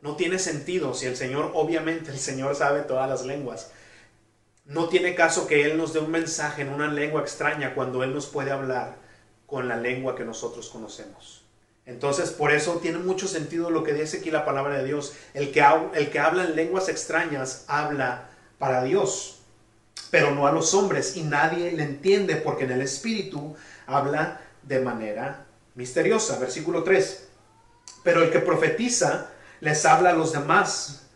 No 0.00 0.16
tiene 0.16 0.38
sentido 0.38 0.94
si 0.94 1.04
el 1.04 1.16
Señor, 1.16 1.52
obviamente 1.52 2.10
el 2.10 2.18
Señor 2.18 2.56
sabe 2.56 2.80
todas 2.80 3.10
las 3.10 3.26
lenguas. 3.26 3.72
No 4.64 4.88
tiene 4.88 5.14
caso 5.14 5.46
que 5.46 5.64
Él 5.64 5.76
nos 5.76 5.92
dé 5.92 5.98
un 5.98 6.10
mensaje 6.10 6.62
en 6.62 6.70
una 6.70 6.88
lengua 6.88 7.20
extraña 7.20 7.74
cuando 7.74 8.02
Él 8.02 8.14
nos 8.14 8.26
puede 8.26 8.52
hablar 8.52 8.96
con 9.46 9.68
la 9.68 9.76
lengua 9.76 10.16
que 10.16 10.24
nosotros 10.24 10.70
conocemos. 10.70 11.47
Entonces, 11.88 12.30
por 12.32 12.52
eso 12.52 12.74
tiene 12.82 12.98
mucho 12.98 13.26
sentido 13.26 13.70
lo 13.70 13.82
que 13.82 13.94
dice 13.94 14.18
aquí 14.18 14.30
la 14.30 14.44
palabra 14.44 14.76
de 14.76 14.84
Dios. 14.84 15.14
El 15.32 15.50
que, 15.52 15.64
el 15.94 16.10
que 16.10 16.18
habla 16.18 16.44
en 16.44 16.54
lenguas 16.54 16.90
extrañas 16.90 17.64
habla 17.66 18.28
para 18.58 18.82
Dios, 18.82 19.40
pero 20.10 20.34
no 20.34 20.46
a 20.46 20.52
los 20.52 20.74
hombres, 20.74 21.16
y 21.16 21.22
nadie 21.22 21.72
le 21.72 21.84
entiende 21.84 22.36
porque 22.36 22.64
en 22.64 22.72
el 22.72 22.82
Espíritu 22.82 23.56
habla 23.86 24.38
de 24.64 24.80
manera 24.80 25.46
misteriosa. 25.76 26.38
Versículo 26.38 26.82
3. 26.82 27.26
Pero 28.02 28.22
el 28.22 28.30
que 28.30 28.40
profetiza 28.40 29.30
les 29.60 29.86
habla 29.86 30.10
a 30.10 30.12
los 30.14 30.32
demás. 30.32 31.06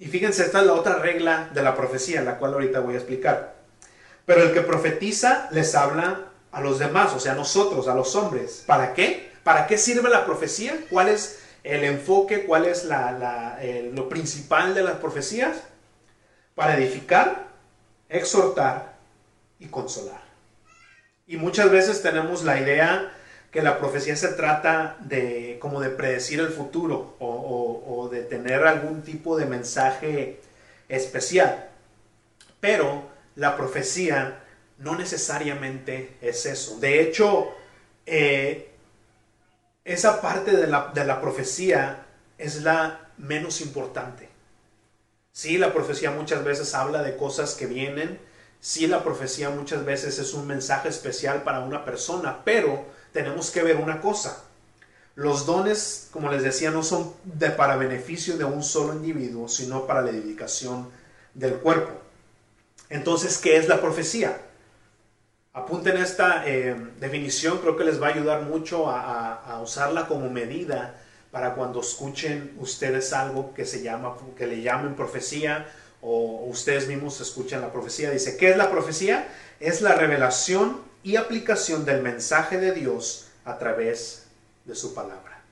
Y 0.00 0.06
fíjense, 0.06 0.42
esta 0.42 0.62
es 0.62 0.66
la 0.66 0.72
otra 0.72 0.96
regla 0.96 1.48
de 1.54 1.62
la 1.62 1.76
profecía, 1.76 2.22
la 2.22 2.38
cual 2.38 2.54
ahorita 2.54 2.80
voy 2.80 2.94
a 2.94 2.98
explicar. 2.98 3.54
Pero 4.26 4.42
el 4.42 4.52
que 4.52 4.62
profetiza 4.62 5.48
les 5.52 5.76
habla 5.76 6.32
a 6.50 6.60
los 6.60 6.80
demás, 6.80 7.12
o 7.14 7.20
sea, 7.20 7.32
a 7.32 7.36
nosotros, 7.36 7.86
a 7.86 7.94
los 7.94 8.16
hombres. 8.16 8.64
¿Para 8.66 8.94
qué? 8.94 9.31
¿Para 9.44 9.66
qué 9.66 9.78
sirve 9.78 10.08
la 10.08 10.24
profecía? 10.24 10.78
¿Cuál 10.90 11.08
es 11.08 11.40
el 11.64 11.84
enfoque? 11.84 12.44
¿Cuál 12.44 12.66
es 12.66 12.86
lo 13.92 14.08
principal 14.08 14.74
de 14.74 14.82
las 14.82 14.96
profecías? 14.96 15.62
Para 16.54 16.76
edificar, 16.76 17.48
exhortar 18.08 18.94
y 19.58 19.66
consolar. 19.66 20.22
Y 21.26 21.36
muchas 21.36 21.70
veces 21.70 22.02
tenemos 22.02 22.44
la 22.44 22.60
idea 22.60 23.12
que 23.50 23.62
la 23.62 23.78
profecía 23.78 24.16
se 24.16 24.28
trata 24.28 24.96
de 25.00 25.58
como 25.60 25.80
de 25.80 25.90
predecir 25.90 26.40
el 26.40 26.48
futuro 26.48 27.16
o, 27.18 28.08
de 28.10 28.22
tener 28.22 28.66
algún 28.66 29.02
tipo 29.02 29.36
de 29.36 29.46
mensaje 29.46 30.40
especial. 30.88 31.68
Pero 32.60 33.04
la 33.36 33.56
profecía 33.56 34.40
no 34.78 34.96
necesariamente 34.96 36.16
es 36.20 36.46
eso. 36.46 36.78
De 36.80 37.00
hecho, 37.02 37.54
eh, 38.06 38.71
esa 39.84 40.20
parte 40.20 40.56
de 40.56 40.66
la, 40.66 41.20
profecía 41.20 42.06
es 42.38 42.62
la 42.62 43.10
menos 43.18 43.60
importante. 43.60 44.28
Sí, 45.32 45.58
la 45.58 45.72
profecía 45.72 46.10
muchas 46.10 46.44
veces 46.44 46.74
habla 46.74 47.02
de 47.02 47.16
cosas 47.16 47.54
que 47.54 47.66
vienen. 47.66 48.20
Sí, 48.60 48.86
la 48.86 49.02
profecía 49.02 49.50
muchas 49.50 49.84
veces 49.84 50.18
es 50.18 50.34
un 50.34 50.46
mensaje 50.46 50.88
especial 50.88 51.42
para 51.42 51.60
una 51.60 51.84
persona, 51.84 52.44
pero 52.44 52.84
tenemos 53.12 53.50
que 53.50 53.62
ver 53.62 53.76
una 53.76 54.00
cosa. 54.00 54.44
Los 55.14 55.46
dones, 55.46 56.08
como 56.12 56.30
les 56.30 56.42
decía, 56.42 56.70
no 56.70 56.82
son 56.82 57.12
de, 57.24 57.50
para 57.50 57.76
beneficio 57.76 58.36
de 58.36 58.44
un 58.44 58.62
solo 58.62 58.94
individuo, 58.94 59.48
sino 59.48 59.86
para 59.86 60.02
la 60.02 60.10
edificación 60.10 60.88
del 61.34 61.54
cuerpo. 61.56 61.92
Entonces, 62.88 63.38
¿qué 63.38 63.56
es 63.56 63.68
la 63.68 63.80
profecía? 63.80 64.40
Apunten 65.54 65.98
esta 65.98 66.48
eh, 66.48 66.74
definición, 66.98 67.58
creo 67.58 67.76
que 67.76 67.84
les 67.84 68.00
va 68.00 68.06
a 68.06 68.10
ayudar 68.10 68.42
mucho 68.44 68.88
a, 68.88 69.60
usarla 69.62 70.06
como 70.06 70.30
medida 70.30 70.94
para 71.30 71.54
cuando 71.54 71.80
escuchen 71.80 72.56
ustedes 72.58 73.12
algo 73.12 73.52
que 73.52 73.66
se 73.66 73.82
llama, 73.82 74.16
que 74.34 74.46
le 74.46 74.62
llamen 74.62 74.94
profecía 74.94 75.66
o 76.00 76.46
ustedes 76.46 76.88
mismos 76.88 77.20
escuchan 77.20 77.60
la 77.60 77.70
profecía. 77.70 78.10
Dice, 78.10 78.38
¿qué 78.38 78.50
es 78.50 78.56
la 78.56 78.70
profecía? 78.70 79.28
Es 79.60 79.82
la 79.82 79.94
revelación 79.94 80.80
y 81.02 81.16
aplicación 81.16 81.84
del 81.84 82.00
mensaje 82.00 82.56
de 82.58 82.72
Dios 82.72 83.28
a 83.44 83.58
través 83.58 84.28
de 84.64 84.74
su 84.74 84.94
palabra. 84.94 85.42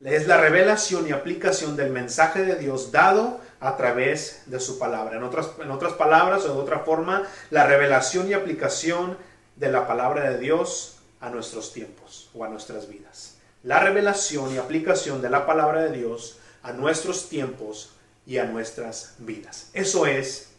Es 0.00 0.26
la 0.26 0.38
revelación 0.38 1.06
y 1.06 1.12
aplicación 1.12 1.76
del 1.76 1.90
mensaje 1.90 2.44
de 2.44 2.56
Dios 2.56 2.92
dado 2.92 3.41
a 3.62 3.76
través 3.76 4.42
de 4.46 4.58
su 4.58 4.78
palabra. 4.78 5.16
En 5.16 5.22
otras, 5.22 5.50
en 5.62 5.70
otras 5.70 5.92
palabras 5.92 6.44
o 6.44 6.54
de 6.54 6.60
otra 6.60 6.80
forma, 6.80 7.22
la 7.50 7.64
revelación 7.64 8.28
y 8.28 8.32
aplicación 8.34 9.16
de 9.56 9.70
la 9.70 9.86
palabra 9.86 10.30
de 10.30 10.38
Dios 10.38 10.98
a 11.20 11.30
nuestros 11.30 11.72
tiempos 11.72 12.28
o 12.34 12.44
a 12.44 12.48
nuestras 12.48 12.88
vidas. 12.88 13.38
La 13.62 13.78
revelación 13.78 14.52
y 14.52 14.58
aplicación 14.58 15.22
de 15.22 15.30
la 15.30 15.46
palabra 15.46 15.84
de 15.84 15.96
Dios 15.96 16.40
a 16.64 16.72
nuestros 16.72 17.28
tiempos 17.28 17.94
y 18.26 18.38
a 18.38 18.44
nuestras 18.44 19.14
vidas. 19.18 19.70
Eso 19.74 20.06
es 20.06 20.50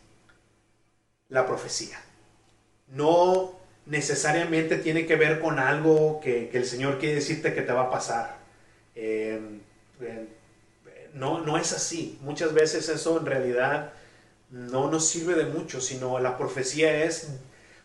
la 1.28 1.46
profecía. 1.46 2.02
No 2.88 3.52
necesariamente 3.86 4.78
tiene 4.78 5.06
que 5.06 5.18
ver 5.18 5.42
con 5.42 5.60
algo 5.60 6.22
que, 6.22 6.50
el 6.54 6.66
Señor 6.66 7.00
quiere 7.00 7.16
decirte 7.16 7.54
que 7.54 7.64
te 7.64 7.74
va 7.74 7.84
a 7.84 7.92
pasar. 7.92 8.38
Eh, 8.96 9.42
eh, 10.00 10.28
no, 11.14 11.42
no 11.42 11.58
es 11.58 11.74
así. 11.74 12.18
Muchas 12.22 12.54
veces 12.54 12.90
eso 12.90 13.18
en 13.20 13.26
realidad 13.26 13.94
no 14.50 14.90
nos 14.90 15.08
sirve 15.08 15.36
de 15.36 15.46
mucho, 15.46 15.82
sino 15.82 16.20
la 16.20 16.38
profecía 16.38 17.06
es 17.06 17.30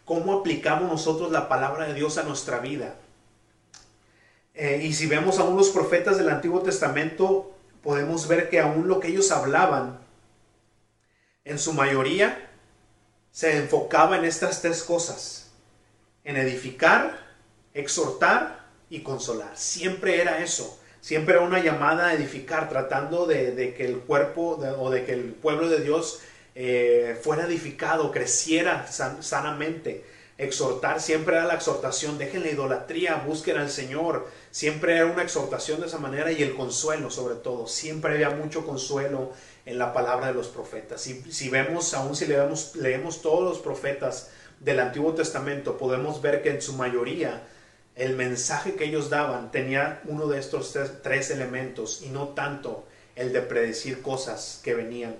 cómo 0.05 0.41
aplicamos 0.41 0.91
nosotros 0.91 1.31
la 1.31 1.49
palabra 1.49 1.87
de 1.87 1.95
Dios 1.95 2.19
a 2.19 2.25
nuestra 2.25 2.59
vida. 2.59 2.97
Eh, 4.55 4.81
y 4.83 4.93
si 4.93 5.07
vemos 5.07 5.39
aún 5.39 5.57
los 5.57 5.71
profetas 5.71 6.19
del 6.19 6.31
Antiguo 6.31 6.63
Testamento, 6.63 7.55
podemos 7.83 8.27
ver 8.27 8.51
que 8.51 8.61
aún 8.61 8.89
lo 8.89 9.01
que 9.01 9.09
ellos 9.09 9.31
hablaban, 9.31 10.01
en 11.45 11.59
su 11.59 11.73
mayoría, 11.73 12.51
se 13.31 13.57
enfocaba 13.57 14.17
en 14.17 14.25
estas 14.25 14.61
tres 14.61 14.83
cosas, 14.83 15.51
en 16.25 16.37
edificar, 16.37 17.19
exhortar 17.73 18.67
y 18.91 19.03
consolar. 19.03 19.57
Siempre 19.57 20.21
era 20.21 20.43
eso. 20.43 20.79
Siempre 21.01 21.35
era 21.35 21.45
una 21.45 21.63
llamada 21.63 22.09
a 22.09 22.15
edificar, 22.15 22.69
tratando 22.69 23.27
de, 23.27 23.75
que 23.77 23.85
el 23.85 23.99
cuerpo 23.99 24.59
o 24.79 24.91
de 24.91 25.05
que 25.05 25.13
el 25.13 25.33
pueblo 25.33 25.69
de 25.69 25.81
Dios 25.81 26.21
eh, 26.55 27.19
fuera 27.23 27.45
edificado, 27.45 28.11
creciera 28.11 28.87
sanamente. 28.89 30.05
Exhortar 30.39 31.01
siempre 31.01 31.35
era 31.35 31.47
la 31.47 31.55
exhortación, 31.55 32.17
dejen 32.17 32.43
la 32.43 32.51
idolatría, 32.51 33.25
busquen 33.27 33.59
al 33.59 33.71
Señor. 33.71 34.29
Siempre 34.53 34.97
era 34.97 35.07
una 35.07 35.23
exhortación 35.23 35.81
de 35.81 35.87
esa 35.87 35.99
manera 35.99 36.31
y 36.31 36.43
el 36.43 36.55
consuelo 36.55 37.11
sobre 37.11 37.35
todo. 37.35 37.67
Siempre 37.67 38.13
había 38.13 38.31
mucho 38.31 38.65
consuelo 38.65 39.33
en 39.67 39.79
la 39.79 39.93
palabra 39.93 40.29
de 40.29 40.35
los 40.35 40.47
profetas. 40.47 41.01
Si, 41.01 41.23
si 41.33 41.49
vemos, 41.49 41.93
aún 41.95 42.15
si 42.15 42.27
leemos, 42.27 42.77
leemos 42.77 43.21
todos 43.21 43.43
los 43.43 43.59
profetas 43.59 44.31
del 44.61 44.81
Antiguo 44.81 45.15
Testamento, 45.15 45.77
podemos 45.77 46.23
ver 46.23 46.43
que 46.43 46.51
en 46.51 46.63
su 46.63 46.73
mayoría 46.73 47.43
el 47.99 48.15
mensaje 48.15 48.75
que 48.75 48.85
ellos 48.85 49.11
daban 49.11 49.51
tenía 49.51 50.01
uno 50.05 50.29
de 50.29 50.39
estos 50.39 50.73
tres, 51.03 51.31
elementos 51.31 52.03
y 52.03 52.09
no 52.09 52.29
tanto 52.29 52.87
el 53.17 53.33
de 53.33 53.43
predecir 53.43 54.03
cosas 54.03 54.61
que 54.63 54.75
venían. 54.75 55.17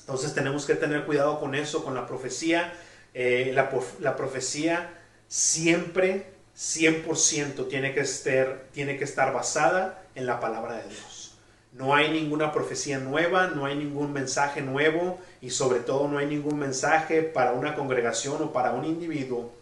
Entonces 0.00 0.34
tenemos 0.34 0.66
que 0.66 0.74
tener 0.74 1.04
cuidado 1.04 1.38
con 1.38 1.54
eso, 1.54 1.84
con 1.84 1.94
la 1.94 2.06
profecía. 2.06 2.74
Eh, 3.14 3.52
la, 3.54 4.16
profecía 4.16 4.94
siempre, 5.28 6.26
100% 6.56 7.68
tiene 7.68 7.94
que, 7.94 8.00
estar, 8.00 8.64
tiene 8.72 8.98
que 8.98 9.04
estar 9.04 9.32
basada 9.32 10.02
en 10.16 10.26
la 10.26 10.40
palabra 10.40 10.78
de 10.78 10.88
Dios. 10.88 11.38
No 11.72 11.94
hay 11.94 12.10
ninguna 12.10 12.52
profecía 12.52 12.98
nueva, 12.98 13.48
no 13.48 13.64
hay 13.64 13.76
ningún 13.76 14.12
mensaje 14.12 14.60
nuevo 14.60 15.20
y 15.40 15.50
sobre 15.50 15.80
todo 15.80 16.08
no 16.08 16.18
hay 16.18 16.26
ningún 16.26 16.58
mensaje 16.58 17.22
para 17.22 17.52
una 17.52 17.76
congregación 17.76 18.42
o 18.42 18.52
para 18.52 18.72
un 18.72 18.84
individuo 18.84 19.52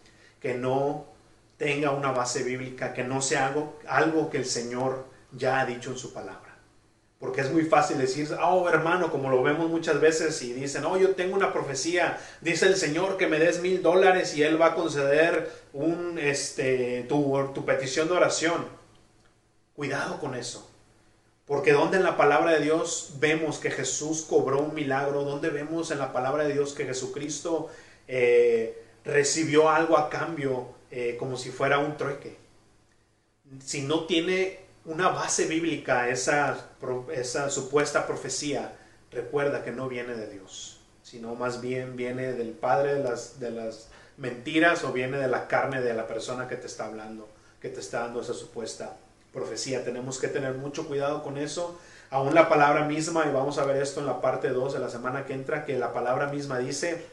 que 0.40 0.54
no 0.54 1.13
tenga 1.56 1.90
una 1.90 2.12
base 2.12 2.42
bíblica, 2.42 2.92
que 2.92 3.04
no 3.04 3.22
sea 3.22 3.48
algo, 3.48 3.78
algo 3.86 4.30
que 4.30 4.38
el 4.38 4.46
Señor 4.46 5.06
ya 5.32 5.60
ha 5.60 5.66
dicho 5.66 5.90
en 5.90 5.98
su 5.98 6.12
palabra. 6.12 6.44
Porque 7.18 7.40
es 7.40 7.50
muy 7.50 7.64
fácil 7.64 7.96
decir, 7.98 8.28
oh 8.42 8.68
hermano, 8.68 9.10
como 9.10 9.30
lo 9.30 9.42
vemos 9.42 9.70
muchas 9.70 10.00
veces 10.00 10.42
y 10.42 10.52
dicen, 10.52 10.84
oh 10.84 10.98
yo 10.98 11.14
tengo 11.14 11.34
una 11.34 11.52
profecía, 11.52 12.18
dice 12.40 12.66
el 12.66 12.76
Señor 12.76 13.16
que 13.16 13.28
me 13.28 13.38
des 13.38 13.60
mil 13.60 13.82
dólares 13.82 14.36
y 14.36 14.42
Él 14.42 14.60
va 14.60 14.66
a 14.66 14.74
conceder 14.74 15.50
un, 15.72 16.18
este, 16.18 17.06
tu, 17.08 17.50
tu 17.54 17.64
petición 17.64 18.08
de 18.08 18.14
oración. 18.14 18.66
Cuidado 19.74 20.20
con 20.20 20.34
eso. 20.34 20.70
Porque 21.46 21.72
donde 21.72 21.98
en 21.98 22.04
la 22.04 22.16
palabra 22.16 22.52
de 22.52 22.60
Dios 22.60 23.14
vemos 23.18 23.58
que 23.58 23.70
Jesús 23.70 24.26
cobró 24.28 24.60
un 24.60 24.74
milagro, 24.74 25.24
donde 25.24 25.50
vemos 25.50 25.90
en 25.90 25.98
la 25.98 26.12
palabra 26.12 26.44
de 26.44 26.52
Dios 26.52 26.72
que 26.72 26.84
Jesucristo 26.84 27.70
eh, 28.08 28.82
recibió 29.04 29.70
algo 29.70 29.96
a 29.98 30.10
cambio 30.10 30.73
eh, 30.96 31.16
como 31.16 31.36
si 31.36 31.50
fuera 31.50 31.78
un 31.80 31.96
trueque. 31.96 32.36
Si 33.58 33.82
no 33.82 34.04
tiene 34.04 34.60
una 34.84 35.08
base 35.08 35.46
bíblica 35.46 36.08
esa, 36.08 36.56
supuesta 37.50 38.06
profecía, 38.06 38.76
recuerda 39.10 39.64
que 39.64 39.72
no 39.72 39.88
viene 39.88 40.14
de 40.14 40.30
Dios, 40.30 40.78
sino 41.02 41.34
más 41.34 41.60
bien 41.60 41.96
viene 41.96 42.32
del 42.34 42.50
Padre 42.50 42.94
de 42.94 43.02
las, 43.02 43.40
de 43.40 43.50
las 43.50 43.88
mentiras 44.18 44.84
o 44.84 44.92
viene 44.92 45.16
de 45.16 45.26
la 45.26 45.48
carne 45.48 45.80
de 45.80 45.94
la 45.94 46.06
persona 46.06 46.46
que 46.46 46.54
te 46.54 46.68
está 46.68 46.86
hablando, 46.86 47.28
que 47.60 47.70
te 47.70 47.80
está 47.80 48.02
dando 48.02 48.20
esa 48.20 48.34
supuesta 48.34 48.96
profecía. 49.32 49.84
Tenemos 49.84 50.20
que 50.20 50.28
tener 50.28 50.54
mucho 50.54 50.86
cuidado 50.86 51.24
con 51.24 51.38
eso. 51.38 51.76
Aún 52.10 52.36
la 52.36 52.48
palabra 52.48 52.84
misma, 52.84 53.26
y 53.26 53.32
vamos 53.32 53.58
a 53.58 53.64
ver 53.64 53.82
esto 53.82 53.98
en 53.98 54.06
la 54.06 54.20
parte 54.20 54.50
2 54.50 54.74
de 54.74 54.78
la 54.78 54.88
semana 54.88 55.26
que 55.26 55.32
entra, 55.32 55.64
que 55.64 55.76
la 55.76 55.92
palabra 55.92 56.28
misma 56.28 56.60
dice, 56.60 57.04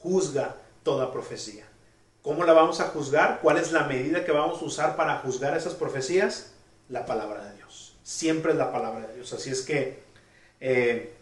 juzga 0.00 0.56
toda 0.82 1.12
profecía. 1.12 1.67
¿Cómo 2.28 2.44
la 2.44 2.52
vamos 2.52 2.78
a 2.80 2.88
juzgar? 2.88 3.38
¿Cuál 3.40 3.56
es 3.56 3.72
la 3.72 3.84
medida 3.84 4.22
que 4.22 4.32
vamos 4.32 4.60
a 4.60 4.64
usar 4.66 4.96
para 4.96 5.16
juzgar 5.20 5.56
esas 5.56 5.72
profecías? 5.72 6.52
La 6.90 7.06
palabra 7.06 7.42
de 7.42 7.56
Dios. 7.56 7.96
Siempre 8.02 8.52
es 8.52 8.58
la 8.58 8.70
palabra 8.70 9.06
de 9.06 9.14
Dios. 9.14 9.32
Así 9.32 9.48
es 9.48 9.62
que 9.62 10.02
eh, 10.60 11.14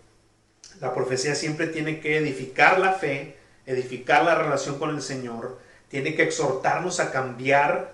la 0.80 0.92
profecía 0.92 1.36
siempre 1.36 1.68
tiene 1.68 2.00
que 2.00 2.16
edificar 2.16 2.80
la 2.80 2.90
fe, 2.90 3.36
edificar 3.66 4.24
la 4.24 4.34
relación 4.34 4.80
con 4.80 4.90
el 4.90 5.00
Señor, 5.00 5.60
tiene 5.88 6.16
que 6.16 6.24
exhortarnos 6.24 6.98
a 6.98 7.12
cambiar, 7.12 7.92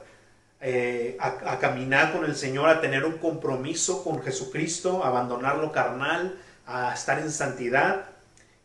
eh, 0.63 1.19
a, 1.21 1.59
caminar 1.59 2.15
con 2.15 2.25
el 2.25 2.35
Señor, 2.35 2.71
a 2.71 2.81
tener 2.81 3.05
un 3.05 3.19
compromiso 3.19 4.05
con 4.05 4.23
Jesucristo, 4.23 5.05
a 5.05 5.09
abandonar 5.09 5.59
lo 5.59 5.71
carnal, 5.71 6.39
a 6.65 6.95
estar 6.95 7.19
en 7.19 7.31
santidad. 7.31 8.07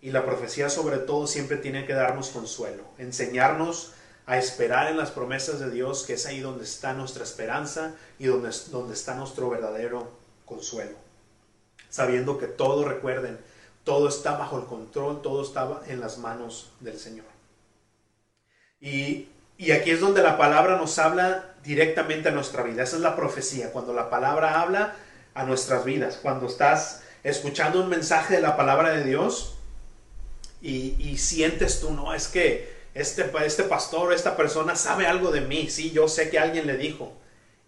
Y 0.02 0.12
la 0.12 0.24
profecía 0.24 0.70
sobre 0.70 1.00
todo 1.00 1.28
siempre 1.28 1.58
tiene 1.58 1.86
que 1.86 1.92
darnos 1.92 2.30
consuelo, 2.30 2.86
enseñarnos 2.98 3.97
a 4.28 4.38
esperar 4.38 4.92
en 4.92 4.98
las 4.98 5.10
promesas 5.10 5.60
de 5.60 5.72
Dios, 5.72 6.04
que 6.04 6.14
es 6.14 6.26
ahí 6.26 6.42
donde 6.42 6.66
está 6.66 6.94
nuestra 6.94 7.24
esperanza 7.24 7.96
y 8.20 8.26
donde, 8.26 8.52
donde 8.72 8.94
está 8.94 9.16
nuestro 9.16 9.50
verdadero 9.50 10.12
consuelo. 10.46 10.98
Sabiendo 11.90 12.38
que 12.38 12.48
todo, 12.48 12.84
recuerden, 12.84 13.40
todo 13.86 14.10
está 14.10 14.38
bajo 14.38 14.60
el 14.60 14.66
control, 14.66 15.22
todo 15.22 15.42
está 15.42 15.82
en 15.88 16.02
las 16.02 16.18
manos 16.18 16.72
del 16.82 17.00
Señor. 17.00 17.26
Y, 18.82 19.30
aquí 19.74 19.92
es 19.92 20.02
donde 20.02 20.22
la 20.22 20.38
palabra 20.38 20.78
nos 20.78 21.00
habla 21.00 21.56
directamente 21.64 22.28
a 22.28 22.34
nuestra 22.34 22.64
vida. 22.64 22.84
Esa 22.84 22.98
es 22.98 23.02
la 23.02 23.16
profecía, 23.16 23.72
cuando 23.72 23.94
la 23.94 24.10
palabra 24.10 24.62
habla 24.62 24.96
a 25.36 25.46
nuestras 25.46 25.86
vidas, 25.86 26.20
cuando 26.22 26.48
estás 26.48 27.02
escuchando 27.24 27.82
un 27.82 27.88
mensaje 27.88 28.36
de 28.36 28.42
la 28.42 28.58
palabra 28.58 28.92
de 28.92 29.06
Dios 29.06 29.56
y, 30.62 30.96
y 31.00 31.18
sientes 31.18 31.80
tú, 31.80 31.92
no, 31.94 32.14
es 32.14 32.28
que 32.28 32.77
este, 33.00 33.32
este 33.46 33.64
pastor, 33.64 34.14
esta 34.14 34.36
persona 34.36 34.76
sabe 34.76 35.08
algo 35.08 35.32
de 35.32 35.42
mí, 35.42 35.70
sí, 35.70 35.92
yo 35.92 36.08
sé 36.08 36.30
que 36.30 36.40
alguien 36.40 36.68
le 36.68 36.78
dijo. 36.78 37.14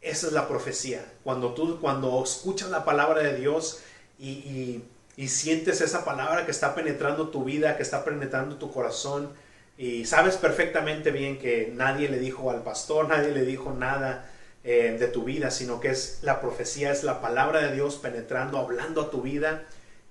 Esa 0.02 0.28
es 0.28 0.34
la 0.34 0.48
profecía. 0.48 1.06
Cuando 1.24 1.54
tú, 1.54 1.80
cuando 1.82 2.24
escuchas 2.24 2.70
la 2.70 2.86
palabra 2.86 3.22
de 3.22 3.36
Dios 3.36 3.82
y 4.18 4.82
y 5.20 5.28
sientes 5.28 5.82
esa 5.82 6.06
palabra 6.06 6.46
que 6.46 6.52
está 6.52 6.74
penetrando 6.76 7.28
tu 7.28 7.44
vida, 7.44 7.76
que 7.76 7.84
está 7.84 8.06
penetrando 8.06 8.56
tu 8.56 8.72
corazón 8.72 9.34
y 9.78 10.06
sabes 10.06 10.38
perfectamente 10.38 11.12
bien 11.12 11.38
que 11.38 11.74
nadie 11.76 12.08
le 12.08 12.20
dijo 12.20 12.50
al 12.52 12.63
pastor, 12.63 13.10
nadie 13.10 13.32
le 13.32 13.44
dijo 13.44 13.74
nada 13.74 14.30
eh, 14.63 14.96
de 14.98 15.08
tu 15.10 15.26
vida, 15.26 15.52
sino 15.52 15.82
que 15.82 15.89
es 15.89 16.20
la 16.22 16.39
profecía, 16.39 16.94
es 16.94 17.04
la 17.04 17.20
palabra 17.20 17.60
de 17.60 17.76
Dios 17.76 17.98
penetrando, 17.98 18.60
hablando 18.60 19.02
a 19.02 19.12
tu 19.12 19.22
vida. 19.22 19.65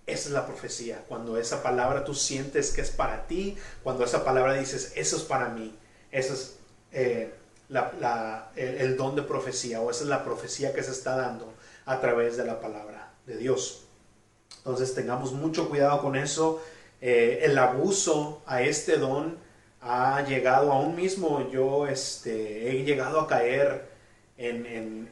Esa 0.08 0.28
es 0.28 0.30
la 0.30 0.46
profecía. 0.46 1.04
Cuando 1.06 1.36
esa 1.36 1.62
palabra 1.62 2.02
tú 2.02 2.14
sientes 2.14 2.70
que 2.70 2.80
es 2.80 2.90
para 2.90 3.26
ti, 3.26 3.58
cuando 3.82 4.04
esa 4.04 4.24
palabra 4.24 4.54
dices, 4.54 4.92
eso 4.96 5.16
es 5.16 5.22
para 5.22 5.50
mí, 5.50 5.76
eso 6.10 6.32
es 6.32 6.56
eh, 6.92 7.34
el 8.56 8.96
don 8.96 9.14
de 9.14 9.22
profecía 9.22 9.82
o 9.82 9.90
esa 9.90 10.04
es 10.04 10.08
la 10.08 10.24
profecía 10.24 10.72
que 10.72 10.82
se 10.82 10.92
está 10.92 11.14
dando 11.14 11.52
a 11.84 12.00
través 12.00 12.38
de 12.38 12.46
la 12.46 12.58
palabra 12.58 13.12
de 13.26 13.36
Dios. 13.36 13.84
Entonces 14.56 14.94
tengamos 14.94 15.32
mucho 15.32 15.68
cuidado 15.68 16.00
con 16.00 16.16
eso. 16.16 16.62
Eh, 17.02 17.40
el 17.42 17.58
abuso 17.58 18.40
a 18.46 18.62
este 18.62 18.96
don 18.96 19.36
ha 19.82 20.22
llegado 20.22 20.72
aún 20.72 20.96
mismo. 20.96 21.50
Yo 21.50 21.86
este, 21.86 22.70
he 22.70 22.84
llegado 22.84 23.20
a 23.20 23.28
caer 23.28 23.90
en, 24.38 25.10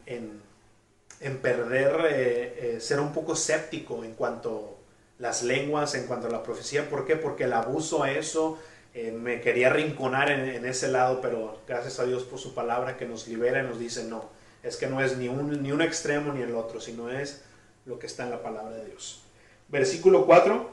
perder, 1.42 2.06
eh, 2.11 2.78
ser 2.80 2.98
un 3.00 3.12
poco 3.12 3.35
escéptico 3.35 4.02
en 4.02 4.14
cuanto 4.14 4.75
las 5.18 5.42
lenguas, 5.42 5.94
en 5.94 6.07
cuanto 6.07 6.26
a 6.26 6.31
la 6.31 6.42
profecía. 6.42 6.88
¿Por 6.88 7.07
qué? 7.07 7.16
Porque 7.16 7.44
el 7.44 7.52
abuso 7.52 8.02
a 8.02 8.11
eso 8.11 8.59
me 8.94 9.42
quería 9.42 9.68
rinconar 9.68 10.31
en, 10.31 10.64
ese 10.64 10.88
lado, 10.88 11.20
pero 11.20 11.61
gracias 11.68 12.00
a 12.00 12.07
Dios 12.07 12.22
por 12.22 12.38
su 12.38 12.55
palabra 12.55 12.96
que 12.96 13.05
nos 13.05 13.29
libera 13.29 13.62
y 13.62 13.66
nos 13.66 13.79
dice 13.79 14.05
no. 14.05 14.31
Es 14.62 14.76
que 14.76 14.87
no 14.87 15.02
es 15.02 15.18
ni 15.18 15.29
un, 15.29 15.62
ni 15.62 15.70
un 15.70 15.83
extremo 15.83 16.33
ni 16.33 16.40
el 16.42 16.55
otro, 16.55 16.81
sino 16.81 17.11
es 17.11 17.42
lo 17.85 17.98
que 17.98 18.07
está 18.07 18.24
en 18.24 18.31
la 18.31 18.42
palabra 18.42 18.76
de 18.76 18.87
Dios 18.87 19.26
versículo 19.68 20.26
4, 20.26 20.70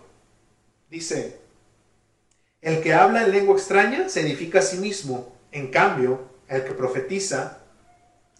dice, 0.89 1.39
el 2.61 2.81
que 2.81 2.93
habla 2.93 3.23
en 3.23 3.31
lengua 3.31 3.55
extraña 3.55 4.09
se 4.09 4.21
edifica 4.21 4.59
a 4.59 4.63
sí 4.63 4.77
mismo, 4.77 5.35
en 5.51 5.69
cambio, 5.69 6.21
el 6.47 6.63
que 6.63 6.71
profetiza 6.71 7.59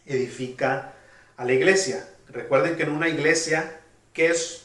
edifica 0.06 0.94
a 1.38 1.46
la 1.46 1.54
iglesia. 1.54 2.08
Recuerden 2.28 2.76
que 2.76 2.84
en 2.84 2.92
una 2.92 3.10
iglesia, 3.10 3.80
¿qué 4.14 4.28
es, 4.28 4.63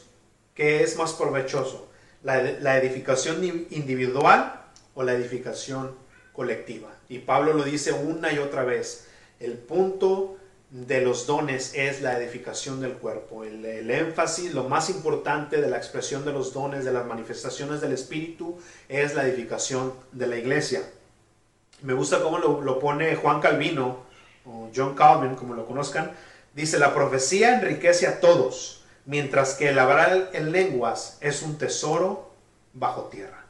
qué 0.59 0.83
es 0.83 0.97
más 0.97 1.13
provechoso? 1.13 1.87
¿La, 2.21 2.41
¿La 2.41 2.77
edificación 2.77 3.45
individual 3.69 4.61
o 4.93 5.03
la 5.03 5.13
edificación 5.13 5.95
colectiva? 6.33 6.89
Y 7.07 7.19
Pablo 7.19 7.53
lo 7.53 7.63
dice 7.63 7.93
una 7.93 8.33
y 8.33 8.39
otra 8.39 8.65
vez. 8.65 9.07
El 9.39 9.53
punto 9.53 10.35
de 10.69 10.99
los 10.99 11.27
dones 11.27 11.71
es 11.75 12.01
la 12.01 12.19
edificación 12.19 12.81
del 12.81 12.95
cuerpo. 12.95 13.45
El, 13.45 13.89
énfasis, 13.89 14.53
lo 14.53 14.65
más 14.65 14.89
importante 14.89 15.61
de 15.61 15.69
la 15.69 15.77
expresión 15.77 16.25
de 16.25 16.33
los 16.33 16.53
dones, 16.53 16.83
de 16.83 16.91
las 16.91 17.05
manifestaciones 17.05 17.79
del 17.79 17.93
Espíritu, 17.93 18.59
es 18.89 19.15
la 19.15 19.25
edificación 19.25 19.93
de 20.11 20.27
la 20.27 20.35
iglesia. 20.35 20.83
Me 21.83 21.93
gusta 21.93 22.21
cómo 22.21 22.37
lo, 22.37 22.79
pone 22.79 23.15
Juan 23.15 23.39
Calvino, 23.39 24.09
o 24.45 24.69
John 24.75 24.93
Calvin, 24.93 25.35
como 25.35 25.53
lo 25.53 25.65
conozcan. 25.65 26.11
Dice, 26.53 26.79
la 26.79 26.93
profecía 26.93 27.55
enriquece 27.55 28.07
a 28.07 28.19
todos, 28.19 28.78
mientras 29.09 29.55
que 29.55 29.69
el 29.69 29.79
hablar 29.79 30.29
en 30.33 30.51
lenguas 30.51 31.17
es 31.19 31.41
un 31.41 31.57
tesoro 31.57 32.31
bajo 32.73 33.05
tierra. 33.05 33.43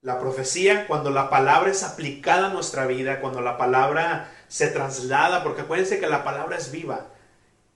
La 0.00 0.20
profecía, 0.20 0.86
cuando 0.86 1.10
la 1.10 1.28
palabra 1.28 1.72
es 1.72 1.82
aplicada 1.82 2.46
a 2.46 2.52
nuestra 2.52 2.86
vida, 2.86 3.20
cuando 3.20 3.40
la 3.40 3.58
palabra 3.58 4.30
se 4.46 4.68
traslada, 4.68 5.42
porque 5.42 5.62
acuérdense 5.62 5.98
que 5.98 6.06
la 6.06 6.22
palabra 6.22 6.56
es 6.56 6.70
viva. 6.70 7.06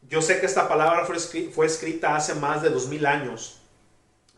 Yo 0.03 0.23
sé 0.23 0.39
que 0.39 0.47
esta 0.47 0.69
palabra 0.69 1.05
fue, 1.05 1.67
escrita 1.67 2.15
hace 2.15 2.37
más 2.37 2.63
de 2.63 2.71
dos 2.71 2.87
mil 2.87 3.07
años, 3.07 3.59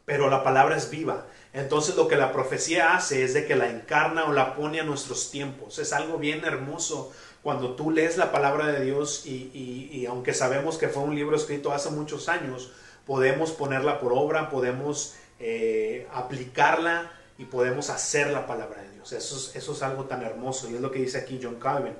pero 0.06 0.30
la 0.30 0.42
palabra 0.42 0.78
es 0.78 0.88
viva. 0.88 1.26
Entonces 1.52 1.94
lo 1.94 2.08
que 2.08 2.16
la 2.16 2.32
profecía 2.32 2.94
hace 2.94 3.22
es 3.22 3.34
de 3.34 3.44
que 3.44 3.54
la 3.54 3.68
encarna 3.68 4.24
o 4.24 4.32
la 4.32 4.56
pone 4.56 4.80
a 4.80 4.84
nuestros 4.84 5.30
tiempos. 5.30 5.78
Es 5.78 5.92
algo 5.92 6.16
bien 6.16 6.42
hermoso 6.42 7.12
cuando 7.46 7.76
tú 7.76 7.92
lees 7.92 8.16
la 8.16 8.32
palabra 8.32 8.72
de 8.72 8.84
Dios 8.84 9.24
y, 9.24 10.04
aunque 10.08 10.34
sabemos 10.34 10.78
que 10.78 10.88
fue 10.88 11.04
un 11.04 11.14
libro 11.14 11.36
escrito 11.36 11.70
hace 11.70 11.90
muchos 11.90 12.28
años, 12.28 12.72
podemos 13.06 13.52
ponerla 13.52 14.00
por 14.00 14.12
obra, 14.12 14.50
podemos 14.50 15.14
eh, 15.38 16.08
aplicarla 16.12 17.12
y 17.38 17.44
podemos 17.44 17.88
hacer 17.88 18.32
la 18.32 18.48
palabra 18.48 18.82
de 18.82 18.90
Dios. 18.90 19.12
Eso 19.12 19.52
eso 19.56 19.72
es 19.72 19.82
algo 19.84 20.06
tan 20.06 20.22
hermoso 20.22 20.68
y 20.68 20.74
es 20.74 20.80
lo 20.80 20.90
que 20.90 20.98
dice 20.98 21.18
aquí 21.18 21.38
John 21.40 21.60
Calvin 21.60 21.94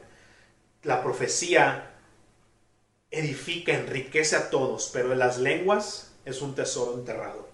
la 0.83 1.01
profecía 1.01 1.93
edifica, 3.13 3.73
enriquece 3.73 4.35
a 4.35 4.51
todos, 4.51 4.91
pero 4.93 5.13
en 5.13 5.21
las 5.21 5.39
lenguas 5.39 6.11
es 6.25 6.43
un 6.43 6.57
tesoro 6.57 6.95
enterrado. 6.95 7.49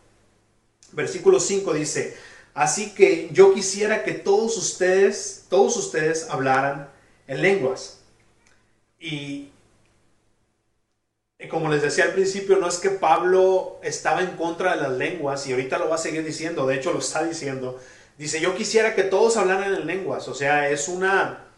Versículo 0.93 1.39
5 1.39 1.75
dice, 1.75 2.17
así 2.55 2.95
que 2.95 3.29
yo 3.33 3.53
quisiera 3.53 4.03
que 4.03 4.15
todos 4.15 4.57
ustedes, 4.57 5.45
todos 5.51 5.77
ustedes 5.77 6.31
hablaran 6.31 6.91
en 7.33 7.42
lenguas. 7.42 8.01
Y, 9.01 9.51
como 11.51 11.68
les 11.71 11.83
decía 11.83 12.05
al 12.05 12.12
principio, 12.12 12.57
no 12.59 12.68
es 12.68 12.79
que 12.79 12.90
Pablo 12.90 13.81
estaba 13.83 14.21
en 14.21 14.37
contra 14.37 14.77
de 14.77 14.83
las 14.83 14.92
lenguas 14.92 15.47
y 15.47 15.53
ahorita 15.53 15.79
lo 15.79 15.88
va 15.88 15.97
a 15.97 15.99
seguir 15.99 16.25
diciendo, 16.25 16.66
de 16.66 16.77
hecho 16.77 16.92
lo 16.92 17.01
está 17.01 17.25
diciendo. 17.25 17.81
Dice, 18.18 18.40
yo 18.40 18.55
quisiera 18.55 18.95
que 18.95 19.03
todos 19.03 19.37
hablaran 19.37 19.75
en 19.75 19.87
lenguas, 19.87 20.29
o 20.29 20.35
sea, 20.35 20.68
es 20.68 20.88
una 20.88 21.49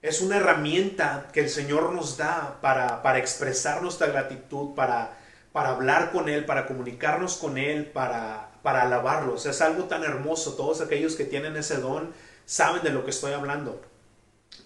es 0.00 0.20
una 0.20 0.36
herramienta 0.36 1.28
que 1.32 1.40
el 1.40 1.50
Señor 1.50 1.92
nos 1.92 2.16
da 2.16 2.58
para, 2.60 3.02
para 3.02 3.18
expresar 3.18 3.82
nuestra 3.82 4.06
gratitud, 4.06 4.76
para, 4.76 5.18
para 5.52 5.70
hablar 5.70 6.12
con 6.12 6.28
Él, 6.28 6.44
para 6.44 6.66
comunicarnos 6.68 7.36
con 7.36 7.58
Él, 7.58 7.86
para, 7.86 8.52
para 8.62 8.82
alabarlos. 8.82 9.44
Es 9.46 9.60
algo 9.60 9.84
tan 9.84 10.04
hermoso. 10.04 10.54
Todos 10.54 10.80
aquellos 10.80 11.16
que 11.16 11.24
tienen 11.24 11.56
ese 11.56 11.78
don 11.78 12.14
saben 12.46 12.82
de 12.84 12.90
lo 12.90 13.04
que 13.04 13.10
estoy 13.10 13.32
hablando. 13.32 13.82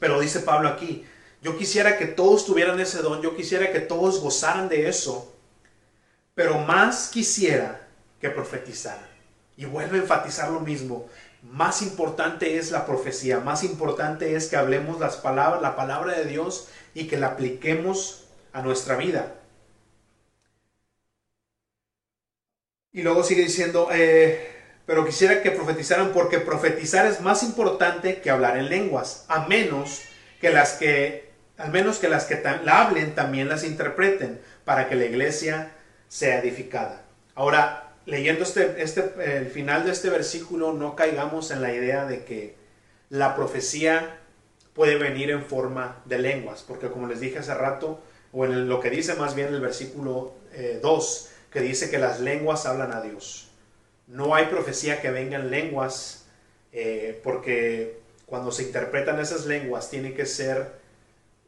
Pero 0.03 0.19
dice 0.19 0.41
Pablo 0.41 0.69
aquí, 0.69 1.07
yo 1.43 1.57
quisiera 1.57 1.97
que 1.97 2.07
todos 2.07 2.45
tuvieran 2.45 2.81
ese 2.81 3.03
don, 3.03 3.23
yo 3.23 3.37
quisiera 3.37 3.71
que 3.71 3.79
todos 3.79 4.19
gozaran 4.19 4.69
de 4.69 4.89
eso, 4.89 5.33
pero 6.35 6.59
más 6.59 7.09
quisiera 7.09 7.87
que 8.21 8.29
profetizaran. 8.29 9.07
Y 9.57 9.65
vuelve 9.65 9.99
a 9.99 10.03
enfatizar 10.03 10.51
lo 10.51 10.59
mismo, 10.59 11.09
más 11.43 11.83
importante 11.83 12.59
es 12.59 12.73
la 12.73 12.85
profecía, 12.85 13.39
más 13.39 13.63
importante 13.63 14.35
es 14.35 14.49
que 14.49 14.57
hablemos 14.57 14.99
las 14.99 15.19
palabras, 15.19 15.63
la 15.63 15.77
palabra 15.77 16.19
de 16.19 16.25
Dios 16.25 16.67
y 16.95 17.07
que 17.07 17.17
la 17.17 17.29
apliquemos 17.29 18.25
a 18.53 18.61
nuestra 18.61 18.97
vida. 18.97 19.37
Y 22.91 23.03
luego 23.03 23.23
sigue 23.23 23.45
diciendo, 23.45 23.89
eh, 23.93 24.52
pero 24.93 25.07
quisiera 25.07 25.41
que 25.41 25.51
profetizaran 25.51 26.13
porque 26.13 26.39
profetizar 26.39 27.07
es 27.07 27.23
más 27.23 27.43
importante 27.43 28.21
que 28.21 28.29
hablar 28.29 28.59
en 28.59 28.69
lenguas, 28.69 29.25
a 29.27 29.49
menos 29.49 30.03
que 30.39 30.51
las 30.51 30.75
que, 30.75 31.31
al 31.57 31.73
menos 31.73 31.99
que 31.99 32.11
las 32.11 32.27
que 32.27 32.43
la 32.63 32.83
hablen 32.83 33.15
también 33.15 33.49
las 33.49 33.65
interpreten, 33.65 34.39
para 34.67 34.91
que 34.91 34.95
la 34.95 35.07
iglesia 35.07 35.73
sea 36.09 36.41
edificada. 36.41 37.07
Ahora, 37.35 37.95
leyendo 38.05 38.43
este, 38.43 38.83
este, 38.83 39.15
el 39.39 39.47
final 39.47 39.87
de 39.87 39.93
este 39.93 40.11
versículo, 40.11 40.75
no 40.75 40.95
caigamos 40.95 41.51
en 41.53 41.63
la 41.63 41.73
idea 41.73 42.05
de 42.05 42.27
que 42.27 42.57
la 43.09 43.35
profecía 43.35 44.19
puede 44.75 44.97
venir 44.97 45.31
en 45.31 45.47
forma 45.47 46.03
de 46.05 46.19
lenguas, 46.19 46.63
porque 46.69 46.91
como 46.91 47.07
les 47.07 47.21
dije 47.21 47.39
hace 47.39 47.55
rato, 47.55 48.03
o 48.31 48.45
en 48.45 48.69
lo 48.69 48.79
que 48.79 48.91
dice 48.91 49.15
más 49.15 49.35
bien 49.35 49.55
el 49.55 49.61
versículo 49.63 50.35
2, 50.83 51.25
eh, 51.25 51.35
que 51.51 51.61
dice 51.63 51.89
que 51.89 51.97
las 51.97 52.21
lenguas 52.21 52.67
hablan 52.67 52.93
a 52.93 53.01
Dios. 53.01 53.52
No 54.07 54.35
hay 54.35 54.47
profecía 54.47 55.01
que 55.01 55.11
venga 55.11 55.39
en 55.39 55.51
lenguas, 55.51 56.27
eh, 56.73 57.21
porque 57.23 58.01
cuando 58.27 58.51
se 58.51 58.65
interpretan 58.65 59.21
esas 59.21 59.47
lenguas 59.47 59.91
tiene 59.91 60.15
que 60.15 60.27
ser 60.27 60.81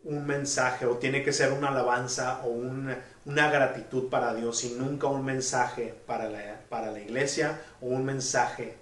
un 0.04 0.26
mensaje 0.26 0.86
o 0.86 0.98
tiene 0.98 1.24
que 1.24 1.32
ser 1.32 1.52
una 1.52 1.68
alabanza 1.68 2.42
o 2.44 2.48
una, 2.48 3.02
gratitud 3.24 4.10
para 4.10 4.34
Dios 4.34 4.64
y 4.64 4.74
nunca 4.74 5.06
un 5.06 5.24
mensaje 5.24 5.94
para 6.06 6.28
la, 6.28 6.60
para 6.68 6.90
la 6.90 7.00
iglesia 7.00 7.58
o 7.80 7.86
un 7.86 8.04
mensaje 8.04 8.74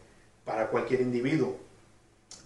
para 0.45 0.69
cualquier 0.69 1.01
individuo. 1.01 1.59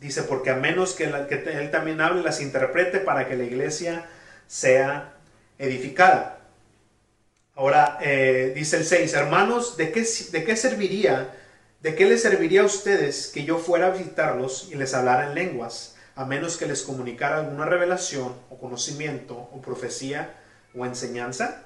Dice, 0.01 0.25
porque 0.25 0.51
a 0.51 0.57
menos 0.57 0.93
que, 0.93 1.11
que 1.29 1.59
él 1.59 1.71
también 1.71 2.03
hable, 2.03 2.23
las 2.23 2.43
interprete 2.43 2.99
para 2.99 3.27
que 3.27 3.37
la 3.37 3.45
iglesia 3.45 4.05
sea 4.47 5.15
edificada. 5.59 6.36
Ahora 7.57 7.99
eh, 8.03 8.53
dice 8.55 8.77
el 8.77 8.85
6, 8.85 9.15
hermanos, 9.15 9.79
¿de 9.79 9.91
qué, 9.91 10.07
¿de 10.31 10.45
qué 10.45 10.57
serviría, 10.57 11.35
de 11.81 11.95
qué 11.95 12.05
les 12.05 12.21
serviría 12.21 12.61
a 12.61 12.67
ustedes 12.67 13.29
que 13.29 13.45
yo 13.45 13.57
fuera 13.57 13.87
a 13.87 13.91
visitarlos 13.91 14.69
y 14.71 14.75
les 14.75 14.93
hablara 14.93 15.29
en 15.29 15.35
lenguas, 15.35 15.97
a 16.17 16.27
menos 16.27 16.59
que 16.59 16.67
les 16.67 16.83
comunicara 16.83 17.39
alguna 17.39 17.65
revelación 17.65 18.35
o 18.51 18.59
conocimiento 18.59 19.35
o 19.35 19.63
profecía 19.63 20.39
o 20.75 20.85
enseñanza? 20.85 21.65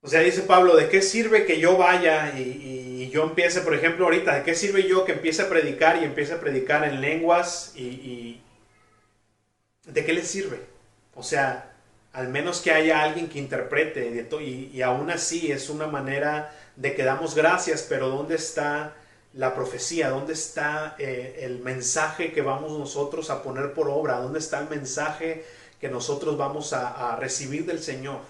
O 0.00 0.08
sea, 0.08 0.20
dice 0.20 0.42
Pablo, 0.42 0.76
¿de 0.76 0.88
qué 0.88 1.02
sirve 1.02 1.44
que 1.44 1.60
yo 1.60 1.76
vaya 1.76 2.38
y, 2.38 3.10
yo 3.10 3.22
empiece, 3.22 3.60
por 3.60 3.74
ejemplo, 3.74 4.06
ahorita, 4.06 4.34
¿de 4.34 4.42
qué 4.42 4.54
sirve 4.56 4.88
yo 4.88 5.04
que 5.04 5.12
empiece 5.12 5.42
a 5.42 5.48
predicar 5.48 6.02
y 6.02 6.04
empiece 6.04 6.32
a 6.32 6.40
predicar 6.40 6.82
en 6.84 7.00
lenguas 7.00 7.72
y, 7.76 7.82
y 7.82 8.42
¿de 9.84 10.04
qué 10.04 10.14
les 10.14 10.26
sirve? 10.26 10.58
O 11.14 11.22
sea, 11.22 11.73
al 12.14 12.28
menos 12.28 12.60
que 12.60 12.70
haya 12.70 13.02
alguien 13.02 13.28
que 13.28 13.38
interprete, 13.38 14.26
y, 14.40 14.70
y 14.72 14.82
aún 14.82 15.10
así 15.10 15.52
es 15.52 15.68
una 15.68 15.86
manera 15.86 16.54
de 16.76 16.94
que 16.94 17.04
damos 17.04 17.34
gracias, 17.34 17.84
pero 17.88 18.08
¿dónde 18.08 18.36
está 18.36 18.94
la 19.34 19.54
profecía? 19.54 20.10
¿Dónde 20.10 20.32
está 20.32 20.94
eh, 20.98 21.40
el 21.40 21.58
mensaje 21.58 22.32
que 22.32 22.42
vamos 22.42 22.78
nosotros 22.78 23.30
a 23.30 23.42
poner 23.42 23.72
por 23.72 23.88
obra? 23.88 24.20
¿Dónde 24.20 24.38
está 24.38 24.60
el 24.60 24.68
mensaje 24.68 25.44
que 25.80 25.88
nosotros 25.88 26.38
vamos 26.38 26.72
a, 26.72 27.16
recibir 27.16 27.66
del 27.66 27.82
Señor? 27.82 28.20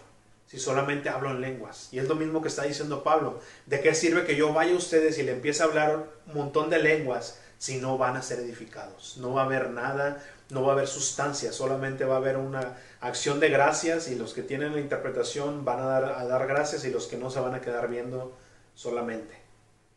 Si 0.47 0.59
solamente 0.59 1.09
hablo 1.09 1.31
en 1.31 1.40
lenguas. 1.40 1.88
Y 1.92 1.99
es 1.99 2.09
lo 2.09 2.14
mismo 2.14 2.40
que 2.40 2.49
está 2.49 2.62
diciendo 2.62 3.03
Pablo. 3.03 3.40
¿De 3.66 3.81
qué 3.81 3.94
sirve 3.94 4.25
que 4.25 4.37
yo 4.37 4.53
vaya 4.53 4.73
a 4.73 4.77
ustedes 4.77 5.18
y 5.18 5.23
le 5.23 5.33
empiece 5.33 5.62
a 5.62 5.66
hablar 5.66 6.07
un 6.27 6.35
montón 6.35 6.70
de 6.70 6.79
lenguas 6.79 7.38
si 7.58 7.78
no 7.78 7.98
van 7.98 8.16
a 8.16 8.22
ser 8.22 8.40
edificados? 8.40 9.16
No 9.18 9.34
va 9.34 9.42
a 9.42 9.44
haber 9.44 9.70
nada, 9.70 10.22
no 10.50 10.62
va 10.62 10.70
a 10.70 10.72
haber 10.74 10.88
sustancia, 10.88 11.52
solamente 11.52 12.04
va 12.04 12.14
a 12.14 12.18
haber 12.18 12.36
una 12.36 12.76
acción 13.00 13.40
de 13.40 13.48
gracias 13.48 14.08
y 14.08 14.14
los 14.14 14.34
que 14.34 14.42
tienen 14.42 14.74
la 14.74 14.80
interpretación 14.80 15.64
van 15.64 15.80
a 15.80 15.86
dar, 15.86 16.04
a 16.04 16.24
dar 16.24 16.46
gracias 16.46 16.84
y 16.84 16.90
los 16.90 17.06
que 17.06 17.16
no 17.16 17.30
se 17.30 17.40
van 17.40 17.54
a 17.54 17.60
quedar 17.60 17.88
viendo 17.88 18.36
solamente. 18.74 19.34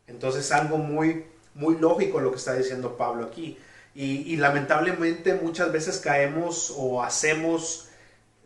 Entonces 0.06 0.50
algo 0.52 0.78
muy, 0.78 1.26
muy 1.54 1.76
lógico 1.76 2.20
lo 2.20 2.30
que 2.30 2.38
está 2.38 2.54
diciendo 2.54 2.96
Pablo 2.96 3.26
aquí. 3.26 3.58
Y, 3.94 4.36
lamentablemente 4.36 5.34
muchas 5.34 5.72
veces 5.72 5.98
caemos 5.98 6.72
o 6.76 7.02
hacemos 7.02 7.88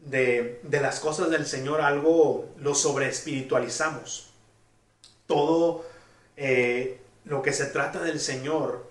de, 0.01 0.61
de, 0.63 0.81
las 0.81 0.99
cosas 0.99 1.29
del 1.29 1.45
Señor 1.45 1.83
algo, 1.83 2.49
lo 2.57 2.75
sobre 2.75 3.09
espiritualizamos. 3.09 4.31
Todo 5.27 5.85
eh, 6.39 7.03
lo 7.25 7.43
que 7.43 7.53
se 7.53 7.67
trata 7.67 8.03
del 8.03 8.19
Señor 8.19 8.91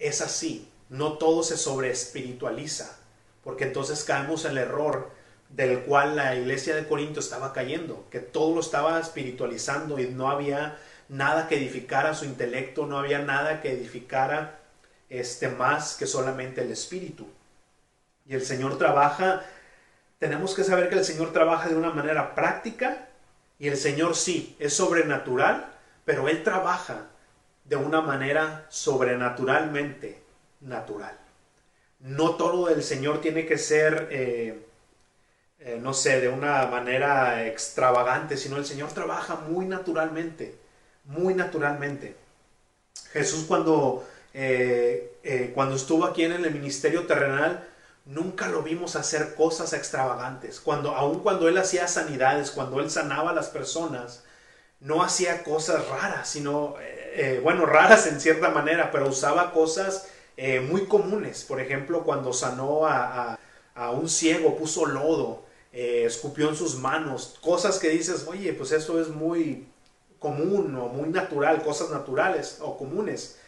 es 0.00 0.20
así. 0.20 0.68
No 0.88 1.18
todo 1.18 1.44
se 1.44 1.56
sobre 1.56 1.90
espiritualiza 1.90 3.00
porque 3.44 3.64
entonces 3.64 4.04
caemos 4.04 4.44
en 4.44 4.52
el 4.52 4.58
error 4.58 5.10
del 5.48 5.80
cual 5.80 6.16
la 6.16 6.36
iglesia 6.36 6.76
de 6.76 6.86
Corinto 6.86 7.20
estaba 7.20 7.52
cayendo, 7.52 8.06
que 8.10 8.20
todo 8.20 8.54
lo 8.54 8.60
estaba 8.60 9.00
espiritualizando 9.00 9.98
y 9.98 10.08
no 10.08 10.30
había 10.30 10.78
nada 11.08 11.48
que 11.48 11.56
edificara 11.56 12.14
su 12.14 12.24
intelecto, 12.24 12.86
no 12.86 12.98
había 12.98 13.18
nada 13.20 13.60
que 13.60 13.72
edificara 13.72 14.60
este 15.08 15.48
más 15.48 15.96
que 15.96 16.06
solamente 16.06 16.60
el 16.60 16.70
espíritu. 16.70 17.26
Y 18.26 18.34
el 18.34 18.42
Señor 18.44 18.78
trabaja, 18.78 19.42
tenemos 20.18 20.54
que 20.54 20.62
saber 20.62 20.88
que 20.88 20.94
el 20.96 21.04
Señor 21.04 21.32
trabaja 21.32 21.68
de 21.68 21.74
una 21.74 21.90
manera 21.90 22.34
práctica 22.34 23.08
y 23.58 23.66
el 23.66 23.76
Señor 23.76 24.14
sí, 24.14 24.54
es 24.60 24.74
sobrenatural, 24.74 25.72
pero 26.04 26.28
Él 26.28 26.44
trabaja 26.44 27.06
de 27.70 27.76
una 27.76 28.02
manera 28.02 28.66
sobrenaturalmente 28.68 30.22
natural 30.60 31.20
no 32.00 32.36
todo 32.36 32.68
el 32.68 32.82
Señor 32.82 33.20
tiene 33.20 33.46
que 33.46 33.58
ser, 33.58 34.08
eh, 34.10 34.66
eh, 35.60 35.78
no 35.80 35.92
sé, 35.92 36.20
de 36.20 36.28
una 36.28 36.66
manera 36.66 37.46
extravagante, 37.46 38.36
sino 38.36 38.56
el 38.56 38.64
Señor 38.64 38.92
trabaja 38.92 39.36
muy 39.36 39.66
naturalmente, 39.66 40.58
muy 41.04 41.34
naturalmente. 41.34 42.16
Jesús 43.12 43.44
cuando, 43.46 44.06
eh, 44.32 45.52
cuando 45.54 45.76
estuvo 45.76 46.06
aquí 46.06 46.24
en 46.24 46.32
el 46.32 46.50
ministerio 46.50 47.06
terrenal, 47.06 47.68
nunca 48.06 48.48
lo 48.48 48.62
vimos 48.62 48.96
hacer 48.96 49.34
cosas 49.34 49.72
extravagantes. 49.74 50.58
Cuando, 50.60 50.94
aun 50.94 51.20
cuando 51.20 51.48
Él 51.48 51.58
hacía 51.58 51.86
sanidades, 51.86 52.50
cuando 52.50 52.80
Él 52.80 52.90
sanaba 52.90 53.30
a 53.30 53.34
las 53.34 53.48
personas, 53.48 54.24
no 54.80 55.02
hacía 55.02 55.44
cosas 55.44 55.88
raras, 55.88 56.28
sino, 56.28 56.74
bueno, 57.42 57.66
raras 57.66 58.06
en 58.06 58.20
cierta 58.20 58.50
manera, 58.50 58.90
pero 58.90 59.08
usaba 59.08 59.52
cosas 59.52 60.06
eh, 60.42 60.60
muy 60.60 60.86
comunes. 60.86 61.44
Por 61.44 61.60
ejemplo, 61.60 62.02
cuando 62.02 62.32
sanó 62.32 62.86
a, 62.86 63.38
un 63.92 64.08
ciego, 64.08 64.56
puso 64.56 64.86
lodo, 64.86 65.44
eh, 65.70 66.04
escupió 66.06 66.48
en 66.48 66.56
sus 66.56 66.76
manos, 66.76 67.38
cosas 67.42 67.78
que 67.78 67.90
dices, 67.90 68.24
oye, 68.26 68.54
pues 68.54 68.72
eso 68.72 68.98
es 68.98 69.08
muy 69.08 69.68
común 70.18 70.74
o 70.76 70.88
muy 70.88 71.10
natural, 71.10 71.62
cosas 71.62 71.90
naturales 71.90 72.56
o 72.62 72.78
comunes. 72.78 73.38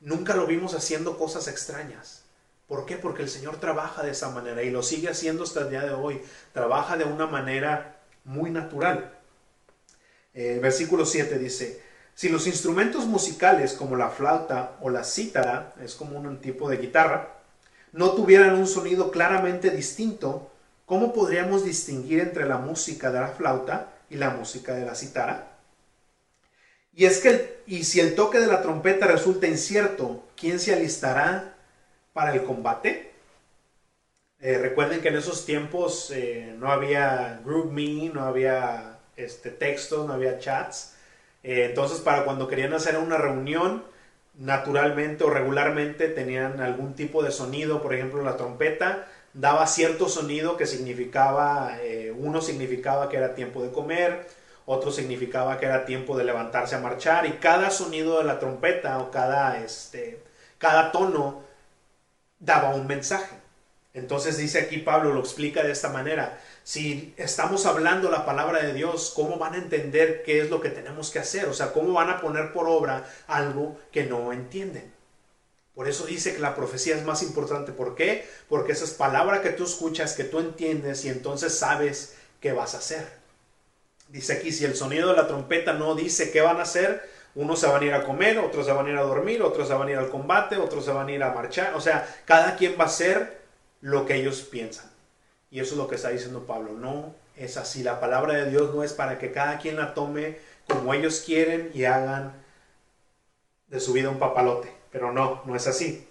Nunca 0.00 0.34
lo 0.34 0.46
vimos 0.48 0.74
haciendo 0.74 1.16
cosas 1.16 1.46
extrañas. 1.46 2.24
¿Por 2.66 2.84
qué? 2.84 2.96
Porque 2.96 3.22
el 3.22 3.28
Señor 3.28 3.58
trabaja 3.60 4.02
de 4.02 4.10
esa 4.10 4.30
manera 4.30 4.64
y 4.64 4.70
lo 4.70 4.82
sigue 4.82 5.08
haciendo 5.08 5.44
hasta 5.44 5.60
el 5.60 5.70
día 5.70 5.82
de 5.82 5.92
hoy. 5.92 6.20
Trabaja 6.52 6.96
de 6.96 7.04
una 7.04 7.26
manera 7.26 8.00
muy 8.24 8.50
natural. 8.50 9.19
Eh, 10.32 10.58
versículo 10.62 11.04
7 11.04 11.38
dice, 11.38 11.82
si 12.14 12.28
los 12.28 12.46
instrumentos 12.46 13.06
musicales 13.06 13.72
como 13.72 13.96
la 13.96 14.10
flauta 14.10 14.76
o 14.80 14.90
la 14.90 15.04
cítara, 15.04 15.74
es 15.82 15.94
como 15.94 16.18
un 16.18 16.40
tipo 16.40 16.68
de 16.68 16.76
guitarra, 16.76 17.40
no 17.92 18.12
tuvieran 18.12 18.54
un 18.54 18.66
sonido 18.66 19.10
claramente 19.10 19.70
distinto, 19.70 20.50
¿cómo 20.86 21.12
podríamos 21.12 21.64
distinguir 21.64 22.20
entre 22.20 22.46
la 22.46 22.58
música 22.58 23.10
de 23.10 23.20
la 23.20 23.28
flauta 23.28 23.92
y 24.08 24.16
la 24.16 24.30
música 24.30 24.74
de 24.74 24.84
la 24.84 24.94
cítara? 24.94 25.48
Y 26.92 27.04
es 27.04 27.18
que, 27.20 27.62
y 27.66 27.84
si 27.84 28.00
el 28.00 28.14
toque 28.14 28.38
de 28.38 28.46
la 28.46 28.62
trompeta 28.62 29.06
resulta 29.06 29.46
incierto, 29.46 30.24
¿quién 30.36 30.58
se 30.58 30.72
alistará 30.72 31.54
para 32.12 32.32
el 32.34 32.44
combate? 32.44 33.12
Eh, 34.40 34.58
recuerden 34.58 35.00
que 35.00 35.08
en 35.08 35.16
esos 35.16 35.44
tiempos 35.44 36.10
eh, 36.10 36.54
no 36.58 36.72
había 36.72 37.40
GroupMe, 37.44 38.10
no 38.12 38.24
había 38.24 38.89
este, 39.24 39.50
texto, 39.50 40.06
no 40.06 40.14
había 40.14 40.38
chats. 40.38 40.94
Eh, 41.42 41.66
entonces, 41.68 42.00
para 42.00 42.24
cuando 42.24 42.48
querían 42.48 42.72
hacer 42.74 42.96
una 42.98 43.16
reunión, 43.16 43.84
naturalmente 44.38 45.24
o 45.24 45.30
regularmente 45.30 46.08
tenían 46.08 46.60
algún 46.60 46.94
tipo 46.94 47.22
de 47.22 47.30
sonido, 47.30 47.82
por 47.82 47.94
ejemplo, 47.94 48.22
la 48.22 48.36
trompeta 48.36 49.06
daba 49.32 49.66
cierto 49.66 50.08
sonido 50.08 50.56
que 50.56 50.66
significaba, 50.66 51.78
eh, 51.82 52.12
uno 52.16 52.40
significaba 52.40 53.08
que 53.08 53.16
era 53.16 53.34
tiempo 53.34 53.62
de 53.62 53.70
comer, 53.70 54.26
otro 54.66 54.90
significaba 54.90 55.58
que 55.58 55.66
era 55.66 55.84
tiempo 55.84 56.16
de 56.16 56.24
levantarse 56.24 56.74
a 56.74 56.80
marchar 56.80 57.26
y 57.26 57.32
cada 57.32 57.70
sonido 57.70 58.18
de 58.18 58.24
la 58.24 58.38
trompeta 58.38 58.98
o 58.98 59.10
cada, 59.10 59.58
este, 59.62 60.22
cada 60.58 60.92
tono 60.92 61.42
daba 62.38 62.74
un 62.74 62.86
mensaje. 62.86 63.36
Entonces 63.94 64.36
dice 64.36 64.60
aquí 64.60 64.78
Pablo, 64.78 65.12
lo 65.12 65.20
explica 65.20 65.62
de 65.62 65.72
esta 65.72 65.88
manera, 65.88 66.38
si 66.70 67.14
estamos 67.16 67.66
hablando 67.66 68.12
la 68.12 68.24
palabra 68.24 68.62
de 68.62 68.72
Dios, 68.72 69.12
¿cómo 69.16 69.38
van 69.38 69.54
a 69.54 69.58
entender 69.58 70.22
qué 70.22 70.40
es 70.40 70.50
lo 70.50 70.60
que 70.60 70.70
tenemos 70.70 71.10
que 71.10 71.18
hacer? 71.18 71.48
O 71.48 71.52
sea, 71.52 71.72
¿cómo 71.72 71.94
van 71.94 72.10
a 72.10 72.20
poner 72.20 72.52
por 72.52 72.68
obra 72.68 73.10
algo 73.26 73.76
que 73.90 74.04
no 74.04 74.32
entienden? 74.32 74.94
Por 75.74 75.88
eso 75.88 76.06
dice 76.06 76.32
que 76.32 76.38
la 76.38 76.54
profecía 76.54 76.94
es 76.94 77.04
más 77.04 77.24
importante. 77.24 77.72
¿Por 77.72 77.96
qué? 77.96 78.24
Porque 78.48 78.70
esa 78.70 78.84
es 78.84 78.92
palabra 78.92 79.42
que 79.42 79.50
tú 79.50 79.64
escuchas, 79.64 80.14
que 80.14 80.22
tú 80.22 80.38
entiendes 80.38 81.04
y 81.04 81.08
entonces 81.08 81.58
sabes 81.58 82.14
qué 82.38 82.52
vas 82.52 82.76
a 82.76 82.78
hacer. 82.78 83.04
Dice 84.06 84.34
aquí, 84.34 84.52
si 84.52 84.64
el 84.64 84.76
sonido 84.76 85.08
de 85.08 85.16
la 85.16 85.26
trompeta 85.26 85.72
no 85.72 85.96
dice 85.96 86.30
qué 86.30 86.40
van 86.40 86.58
a 86.58 86.62
hacer, 86.62 87.02
unos 87.34 87.58
se 87.58 87.66
van 87.66 87.82
a 87.82 87.86
ir 87.86 87.94
a 87.94 88.04
comer, 88.04 88.38
otros 88.38 88.66
se 88.66 88.70
van 88.70 88.86
a 88.86 88.90
ir 88.90 88.96
a 88.96 89.02
dormir, 89.02 89.42
otros 89.42 89.66
se 89.66 89.74
van 89.74 89.88
a 89.88 89.90
ir 89.90 89.98
al 89.98 90.08
combate, 90.08 90.56
otros 90.56 90.84
se 90.84 90.92
van 90.92 91.08
a 91.08 91.12
ir 91.12 91.22
a 91.24 91.32
marchar. 91.32 91.74
O 91.74 91.80
sea, 91.80 92.08
cada 92.26 92.54
quien 92.54 92.76
va 92.78 92.84
a 92.84 92.86
hacer 92.86 93.40
lo 93.80 94.06
que 94.06 94.14
ellos 94.14 94.42
piensan. 94.42 94.89
Y 95.50 95.60
eso 95.60 95.74
es 95.74 95.78
lo 95.78 95.88
que 95.88 95.96
está 95.96 96.10
diciendo 96.10 96.46
Pablo. 96.46 96.72
No 96.72 97.14
es 97.36 97.56
así. 97.56 97.82
La 97.82 98.00
palabra 98.00 98.34
de 98.34 98.50
Dios 98.50 98.74
no 98.74 98.84
es 98.84 98.92
para 98.92 99.18
que 99.18 99.32
cada 99.32 99.58
quien 99.58 99.76
la 99.76 99.94
tome 99.94 100.38
como 100.68 100.94
ellos 100.94 101.22
quieren 101.26 101.70
y 101.74 101.84
hagan 101.84 102.32
de 103.68 103.80
su 103.80 103.92
vida 103.92 104.10
un 104.10 104.18
papalote. 104.18 104.72
Pero 104.92 105.12
no, 105.12 105.42
no 105.44 105.56
es 105.56 105.66
así. 105.66 106.06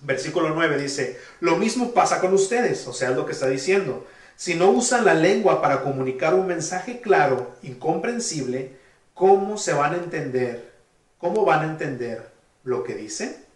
Versículo 0.00 0.50
9 0.50 0.78
dice, 0.78 1.18
lo 1.40 1.56
mismo 1.56 1.92
pasa 1.92 2.20
con 2.20 2.34
ustedes, 2.34 2.86
o 2.86 2.92
sea, 2.92 3.10
es 3.10 3.16
lo 3.16 3.24
que 3.24 3.32
está 3.32 3.46
diciendo. 3.48 4.06
Si 4.36 4.54
no 4.54 4.70
usan 4.70 5.06
la 5.06 5.14
lengua 5.14 5.62
para 5.62 5.82
comunicar 5.82 6.34
un 6.34 6.46
mensaje 6.46 7.00
claro, 7.00 7.52
incomprensible, 7.62 8.76
¿cómo 9.14 9.56
se 9.56 9.72
van 9.72 9.94
a 9.94 9.96
entender? 9.96 10.74
¿Cómo 11.16 11.46
van 11.46 11.60
a 11.60 11.70
entender 11.70 12.30
lo 12.62 12.84
que 12.84 12.94
dice? 12.94 13.46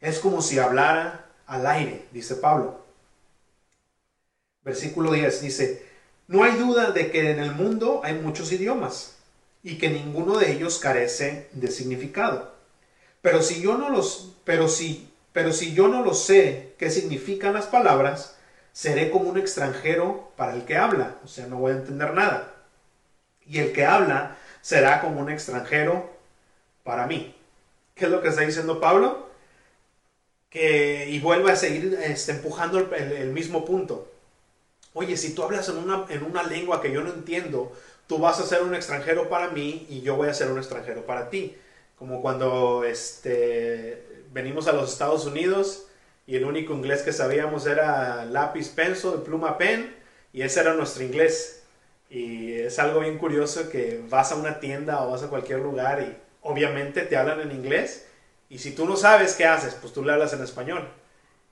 Es 0.00 0.18
como 0.18 0.40
si 0.40 0.58
hablara 0.58 1.26
al 1.46 1.66
aire, 1.66 2.06
dice 2.12 2.36
Pablo. 2.36 2.85
Versículo 4.66 5.12
10 5.12 5.40
dice, 5.40 5.86
no 6.26 6.42
hay 6.42 6.56
duda 6.56 6.90
de 6.90 7.10
que 7.10 7.30
en 7.30 7.38
el 7.38 7.52
mundo 7.52 8.02
hay 8.04 8.14
muchos 8.14 8.52
idiomas 8.52 9.16
y 9.62 9.78
que 9.78 9.88
ninguno 9.88 10.38
de 10.38 10.52
ellos 10.52 10.78
carece 10.78 11.48
de 11.52 11.70
significado. 11.70 12.52
Pero 13.22 13.42
si 13.42 13.62
yo 13.62 13.78
no 13.78 13.90
los, 13.90 14.34
pero 14.44 14.68
si, 14.68 15.08
pero 15.32 15.52
si 15.52 15.72
yo 15.72 15.88
no 15.88 16.04
lo 16.04 16.12
sé 16.12 16.74
qué 16.78 16.90
significan 16.90 17.54
las 17.54 17.66
palabras, 17.66 18.36
seré 18.72 19.10
como 19.10 19.30
un 19.30 19.38
extranjero 19.38 20.32
para 20.36 20.54
el 20.54 20.64
que 20.64 20.76
habla, 20.76 21.16
o 21.24 21.28
sea, 21.28 21.46
no 21.46 21.56
voy 21.56 21.72
a 21.72 21.76
entender 21.76 22.12
nada. 22.12 22.52
Y 23.46 23.60
el 23.60 23.72
que 23.72 23.86
habla 23.86 24.36
será 24.62 25.00
como 25.00 25.20
un 25.20 25.30
extranjero 25.30 26.10
para 26.82 27.06
mí. 27.06 27.36
¿Qué 27.94 28.06
es 28.06 28.10
lo 28.10 28.20
que 28.20 28.28
está 28.28 28.42
diciendo 28.42 28.80
Pablo? 28.80 29.30
Que, 30.50 31.08
y 31.08 31.20
vuelve 31.20 31.52
a 31.52 31.56
seguir 31.56 31.98
este, 32.02 32.32
empujando 32.32 32.78
el, 32.78 33.28
mismo 33.30 33.64
punto. 33.64 34.12
Oye, 34.98 35.18
si 35.18 35.34
tú 35.34 35.42
hablas 35.42 35.68
en 35.68 35.76
una, 35.76 36.06
en 36.08 36.22
una 36.22 36.42
lengua 36.42 36.80
que 36.80 36.90
yo 36.90 37.02
no 37.02 37.10
entiendo, 37.10 37.70
tú 38.06 38.16
vas 38.16 38.40
a 38.40 38.46
ser 38.46 38.62
un 38.62 38.74
extranjero 38.74 39.28
para 39.28 39.50
mí 39.50 39.86
y 39.90 40.00
yo 40.00 40.16
voy 40.16 40.28
a 40.28 40.32
ser 40.32 40.50
un 40.50 40.56
extranjero 40.56 41.04
para 41.04 41.28
ti. 41.28 41.54
Como 41.98 42.22
cuando 42.22 42.82
este, 42.82 44.24
venimos 44.32 44.68
a 44.68 44.72
los 44.72 44.90
Estados 44.90 45.26
Unidos 45.26 45.86
y 46.26 46.36
el 46.36 46.46
único 46.46 46.72
inglés 46.72 47.02
que 47.02 47.12
sabíamos 47.12 47.66
era 47.66 48.24
lápiz, 48.24 48.70
pencil, 48.70 49.20
pluma, 49.22 49.58
pen, 49.58 49.94
y 50.32 50.40
ese 50.40 50.60
era 50.60 50.72
nuestro 50.72 51.04
inglés. 51.04 51.64
Y 52.08 52.54
es 52.54 52.78
algo 52.78 53.00
bien 53.00 53.18
curioso 53.18 53.68
que 53.68 54.02
vas 54.08 54.32
a 54.32 54.36
una 54.36 54.60
tienda 54.60 55.02
o 55.02 55.10
vas 55.10 55.22
a 55.22 55.28
cualquier 55.28 55.58
lugar 55.60 56.00
y 56.00 56.16
obviamente 56.40 57.02
te 57.02 57.18
hablan 57.18 57.42
en 57.42 57.52
inglés 57.52 58.06
y 58.48 58.60
si 58.60 58.72
tú 58.74 58.86
no 58.86 58.96
sabes 58.96 59.34
qué 59.34 59.44
haces, 59.44 59.74
pues 59.74 59.92
tú 59.92 60.02
le 60.02 60.12
hablas 60.12 60.32
en 60.32 60.42
español. 60.42 60.88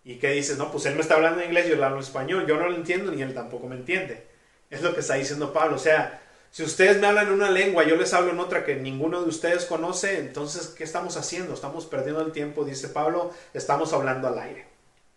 ¿Y 0.05 0.17
qué 0.17 0.31
dices? 0.31 0.59
No, 0.59 0.71
pues 0.71 0.85
él 0.87 0.95
me 0.95 1.01
está 1.01 1.15
hablando 1.15 1.41
en 1.41 1.49
inglés, 1.49 1.67
yo 1.69 1.77
le 1.77 1.85
hablo 1.85 2.01
español, 2.01 2.47
yo 2.47 2.57
no 2.57 2.69
lo 2.69 2.77
entiendo 2.77 3.11
ni 3.11 3.23
él 3.23 3.35
tampoco 3.35 3.67
me 3.67 3.77
entiende. 3.77 4.27
Es 4.71 4.83
lo 4.83 4.95
que 4.95 5.01
está 5.01 5.15
diciendo 5.15 5.53
Pablo. 5.53 5.77
O 5.77 5.79
sea, 5.79 6.21
si 6.51 6.63
ustedes 6.63 7.01
me 7.01 7.07
hablan 7.07 7.33
una 7.33 7.51
lengua, 7.51 7.85
yo 7.85 7.97
les 7.97 8.13
hablo 8.13 8.33
en 8.33 8.39
otra 8.39 8.65
que 8.65 8.77
ninguno 8.77 9.23
de 9.23 9.29
ustedes 9.29 9.65
conoce, 9.65 10.19
entonces, 10.19 10.69
¿qué 10.69 10.85
estamos 10.85 11.17
haciendo? 11.17 11.55
Estamos 11.55 11.87
perdiendo 11.87 12.21
el 12.21 12.33
tiempo, 12.33 12.65
dice 12.65 12.89
Pablo, 12.89 13.33
estamos 13.55 13.93
hablando 13.93 14.29
al 14.29 14.39
aire. 14.39 14.67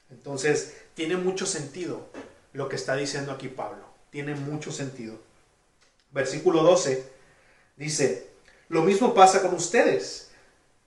Entonces, 0.10 0.78
tiene 0.94 1.18
mucho 1.18 1.46
sentido 1.46 2.08
lo 2.54 2.70
que 2.70 2.76
está 2.76 2.96
diciendo 2.96 3.32
aquí 3.32 3.50
Pablo. 3.50 3.86
Tiene 4.10 4.36
mucho 4.36 4.72
sentido. 4.72 5.20
Versículo 6.12 6.64
12 6.64 7.04
dice, 7.76 8.30
lo 8.70 8.82
mismo 8.82 9.14
pasa 9.14 9.42
con 9.42 9.54
ustedes, 9.54 10.26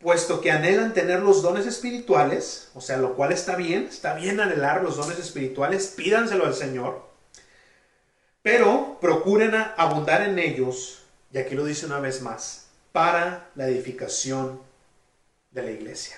puesto 0.00 0.40
que 0.40 0.50
anhelan 0.50 0.94
tener 0.94 1.20
los 1.20 1.42
dones 1.42 1.66
espirituales, 1.66 2.70
o 2.74 2.80
sea, 2.80 2.96
lo 2.96 3.14
cual 3.14 3.32
está 3.32 3.54
bien, 3.54 3.84
está 3.84 4.14
bien 4.14 4.40
anhelar 4.40 4.82
los 4.82 4.96
dones 4.96 5.18
espirituales, 5.18 5.88
pídanselo 5.88 6.46
al 6.46 6.54
Señor, 6.54 7.06
pero 8.42 8.98
procuren 9.00 9.54
abundar 9.76 10.22
en 10.22 10.38
ellos, 10.38 11.02
y 11.32 11.38
aquí 11.38 11.54
lo 11.54 11.64
dice 11.64 11.86
una 11.86 12.00
vez 12.00 12.22
más, 12.22 12.68
para 12.92 13.50
la 13.54 13.68
edificación 13.68 14.60
de 15.50 15.62
la 15.62 15.70
iglesia. 15.70 16.16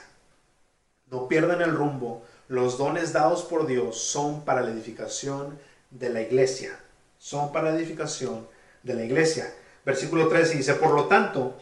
No 1.10 1.26
pierdan 1.26 1.60
el 1.60 1.74
rumbo, 1.74 2.24
los 2.48 2.78
dones 2.78 3.12
dados 3.12 3.42
por 3.42 3.66
Dios 3.66 3.98
son 3.98 4.44
para 4.44 4.62
la 4.62 4.70
edificación 4.70 5.58
de 5.90 6.08
la 6.08 6.22
iglesia, 6.22 6.78
son 7.18 7.52
para 7.52 7.72
la 7.72 7.76
edificación 7.76 8.46
de 8.84 8.94
la 8.94 9.04
iglesia. 9.04 9.52
Versículo 9.84 10.28
13 10.28 10.56
dice, 10.56 10.74
por 10.74 10.92
lo 10.94 11.06
tanto, 11.06 11.56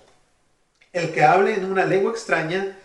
el 0.92 1.12
que 1.12 1.24
hable 1.24 1.54
en 1.54 1.64
una 1.64 1.84
lengua 1.84 2.10
extraña, 2.10 2.76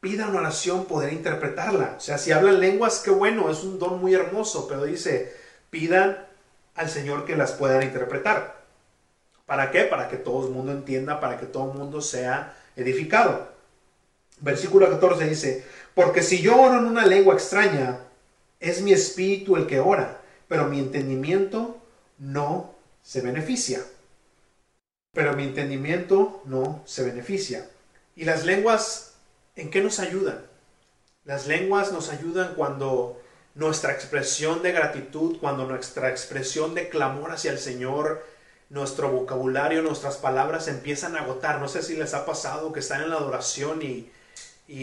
pida 0.00 0.28
una 0.28 0.40
oración 0.40 0.84
poder 0.84 1.12
interpretarla. 1.12 1.94
O 1.96 2.00
sea, 2.00 2.18
si 2.18 2.32
hablan 2.32 2.60
lenguas, 2.60 3.00
qué 3.00 3.10
bueno, 3.10 3.50
es 3.50 3.62
un 3.64 3.78
don 3.78 4.00
muy 4.00 4.14
hermoso, 4.14 4.68
pero 4.68 4.84
dice, 4.84 5.34
pidan 5.70 6.18
al 6.74 6.90
Señor 6.90 7.24
que 7.24 7.36
las 7.36 7.52
puedan 7.52 7.82
interpretar. 7.82 8.62
¿Para 9.46 9.70
qué? 9.70 9.84
Para 9.84 10.08
que 10.08 10.16
todo 10.16 10.46
el 10.46 10.52
mundo 10.52 10.72
entienda, 10.72 11.20
para 11.20 11.38
que 11.38 11.46
todo 11.46 11.72
el 11.72 11.78
mundo 11.78 12.00
sea 12.00 12.56
edificado. 12.76 13.48
Versículo 14.40 14.90
14 14.90 15.24
dice, 15.24 15.64
porque 15.94 16.22
si 16.22 16.42
yo 16.42 16.60
oro 16.60 16.78
en 16.78 16.84
una 16.84 17.06
lengua 17.06 17.34
extraña, 17.34 18.00
es 18.60 18.82
mi 18.82 18.92
espíritu 18.92 19.56
el 19.56 19.66
que 19.66 19.80
ora, 19.80 20.20
pero 20.48 20.66
mi 20.66 20.78
entendimiento 20.78 21.78
no 22.18 22.74
se 23.02 23.22
beneficia 23.22 23.80
pero 25.16 25.32
mi 25.32 25.44
entendimiento 25.44 26.42
no 26.44 26.82
se 26.84 27.02
beneficia. 27.02 27.66
¿Y 28.16 28.26
las 28.26 28.44
lenguas 28.44 29.14
en 29.54 29.70
qué 29.70 29.80
nos 29.80 29.98
ayudan? 29.98 30.44
Las 31.24 31.46
lenguas 31.46 31.90
nos 31.90 32.10
ayudan 32.10 32.52
cuando 32.54 33.18
nuestra 33.54 33.92
expresión 33.92 34.62
de 34.62 34.72
gratitud, 34.72 35.38
cuando 35.40 35.64
nuestra 35.64 36.10
expresión 36.10 36.74
de 36.74 36.90
clamor 36.90 37.32
hacia 37.32 37.50
el 37.50 37.58
Señor, 37.58 38.26
nuestro 38.68 39.10
vocabulario, 39.10 39.80
nuestras 39.80 40.18
palabras 40.18 40.68
empiezan 40.68 41.16
a 41.16 41.22
agotar. 41.22 41.62
No 41.62 41.68
sé 41.68 41.80
si 41.80 41.96
les 41.96 42.12
ha 42.12 42.26
pasado 42.26 42.74
que 42.74 42.80
están 42.80 43.00
en 43.00 43.08
la 43.08 43.16
adoración 43.16 43.80
y, 43.80 44.12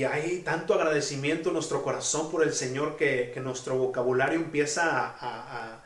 hay 0.05 0.39
tanto 0.39 0.73
agradecimiento 0.73 1.49
en 1.49 1.53
nuestro 1.53 1.83
corazón 1.83 2.31
por 2.31 2.41
el 2.41 2.53
Señor 2.53 2.97
que, 2.97 3.39
nuestro 3.43 3.75
vocabulario 3.75 4.39
empieza 4.39 5.09
a 5.09 5.73
a, 5.75 5.82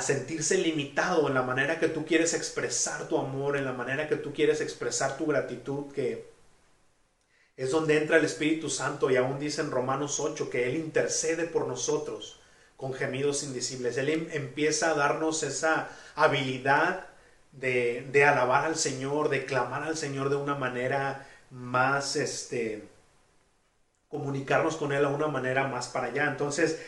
sentirse 0.00 0.58
limitado 0.58 1.28
en 1.28 1.34
la 1.34 1.42
manera 1.42 1.78
que 1.78 1.88
tú 1.88 2.04
quieres 2.04 2.34
expresar 2.34 3.08
tu 3.08 3.18
amor, 3.18 3.56
en 3.56 3.64
la 3.64 3.72
manera 3.72 4.08
que 4.08 4.16
tú 4.16 4.32
quieres 4.32 4.60
expresar 4.60 5.16
tu 5.16 5.26
gratitud, 5.26 5.92
que 5.92 6.28
es 7.56 7.70
donde 7.70 7.96
entra 7.98 8.16
el 8.16 8.24
Espíritu 8.24 8.68
Santo 8.68 9.10
y 9.10 9.16
aún 9.16 9.38
dice 9.38 9.60
en 9.60 9.70
Romanos 9.70 10.18
8 10.18 10.50
que 10.50 10.66
Él 10.66 10.76
intercede 10.76 11.44
por 11.44 11.68
nosotros 11.68 12.40
con 12.76 12.92
gemidos 12.94 13.44
indecibles. 13.44 13.96
Él 13.96 14.08
em, 14.08 14.28
empieza 14.32 14.90
a 14.90 14.94
darnos 14.94 15.42
esa 15.44 15.88
habilidad 16.16 17.06
de, 17.52 18.08
de, 18.10 18.24
alabar 18.24 18.64
al 18.64 18.76
Señor, 18.76 19.28
de 19.28 19.46
clamar 19.46 19.84
al 19.84 19.96
Señor 19.96 20.30
de 20.30 20.36
una 20.36 20.56
manera 20.56 21.28
más, 21.50 22.16
este, 22.16 22.88
comunicarnos 24.08 24.76
con 24.76 24.92
Él 24.92 25.04
a 25.04 25.08
una 25.08 25.28
manera 25.28 25.68
más 25.68 25.88
para 25.88 26.08
allá. 26.08 26.26
Entonces, 26.26 26.80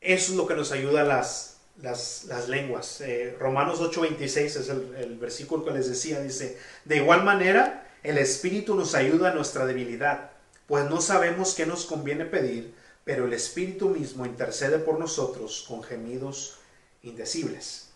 eso 0.00 0.32
es 0.32 0.36
lo 0.36 0.46
que 0.46 0.54
nos 0.54 0.72
ayuda 0.72 1.02
a 1.02 1.04
las, 1.04 1.53
las, 1.82 2.48
lenguas. 2.48 3.00
Eh, 3.00 3.36
Romanos 3.38 3.80
8:26 3.80 4.38
es 4.38 4.68
el, 4.68 4.94
el, 4.96 5.18
versículo 5.18 5.64
que 5.64 5.72
les 5.72 5.88
decía, 5.88 6.20
dice, 6.20 6.58
de 6.84 6.96
igual 6.96 7.24
manera, 7.24 7.88
el 8.02 8.18
Espíritu 8.18 8.74
nos 8.74 8.94
ayuda 8.94 9.30
a 9.30 9.34
nuestra 9.34 9.66
debilidad, 9.66 10.30
pues 10.66 10.88
no 10.88 11.00
sabemos 11.00 11.54
qué 11.54 11.66
nos 11.66 11.84
conviene 11.84 12.24
pedir, 12.24 12.74
pero 13.04 13.26
el 13.26 13.32
Espíritu 13.32 13.88
mismo 13.88 14.24
intercede 14.26 14.78
por 14.78 14.98
nosotros 14.98 15.64
con 15.68 15.82
gemidos 15.82 16.58
indecibles. 17.02 17.90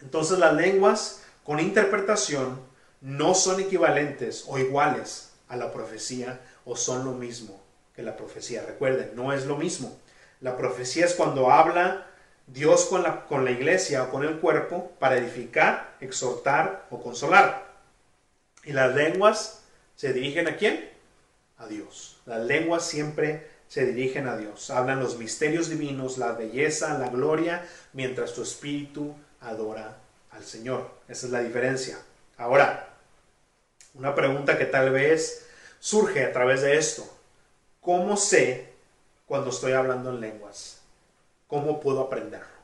Entonces 0.00 0.38
las 0.38 0.54
lenguas 0.54 1.22
con 1.44 1.60
interpretación 1.60 2.60
no 3.00 3.34
son 3.34 3.60
equivalentes 3.60 4.44
o 4.48 4.58
iguales 4.58 5.30
a 5.48 5.56
la 5.56 5.72
profecía 5.72 6.40
o 6.64 6.76
son 6.76 7.04
lo 7.04 7.12
mismo 7.12 7.62
que 7.94 8.02
la 8.02 8.16
profecía. 8.16 8.64
Recuerden, 8.66 9.12
no 9.14 9.32
es 9.32 9.46
lo 9.46 9.56
mismo. 9.56 9.96
La 10.40 10.56
profecía 10.56 11.06
es 11.06 11.14
cuando 11.14 11.50
habla 11.50 12.05
Dios 12.46 12.86
con 12.86 13.02
la, 13.02 13.26
con 13.26 13.44
la 13.44 13.50
iglesia 13.50 14.04
o 14.04 14.10
con 14.10 14.24
el 14.24 14.38
cuerpo 14.38 14.92
para 14.98 15.16
edificar, 15.16 15.96
exhortar 16.00 16.86
o 16.90 17.02
consolar. 17.02 17.66
Y 18.64 18.72
las 18.72 18.94
lenguas 18.94 19.62
se 19.96 20.12
dirigen 20.12 20.48
a 20.48 20.56
quién? 20.56 20.90
A 21.58 21.66
Dios. 21.66 22.20
Las 22.26 22.44
lenguas 22.44 22.84
siempre 22.84 23.48
se 23.68 23.84
dirigen 23.86 24.28
a 24.28 24.36
Dios. 24.36 24.70
Hablan 24.70 25.00
los 25.00 25.18
misterios 25.18 25.68
divinos, 25.68 26.18
la 26.18 26.32
belleza, 26.32 26.98
la 26.98 27.08
gloria, 27.08 27.66
mientras 27.92 28.34
tu 28.34 28.42
espíritu 28.42 29.14
adora 29.40 29.96
al 30.30 30.44
Señor. 30.44 30.90
Esa 31.08 31.26
es 31.26 31.32
la 31.32 31.40
diferencia. 31.40 31.98
Ahora, 32.36 32.90
una 33.94 34.14
pregunta 34.14 34.58
que 34.58 34.66
tal 34.66 34.90
vez 34.90 35.46
surge 35.80 36.24
a 36.24 36.32
través 36.32 36.62
de 36.62 36.76
esto. 36.76 37.04
¿Cómo 37.80 38.16
sé 38.16 38.72
cuando 39.26 39.50
estoy 39.50 39.72
hablando 39.72 40.10
en 40.10 40.20
lenguas? 40.20 40.75
¿Cómo 41.46 41.80
puedo 41.80 42.00
aprenderlo? 42.00 42.56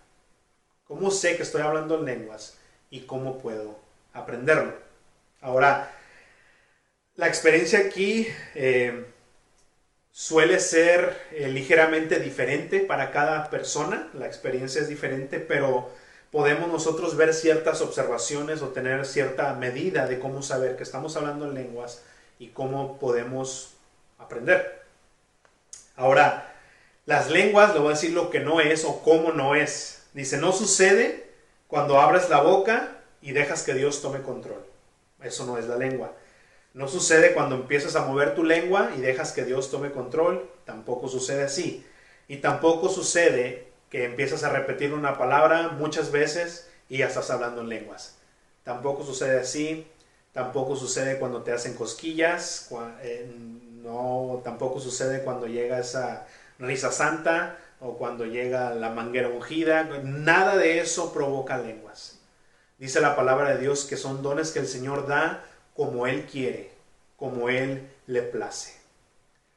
¿Cómo 0.87 1.11
sé 1.11 1.37
que 1.37 1.43
estoy 1.43 1.63
hablando 1.63 1.99
en 1.99 2.05
lenguas 2.05 2.59
y 2.91 3.01
cómo 3.01 3.39
puedo 3.39 3.79
aprenderlo? 4.13 4.75
Ahora, 5.41 5.91
la 7.17 7.29
experiencia 7.29 7.79
aquí 7.79 8.27
eh, 8.55 9.07
suele 10.11 10.61
ser 10.61 11.19
eh, 11.33 11.49
ligeramente 11.49 12.21
diferente 12.21 12.81
para 12.81 13.11
cada 13.11 13.49
persona, 13.51 14.11
la 14.15 14.27
experiencia 14.27 14.81
es 14.81 14.89
diferente, 14.89 15.41
pero 15.41 15.91
podemos 16.31 16.69
nosotros 16.71 17.17
ver 17.17 17.35
ciertas 17.35 17.81
observaciones 17.81 18.63
o 18.63 18.69
tener 18.69 19.05
cierta 19.07 19.53
medida 19.55 20.07
de 20.07 20.19
cómo 20.19 20.43
saber 20.43 20.77
que 20.77 20.83
estamos 20.83 21.17
hablando 21.17 21.47
en 21.47 21.55
lenguas 21.55 22.03
y 22.39 22.49
cómo 22.49 22.99
podemos 22.99 23.75
aprender. 24.19 24.83
Ahora, 25.97 26.52
las 27.07 27.31
lenguas, 27.31 27.75
le 27.75 27.81
voy 27.81 27.89
a 27.89 27.95
decir 27.95 28.13
lo 28.13 28.31
que 28.31 28.41
no 28.41 28.61
es 28.61 28.85
o 28.85 29.03
cómo 29.03 29.33
no 29.33 29.55
es. 29.55 30.03
Dice, 30.15 30.37
no 30.37 30.53
sucede 30.53 31.31
cuando 31.67 32.01
abres 32.01 32.29
la 32.29 32.41
boca 32.43 32.99
y 33.21 33.33
dejas 33.33 33.63
que 33.63 33.75
Dios 33.75 34.03
tome 34.03 34.23
control. 34.23 34.65
Eso 35.23 35.47
no 35.47 35.59
es 35.59 35.67
la 35.67 35.77
lengua. 35.77 36.13
No 36.75 36.89
sucede 36.89 37.35
cuando 37.35 37.57
empiezas 37.57 37.97
a 37.97 38.05
mover 38.05 38.35
tu 38.35 38.45
lengua 38.45 38.91
y 38.97 39.01
dejas 39.01 39.33
que 39.33 39.45
Dios 39.45 39.71
tome 39.71 39.91
control. 39.91 40.49
Tampoco 40.65 41.09
sucede 41.09 41.43
así. 41.45 41.85
Y 42.29 42.39
tampoco 42.39 42.89
sucede 42.89 43.69
que 43.91 44.05
empiezas 44.05 44.43
a 44.45 44.51
repetir 44.51 44.95
una 44.95 45.19
palabra 45.19 45.69
muchas 45.69 46.11
veces 46.13 46.69
y 46.89 46.99
ya 46.99 47.09
estás 47.09 47.31
hablando 47.31 47.61
en 47.61 47.69
lenguas. 47.69 48.17
Tampoco 48.65 49.05
sucede 49.05 49.41
así. 49.41 49.87
Tampoco 50.33 50.77
sucede 50.77 51.19
cuando 51.19 51.43
te 51.43 51.53
hacen 51.53 51.75
cosquillas. 51.75 52.71
Eh, 53.03 53.31
no, 53.83 54.41
tampoco 54.45 54.81
sucede 54.81 55.23
cuando 55.23 55.47
llega 55.47 55.79
esa 55.79 56.27
risa 56.63 56.91
santa 56.93 57.59
o 57.81 57.99
cuando 57.99 58.25
llega 58.25 58.75
la 58.75 58.91
manguera 58.91 59.29
ungida. 59.29 59.85
Nada 60.03 60.57
de 60.57 60.81
eso 60.81 61.13
provoca 61.13 61.59
lenguas. 61.59 62.21
Dice 62.79 63.01
la 63.01 63.17
palabra 63.17 63.51
de 63.51 63.61
Dios 63.61 63.85
que 63.85 63.97
son 63.97 64.23
dones 64.23 64.51
que 64.51 64.61
el 64.61 64.67
Señor 64.67 65.07
da 65.07 65.45
como 65.75 66.07
Él 66.07 66.27
quiere, 66.27 66.71
como 67.17 67.49
Él 67.49 67.89
le 68.07 68.23
place. 68.23 68.83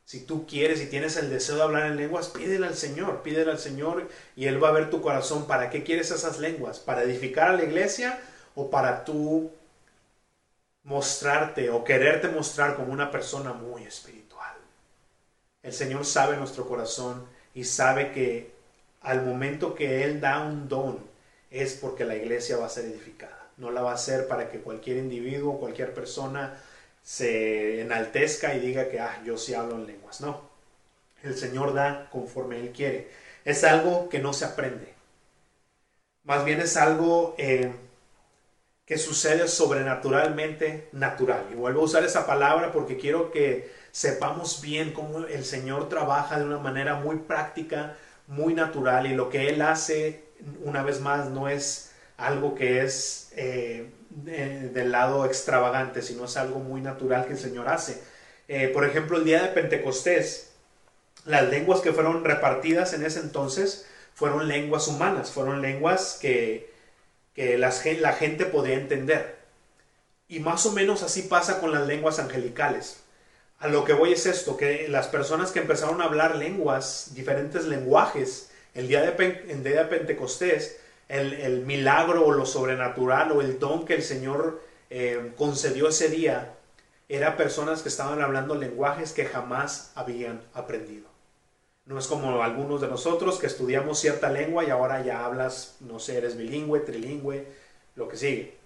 Si 0.05 0.23
tú 0.23 0.45
quieres 0.45 0.81
y 0.81 0.85
tienes 0.85 1.17
el 1.17 1.31
deseo 1.31 1.55
de 1.55 1.63
hablar 1.63 1.87
en 1.87 1.97
lenguas, 1.97 2.27
pídele 2.27 2.67
al 2.67 2.75
Señor, 2.75 3.23
pídele 3.23 3.49
al 3.49 3.57
Señor 3.57 4.07
y 4.35 4.45
Él 4.45 4.63
va 4.63 4.69
a 4.69 4.73
ver 4.73 4.91
tu 4.91 5.01
corazón. 5.01 5.47
¿Para 5.47 5.71
qué 5.71 5.83
quieres 5.83 6.11
esas 6.11 6.39
lenguas? 6.39 6.79
¿Para 6.79 7.01
edificar 7.01 7.49
a 7.49 7.53
la 7.53 7.63
iglesia 7.63 8.19
o 8.53 8.69
para 8.69 9.03
tú 9.03 9.51
mostrarte 10.83 11.71
o 11.71 11.83
quererte 11.83 12.27
mostrar 12.27 12.75
como 12.75 12.93
una 12.93 13.09
persona 13.09 13.53
muy 13.53 13.83
espiritual? 13.83 14.24
El 15.65 15.73
Señor 15.73 16.05
sabe 16.05 16.37
nuestro 16.37 16.67
corazón 16.67 17.25
y 17.53 17.65
sabe 17.65 18.11
que 18.13 18.53
al 19.01 19.25
momento 19.25 19.75
que 19.75 20.05
Él 20.05 20.21
da 20.21 20.41
un 20.41 20.69
don 20.69 20.99
es 21.51 21.73
porque 21.73 22.05
la 22.05 22.15
iglesia 22.15 22.57
va 22.57 22.67
a 22.67 22.69
ser 22.69 22.85
edificada 22.85 23.45
no 23.57 23.71
la 23.71 23.81
va 23.81 23.91
a 23.91 23.95
hacer 23.95 24.27
para 24.27 24.49
que 24.49 24.59
cualquier 24.59 24.97
individuo, 24.97 25.59
cualquier 25.59 25.93
persona 25.93 26.57
se 27.03 27.81
enaltezca 27.81 28.55
y 28.55 28.59
diga 28.59 28.89
que, 28.89 28.99
ah, 28.99 29.21
yo 29.25 29.37
sí 29.37 29.53
hablo 29.53 29.75
en 29.75 29.87
lenguas. 29.87 30.21
No, 30.21 30.41
el 31.23 31.37
Señor 31.37 31.73
da 31.73 32.09
conforme 32.11 32.59
Él 32.59 32.71
quiere. 32.71 33.09
Es 33.45 33.63
algo 33.63 34.09
que 34.09 34.19
no 34.19 34.33
se 34.33 34.45
aprende. 34.45 34.93
Más 36.23 36.43
bien 36.43 36.59
es 36.59 36.75
algo 36.77 37.35
eh, 37.37 37.71
que 38.85 38.97
sucede 38.97 39.47
sobrenaturalmente 39.47 40.89
natural. 40.91 41.45
Y 41.51 41.55
vuelvo 41.55 41.81
a 41.81 41.85
usar 41.85 42.03
esa 42.03 42.25
palabra 42.25 42.71
porque 42.71 42.97
quiero 42.97 43.31
que 43.31 43.71
sepamos 43.95 44.59
bien 44.59 44.91
cómo 44.91 45.19
el 45.19 45.45
Señor 45.45 45.87
trabaja 45.87 46.37
de 46.37 46.43
una 46.43 46.57
manera 46.57 46.95
muy 46.95 47.15
práctica, 47.15 47.95
muy 48.27 48.53
natural 48.53 49.07
y 49.07 49.13
lo 49.13 49.29
que 49.29 49.47
Él 49.47 49.61
hace, 49.61 50.25
una 50.65 50.83
vez 50.83 50.99
más, 50.99 51.29
no 51.29 51.47
es 51.47 51.91
algo 52.17 52.55
que 52.55 52.83
es 52.83 53.29
eh, 53.37 53.89
del 54.09 54.91
lado 54.91 55.25
extravagante, 55.25 56.01
sino 56.01 56.25
es 56.25 56.35
algo 56.35 56.59
muy 56.59 56.81
natural 56.81 57.25
que 57.25 57.33
el 57.33 57.39
Señor 57.39 57.69
hace. 57.69 58.03
Eh, 58.49 58.67
por 58.67 58.83
ejemplo, 58.83 59.17
el 59.17 59.23
día 59.23 59.41
de 59.41 59.47
Pentecostés, 59.47 60.51
las 61.23 61.47
lenguas 61.47 61.79
que 61.79 61.93
fueron 61.93 62.25
repartidas 62.25 62.91
en 62.91 63.05
ese 63.05 63.21
entonces 63.21 63.85
fueron 64.13 64.49
lenguas 64.49 64.89
humanas, 64.89 65.31
fueron 65.31 65.61
lenguas 65.61 66.17
que, 66.21 66.69
que 67.33 67.57
la 67.57 67.71
gente 67.71 68.45
podía 68.45 68.75
entender. 68.75 69.37
Y 70.27 70.41
más 70.41 70.65
o 70.65 70.73
menos 70.73 71.01
así 71.01 71.21
pasa 71.21 71.61
con 71.61 71.71
las 71.71 71.87
lenguas 71.87 72.19
angelicales. 72.19 73.04
A 73.59 73.67
lo 73.67 73.85
que 73.85 73.93
voy 73.93 74.13
es 74.13 74.25
esto, 74.25 74.57
que 74.57 74.87
las 74.89 75.07
personas 75.07 75.51
que 75.51 75.59
empezaron 75.59 76.01
a 76.01 76.05
hablar 76.05 76.35
lenguas, 76.35 77.11
diferentes 77.15 77.65
lenguajes, 77.65 78.51
el 78.73 78.87
día 78.87 79.01
de, 79.01 79.11
Pentecostés, 79.11 80.79
el, 81.07 81.65
milagro 81.65 82.25
o 82.25 82.31
lo 82.31 82.45
sobrenatural 82.45 83.31
o 83.31 83.41
el 83.41 83.57
don 83.57 83.85
que 83.85 83.95
el 83.95 84.03
Señor 84.03 84.61
eh, 84.89 85.31
concedió 85.37 85.87
ese 85.87 86.09
día 86.09 86.51
era 87.07 87.37
personas 87.37 87.81
que 87.81 87.89
estaban 87.89 88.21
hablando 88.21 88.55
lenguajes 88.55 89.13
que 89.13 89.25
jamás 89.25 89.91
habían 89.95 90.41
aprendido. 90.53 91.07
No 91.85 91.99
es 91.99 92.07
como 92.07 92.41
algunos 92.41 92.81
de 92.81 92.87
nosotros 92.87 93.37
que 93.37 93.45
estudiamos 93.45 93.99
cierta 93.99 94.31
lengua 94.31 94.63
y 94.63 94.71
ahora 94.71 95.03
ya 95.03 95.23
hablas, 95.23 95.77
no 95.81 95.99
sé, 95.99 96.17
eres 96.17 96.35
bilingüe, 96.35 96.79
trilingüe, 96.79 97.45
lo 97.95 98.07
que 98.09 98.17
sigue. 98.17 98.57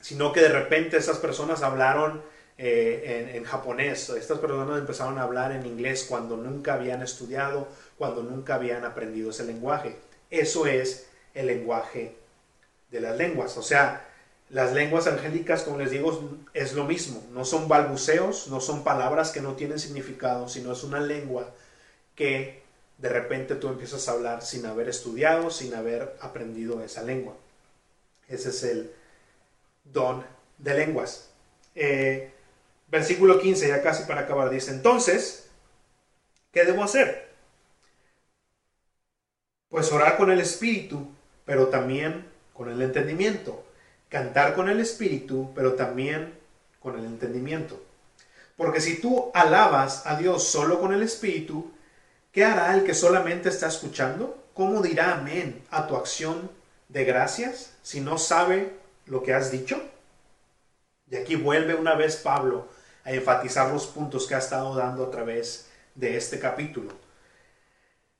Sino 0.00 0.32
que 0.32 0.40
de 0.40 0.50
repente 0.50 0.98
esas 0.98 1.16
personas 1.16 1.62
hablaron 1.62 2.22
eh, 2.58 3.28
en, 3.28 3.36
en, 3.36 3.44
japonés, 3.44 4.10
estas 4.10 4.38
personas 4.38 4.78
empezaron 4.78 5.18
a 5.18 5.22
hablar 5.22 5.52
en 5.52 5.66
inglés 5.66 6.06
cuando 6.08 6.36
nunca 6.36 6.74
habían 6.74 7.02
estudiado, 7.02 7.68
cuando 7.98 8.22
nunca 8.22 8.54
habían 8.54 8.84
aprendido 8.84 9.30
ese 9.30 9.44
lenguaje. 9.44 9.96
Eso 10.30 10.66
es 10.66 11.06
el 11.34 11.46
lenguaje 11.46 12.14
de 12.90 13.00
las 13.00 13.16
lenguas. 13.16 13.56
O 13.56 13.62
sea, 13.62 14.06
las 14.50 14.72
lenguas 14.72 15.06
angélicas, 15.06 15.62
como 15.62 15.78
les 15.78 15.90
digo, 15.90 16.38
es 16.52 16.74
lo 16.74 16.84
mismo. 16.84 17.24
No 17.32 17.44
son 17.44 17.68
balbuceos, 17.68 18.48
no 18.48 18.60
son 18.60 18.84
palabras 18.84 19.30
que 19.30 19.40
no 19.40 19.54
tienen 19.54 19.78
significado, 19.78 20.48
sino 20.48 20.72
es 20.72 20.84
una 20.84 21.00
lengua 21.00 21.50
que 22.14 22.62
de 22.98 23.08
repente 23.08 23.54
tú 23.54 23.68
empiezas 23.68 24.08
a 24.08 24.12
hablar 24.12 24.42
sin 24.42 24.66
haber 24.66 24.88
estudiado, 24.88 25.50
sin 25.50 25.74
haber 25.74 26.16
aprendido 26.20 26.82
esa 26.82 27.02
lengua. 27.02 27.34
Ese 28.28 28.50
es 28.50 28.62
el 28.62 28.92
don 29.84 30.24
de 30.58 30.74
lenguas. 30.74 31.30
Eh, 31.74 32.31
versículo 32.92 33.40
15, 33.40 33.66
ya 33.66 33.82
casi 33.82 34.04
para 34.04 34.20
acabar, 34.20 34.50
dice, 34.50 34.70
entonces, 34.70 35.50
¿qué 36.52 36.64
debo 36.64 36.84
hacer? 36.84 37.32
Pues 39.68 39.90
orar 39.90 40.16
con 40.16 40.30
el 40.30 40.38
Espíritu 40.38 41.08
pero 41.44 41.68
también 41.68 42.26
con 42.52 42.70
el 42.70 42.80
entendimiento. 42.82 43.64
Cantar 44.08 44.54
con 44.54 44.68
el 44.68 44.80
espíritu, 44.80 45.52
pero 45.54 45.74
también 45.74 46.34
con 46.80 46.98
el 46.98 47.04
entendimiento. 47.06 47.82
Porque 48.56 48.80
si 48.80 49.00
tú 49.00 49.30
alabas 49.34 50.06
a 50.06 50.16
Dios 50.16 50.44
solo 50.44 50.80
con 50.80 50.92
el 50.92 51.02
espíritu, 51.02 51.72
¿qué 52.30 52.44
hará 52.44 52.74
el 52.74 52.84
que 52.84 52.94
solamente 52.94 53.48
está 53.48 53.68
escuchando? 53.68 54.42
¿Cómo 54.54 54.82
dirá 54.82 55.14
amén 55.14 55.62
a 55.70 55.86
tu 55.86 55.96
acción 55.96 56.50
de 56.88 57.04
gracias 57.04 57.72
si 57.82 58.00
no 58.00 58.18
sabe 58.18 58.74
lo 59.06 59.22
que 59.22 59.32
has 59.32 59.50
dicho? 59.50 59.82
Y 61.10 61.16
aquí 61.16 61.36
vuelve 61.36 61.74
una 61.74 61.94
vez 61.94 62.16
Pablo 62.16 62.68
a 63.04 63.12
enfatizar 63.12 63.70
los 63.70 63.86
puntos 63.86 64.26
que 64.26 64.34
ha 64.34 64.38
estado 64.38 64.74
dando 64.74 65.04
a 65.04 65.10
través 65.10 65.68
de 65.94 66.16
este 66.16 66.38
capítulo. 66.38 66.92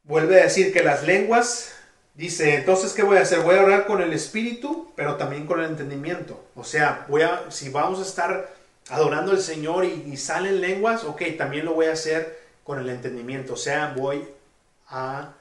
Vuelve 0.05 0.41
a 0.41 0.45
decir 0.45 0.73
que 0.73 0.83
las 0.83 1.05
lenguas 1.05 1.73
Dice, 2.15 2.57
entonces, 2.57 2.93
¿qué 2.93 3.03
voy 3.03 3.17
a 3.17 3.23
hacer? 3.23 3.41
Voy 3.41 3.57
a 3.57 3.63
orar 3.63 3.87
con 3.87 4.03
el 4.03 4.13
espíritu, 4.13 4.93
pero 4.95 5.17
también 5.17 5.47
con 5.47 5.61
el 5.61 5.71
entendimiento. 5.71 6.45
O 6.55 6.63
sea, 6.63 7.07
voy 7.09 7.23
a, 7.23 7.51
si 7.51 7.71
vamos 7.71 8.01
a 8.01 8.03
estar 8.03 8.53
adorando 8.91 9.33
al 9.33 9.41
Señor 9.41 9.85
y, 9.87 10.17
salen 10.19 10.61
lenguas, 10.61 11.05
ok, 11.05 11.23
también 11.39 11.65
lo 11.65 11.73
voy 11.73 11.87
a 11.87 11.93
hacer 11.93 12.39
con 12.65 12.79
el 12.79 12.91
entendimiento. 12.91 13.55
O 13.55 13.57
sea, 13.57 13.95
voy 13.97 14.29
a, 14.89 15.33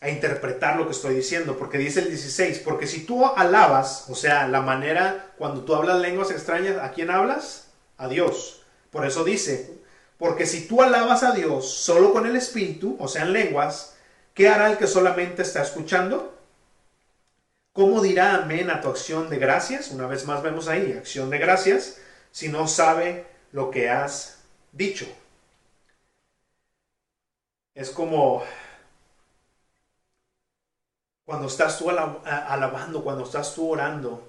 a 0.00 0.08
interpretar 0.08 0.76
lo 0.76 0.86
que 0.86 0.92
estoy 0.92 1.14
diciendo. 1.14 1.56
Porque 1.56 1.78
dice 1.78 2.00
el 2.00 2.08
16, 2.08 2.58
porque 2.60 2.88
si 2.88 3.06
tú 3.06 3.24
alabas, 3.24 4.06
o 4.08 4.16
sea, 4.16 4.48
la 4.48 4.62
manera, 4.62 5.26
cuando 5.38 5.62
tú 5.64 5.76
hablas 5.76 6.00
lenguas 6.00 6.32
extrañas, 6.32 6.78
¿a 6.82 6.90
quién 6.90 7.10
hablas? 7.12 7.65
A 7.98 8.08
Dios. 8.08 8.62
Por 8.90 9.06
eso 9.06 9.24
dice, 9.24 9.78
porque 10.18 10.46
si 10.46 10.66
tú 10.66 10.82
alabas 10.82 11.22
a 11.22 11.32
Dios 11.32 11.70
solo 11.70 12.12
con 12.12 12.26
el 12.26 12.36
espíritu, 12.36 12.96
o 12.98 13.08
sea, 13.08 13.22
en 13.22 13.32
lenguas, 13.32 13.96
¿Qué 14.36 14.50
hará 14.50 14.70
el 14.70 14.76
que 14.76 14.86
solamente 14.86 15.40
está 15.40 15.62
escuchando? 15.62 16.38
¿Cómo 17.72 18.02
dirá 18.02 18.34
amén 18.34 18.68
a 18.68 18.82
tu 18.82 18.88
acción 18.88 19.30
de 19.30 19.38
gracias? 19.38 19.90
Una 19.90 20.06
vez 20.06 20.26
más 20.26 20.42
vemos 20.42 20.68
ahí, 20.68 20.92
acción 20.92 21.30
de 21.30 21.38
gracias, 21.38 21.96
si 22.32 22.50
no 22.50 22.68
sabe 22.68 23.26
lo 23.52 23.70
que 23.70 23.88
has 23.88 24.40
dicho. 24.72 25.06
Es 27.74 27.88
como 27.90 28.44
cuando 31.24 31.46
estás 31.46 31.78
tú 31.78 31.88
alabando, 31.88 33.02
cuando 33.02 33.24
estás 33.24 33.54
tú 33.54 33.70
orando. 33.70 34.28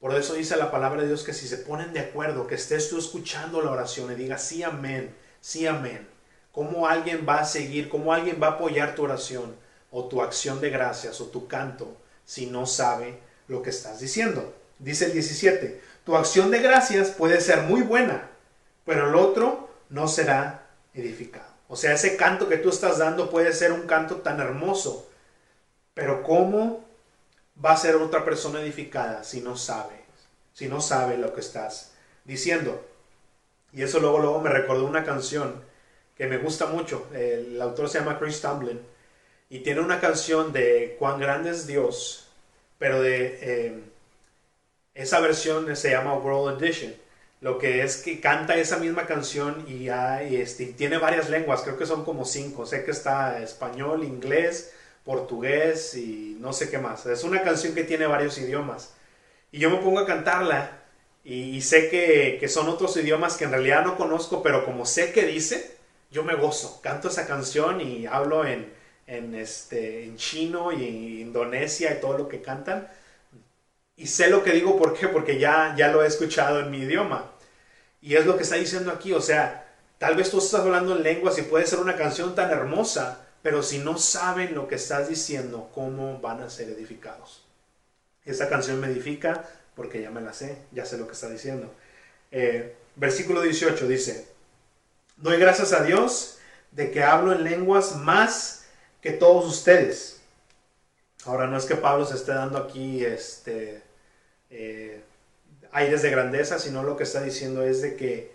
Por 0.00 0.14
eso 0.14 0.34
dice 0.34 0.56
la 0.56 0.70
palabra 0.70 1.02
de 1.02 1.08
Dios 1.08 1.24
que 1.24 1.32
si 1.32 1.48
se 1.48 1.58
ponen 1.58 1.92
de 1.92 2.00
acuerdo, 2.00 2.46
que 2.46 2.54
estés 2.54 2.88
tú 2.88 2.98
escuchando 2.98 3.60
la 3.62 3.72
oración 3.72 4.12
y 4.12 4.14
digas 4.14 4.42
sí, 4.42 4.62
amén, 4.62 5.14
sí, 5.40 5.66
amén 5.66 6.18
¿Cómo 6.58 6.88
alguien 6.88 7.24
va 7.24 7.38
a 7.38 7.44
seguir, 7.44 7.88
cómo 7.88 8.12
alguien 8.12 8.40
va 8.42 8.48
a 8.48 8.50
apoyar 8.54 8.96
tu 8.96 9.04
oración 9.04 9.54
o 9.92 10.08
tu 10.08 10.22
acción 10.22 10.60
de 10.60 10.70
gracias 10.70 11.20
o 11.20 11.26
tu 11.26 11.46
canto 11.46 11.96
si 12.24 12.46
no 12.46 12.66
sabe 12.66 13.20
lo 13.46 13.62
que 13.62 13.70
estás 13.70 14.00
diciendo? 14.00 14.56
Dice 14.80 15.04
el 15.04 15.12
17, 15.12 15.80
tu 16.04 16.16
acción 16.16 16.50
de 16.50 16.60
gracias 16.60 17.10
puede 17.10 17.40
ser 17.40 17.62
muy 17.62 17.82
buena, 17.82 18.28
pero 18.84 19.08
el 19.08 19.14
otro 19.14 19.70
no 19.88 20.08
será 20.08 20.66
edificado. 20.94 21.46
O 21.68 21.76
sea, 21.76 21.92
ese 21.92 22.16
canto 22.16 22.48
que 22.48 22.56
tú 22.56 22.70
estás 22.70 22.98
dando 22.98 23.30
puede 23.30 23.52
ser 23.52 23.70
un 23.70 23.86
canto 23.86 24.16
tan 24.16 24.40
hermoso, 24.40 25.08
pero 25.94 26.24
¿cómo 26.24 26.87
va 27.64 27.72
a 27.72 27.76
ser 27.76 27.96
otra 27.96 28.24
persona 28.24 28.60
edificada 28.60 29.24
si 29.24 29.40
no 29.40 29.56
sabe, 29.56 29.94
si 30.52 30.68
no 30.68 30.80
sabe 30.80 31.18
lo 31.18 31.34
que 31.34 31.40
estás 31.40 31.92
diciendo? 32.24 32.84
Y 33.72 33.82
eso 33.82 34.00
luego, 34.00 34.18
luego 34.18 34.40
me 34.40 34.50
recordó 34.50 34.86
una 34.86 35.04
canción 35.04 35.62
que 36.16 36.26
me 36.26 36.38
gusta 36.38 36.66
mucho. 36.66 37.06
El 37.14 37.60
autor 37.60 37.88
se 37.88 37.98
llama 37.98 38.18
Chris 38.18 38.40
Tomlin 38.40 38.80
y 39.50 39.60
tiene 39.60 39.80
una 39.80 40.00
canción 40.00 40.52
de 40.52 40.96
cuán 40.98 41.20
grande 41.20 41.50
es 41.50 41.66
Dios, 41.66 42.28
pero 42.78 43.00
de 43.00 43.38
eh, 43.40 43.82
esa 44.94 45.20
versión 45.20 45.74
se 45.76 45.90
llama 45.90 46.14
World 46.14 46.62
Edition. 46.62 46.94
Lo 47.40 47.56
que 47.58 47.84
es 47.84 47.98
que 47.98 48.20
canta 48.20 48.56
esa 48.56 48.78
misma 48.78 49.06
canción 49.06 49.64
y, 49.68 49.88
este, 49.88 50.66
tiene 50.66 50.98
varias 50.98 51.30
lenguas, 51.30 51.62
creo 51.62 51.78
que 51.78 51.86
son 51.86 52.04
como 52.04 52.24
cinco. 52.24 52.66
Sé 52.66 52.84
que 52.84 52.90
está 52.90 53.40
español, 53.40 54.02
inglés, 54.02 54.72
portugués 55.08 55.94
y 55.94 56.36
no 56.38 56.52
sé 56.52 56.68
qué 56.68 56.76
más. 56.76 57.06
Es 57.06 57.24
una 57.24 57.42
canción 57.42 57.74
que 57.74 57.82
tiene 57.82 58.06
varios 58.06 58.36
idiomas. 58.36 58.92
Y 59.50 59.58
yo 59.58 59.70
me 59.70 59.78
pongo 59.78 60.00
a 60.00 60.06
cantarla 60.06 60.82
y, 61.24 61.62
sé 61.62 61.88
que, 61.88 62.36
que, 62.38 62.46
son 62.46 62.68
otros 62.68 62.94
idiomas 62.98 63.38
que 63.38 63.44
en 63.44 63.52
realidad 63.52 63.86
no 63.86 63.96
conozco, 63.96 64.42
pero 64.42 64.66
como 64.66 64.84
sé 64.84 65.12
que 65.12 65.24
dice, 65.24 65.78
yo 66.10 66.24
me 66.24 66.34
gozo. 66.34 66.82
Canto 66.82 67.08
esa 67.08 67.26
canción 67.26 67.80
y 67.80 68.04
hablo 68.06 68.44
en, 68.44 68.70
en, 69.06 69.34
este, 69.34 70.04
en 70.04 70.18
chino 70.18 70.72
y 70.72 70.86
en 70.86 70.96
Indonesia 71.28 71.90
y 71.94 72.02
todo 72.02 72.18
lo 72.18 72.28
que 72.28 72.42
cantan. 72.42 72.86
Y 73.96 74.08
sé 74.08 74.28
lo 74.28 74.44
que 74.44 74.52
digo, 74.52 74.76
¿por? 74.76 74.94
Porque 75.10 75.38
ya, 75.38 75.74
ya 75.74 75.88
lo 75.88 76.04
he 76.04 76.06
escuchado 76.06 76.60
en 76.60 76.70
mi 76.70 76.80
idioma. 76.80 77.32
Y 78.02 78.16
es 78.16 78.26
lo 78.26 78.36
que 78.36 78.42
está 78.42 78.56
diciendo 78.56 78.92
aquí, 78.92 79.14
o 79.14 79.22
sea, 79.22 79.74
tal 79.96 80.16
vez 80.16 80.30
tú 80.30 80.36
estás 80.36 80.60
hablando 80.60 80.94
en 80.94 81.02
lenguas 81.02 81.38
y 81.38 81.42
puede 81.42 81.66
ser 81.66 81.78
una 81.78 81.96
canción 81.96 82.34
tan 82.34 82.50
hermosa, 82.50 83.24
pero 83.48 83.62
si 83.62 83.78
no 83.78 83.96
saben 83.96 84.54
lo 84.54 84.68
que 84.68 84.74
estás 84.74 85.08
diciendo, 85.08 85.70
¿cómo 85.74 86.20
van 86.20 86.42
a 86.42 86.50
ser 86.50 86.68
edificados? 86.68 87.46
Esa 88.26 88.50
canción 88.50 88.78
me 88.78 88.88
edifica 88.88 89.42
porque 89.74 90.02
ya 90.02 90.10
me 90.10 90.20
la 90.20 90.34
sé, 90.34 90.58
ya 90.70 90.84
sé 90.84 90.98
lo 90.98 91.06
que 91.06 91.14
está 91.14 91.30
diciendo. 91.30 91.74
Eh, 92.30 92.76
versículo 92.96 93.40
18 93.40 93.88
dice, 93.88 94.28
doy 95.16 95.38
gracias 95.38 95.72
a 95.72 95.82
Dios 95.82 96.36
de 96.72 96.90
que 96.90 97.02
hablo 97.02 97.32
en 97.32 97.42
lenguas 97.42 97.96
más 97.96 98.66
que 99.00 99.12
todos 99.12 99.46
ustedes. 99.46 100.20
Ahora 101.24 101.46
no 101.46 101.56
es 101.56 101.64
que 101.64 101.76
Pablo 101.76 102.04
se 102.04 102.16
esté 102.16 102.32
dando 102.32 102.58
aquí 102.58 103.02
este, 103.02 103.82
eh, 104.50 105.02
aires 105.72 106.02
de 106.02 106.10
grandeza, 106.10 106.58
sino 106.58 106.82
lo 106.82 106.98
que 106.98 107.04
está 107.04 107.22
diciendo 107.22 107.64
es 107.64 107.80
de 107.80 107.96
que 107.96 108.30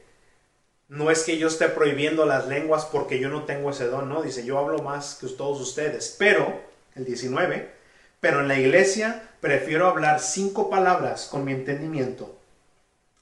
no 0.90 1.10
es 1.10 1.24
que 1.24 1.38
yo 1.38 1.48
esté 1.48 1.70
prohibiendo 1.70 2.26
las 2.26 2.48
lenguas 2.48 2.86
porque 2.86 3.20
yo 3.20 3.30
no 3.30 3.44
tengo 3.44 3.72
ese 3.72 3.88
don, 3.88 4.10
¿no? 4.10 4.22
Dice, 4.22 4.46
yo 4.46 4.60
hablo 4.60 4.80
más 4.80 5.16
que 5.16 5.28
todos 5.28 5.60
ustedes, 5.62 6.16
pero, 6.20 6.62
el 6.96 7.06
19, 7.06 7.72
pero 8.20 8.42
en 8.42 8.48
la 8.48 8.60
iglesia 8.60 9.30
prefiero 9.42 9.88
hablar 9.88 10.20
cinco 10.20 10.70
palabras 10.70 11.28
con 11.30 11.46
mi 11.46 11.52
entendimiento 11.52 12.38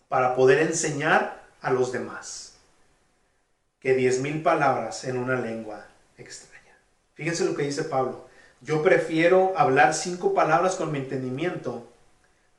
para 0.09 0.35
poder 0.35 0.59
enseñar 0.59 1.41
a 1.61 1.71
los 1.71 1.91
demás 1.91 2.51
que 3.79 3.95
diez 3.95 4.19
mil 4.19 4.43
palabras 4.43 5.03
en 5.05 5.17
una 5.17 5.35
lengua 5.35 5.87
extraña. 6.17 6.77
Fíjense 7.15 7.45
lo 7.45 7.55
que 7.55 7.63
dice 7.63 7.83
Pablo. 7.83 8.27
Yo 8.61 8.83
prefiero 8.83 9.53
hablar 9.57 9.95
cinco 9.95 10.35
palabras 10.35 10.75
con 10.75 10.91
mi 10.91 10.99
entendimiento 10.99 11.87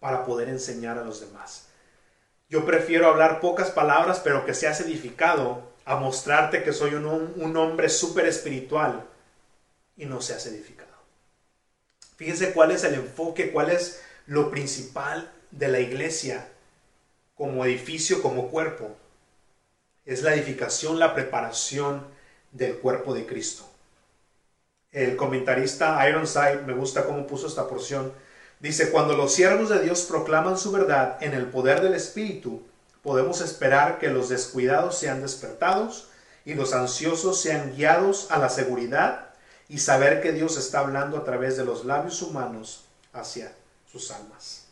para 0.01 0.25
poder 0.25 0.49
enseñar 0.49 0.99
a 0.99 1.05
los 1.05 1.21
demás. 1.21 1.69
Yo 2.53 2.67
prefiero 2.67 3.09
hablar 3.09 3.41
pocas 3.41 3.71
palabras, 3.71 4.21
pero 4.23 4.45
que 4.45 4.53
seas 4.53 4.79
edificado, 4.83 5.73
a 5.87 5.97
mostrarte 5.97 6.63
que 6.63 6.75
soy 6.75 6.93
un, 6.93 7.57
hombre 7.57 7.89
súper 7.89 8.27
espiritual 8.27 9.09
y 9.97 10.05
no 10.05 10.21
seas 10.21 10.45
edificado. 10.45 10.93
Fíjense 12.17 12.53
cuál 12.53 12.71
es 12.73 12.85
el 12.85 12.93
enfoque, 12.93 13.53
cuál 13.53 13.71
es 13.71 14.03
lo 14.27 14.51
principal 14.51 15.33
de 15.51 15.69
la 15.69 15.81
iglesia 15.81 16.47
como 17.35 17.65
edificio, 17.65 18.21
como 18.21 18.49
cuerpo. 18.49 18.95
Es 20.05 20.23
la 20.23 20.35
edificación, 20.35 20.99
la 20.99 21.15
preparación 21.15 22.07
del 22.51 22.77
cuerpo 22.77 23.15
de 23.15 23.25
Cristo. 23.25 23.67
El 24.91 25.17
comentarista 25.17 26.07
Ironside, 26.07 26.65
me 26.67 26.75
gusta 26.75 27.07
cómo 27.07 27.27
puso 27.27 27.47
esta 27.47 27.67
porción, 27.67 28.13
dice, 28.63 28.91
cuando 28.91 29.17
los 29.17 29.35
siervos 29.35 29.69
de 29.69 29.83
Dios 29.83 30.03
proclaman 30.03 30.57
su 30.57 30.71
verdad 30.71 31.19
en 31.21 31.35
el 31.35 31.47
poder 31.47 31.83
del 31.83 31.95
Espíritu, 31.95 32.63
podemos 33.03 33.41
esperar 33.41 33.99
que 33.99 34.09
los 34.09 34.29
descuidados 34.29 34.97
sean 34.97 35.21
despertados 35.21 36.09
y 36.45 36.55
los 36.55 36.73
ansiosos 36.73 37.41
sean 37.41 37.75
guiados 37.77 38.31
a 38.31 38.39
la 38.39 38.49
seguridad 38.49 39.31
y 39.69 39.79
saber 39.79 40.23
que 40.23 40.33
Dios 40.33 40.57
está 40.57 40.79
hablando 40.79 41.17
a 41.17 41.25
través 41.25 41.57
de 41.57 41.65
los 41.65 41.85
labios 41.85 42.23
humanos 42.23 42.85
hacia 43.13 43.53
sus 43.91 44.11
almas. 44.13 44.67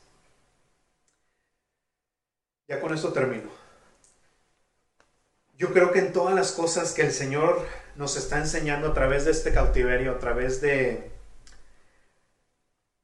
Ya 2.69 2.81
con 2.81 2.95
esto 2.95 3.13
termino. 3.13 3.51
Yo 5.59 5.73
creo 5.73 5.91
que 5.91 5.99
en 5.99 6.13
todas 6.13 6.35
las 6.35 6.53
cosas 6.53 6.93
que 6.93 7.03
el 7.03 7.13
Señor 7.13 7.67
nos 7.97 8.17
está 8.17 8.39
enseñando 8.39 8.89
a 8.89 8.95
través 8.95 9.25
de 9.25 9.33
este 9.33 9.53
cautiverio, 9.53 10.13
a 10.13 10.19
través 10.19 10.61
de, 10.61 11.11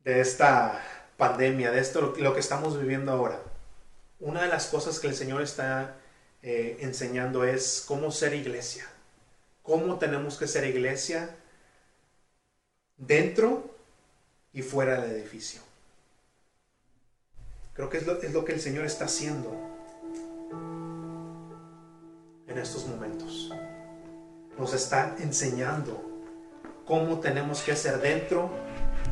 de 0.06 0.20
esta 0.20 0.80
pandemia, 1.16 1.72
de 1.72 1.80
esto 1.80 2.14
lo 2.16 2.32
que 2.32 2.38
estamos 2.38 2.80
viviendo 2.80 3.10
ahora, 3.10 3.40
una 4.20 4.42
de 4.42 4.48
las 4.48 4.68
cosas 4.68 5.00
que 5.00 5.08
el 5.08 5.16
Señor 5.16 5.42
está 5.42 5.96
eh, 6.42 6.78
enseñando 6.80 7.42
es 7.42 7.84
cómo 7.84 8.12
ser 8.12 8.32
iglesia, 8.32 8.86
cómo 9.64 9.98
tenemos 9.98 10.38
que 10.38 10.46
ser 10.46 10.64
iglesia 10.64 11.34
dentro 12.96 13.74
y 14.52 14.62
fuera 14.62 15.00
del 15.00 15.10
edificio. 15.10 15.60
Creo 17.74 17.90
que 17.90 17.98
es 17.98 18.06
lo, 18.06 18.22
es 18.22 18.32
lo 18.32 18.44
que 18.44 18.52
el 18.52 18.60
Señor 18.60 18.86
está 18.86 19.06
haciendo 19.06 19.50
en 22.46 22.58
estos 22.58 22.86
momentos. 22.86 23.50
Nos 24.56 24.72
está 24.72 25.16
enseñando 25.18 26.00
cómo 26.84 27.18
tenemos 27.18 27.60
que 27.62 27.72
hacer 27.72 28.00
dentro 28.00 28.50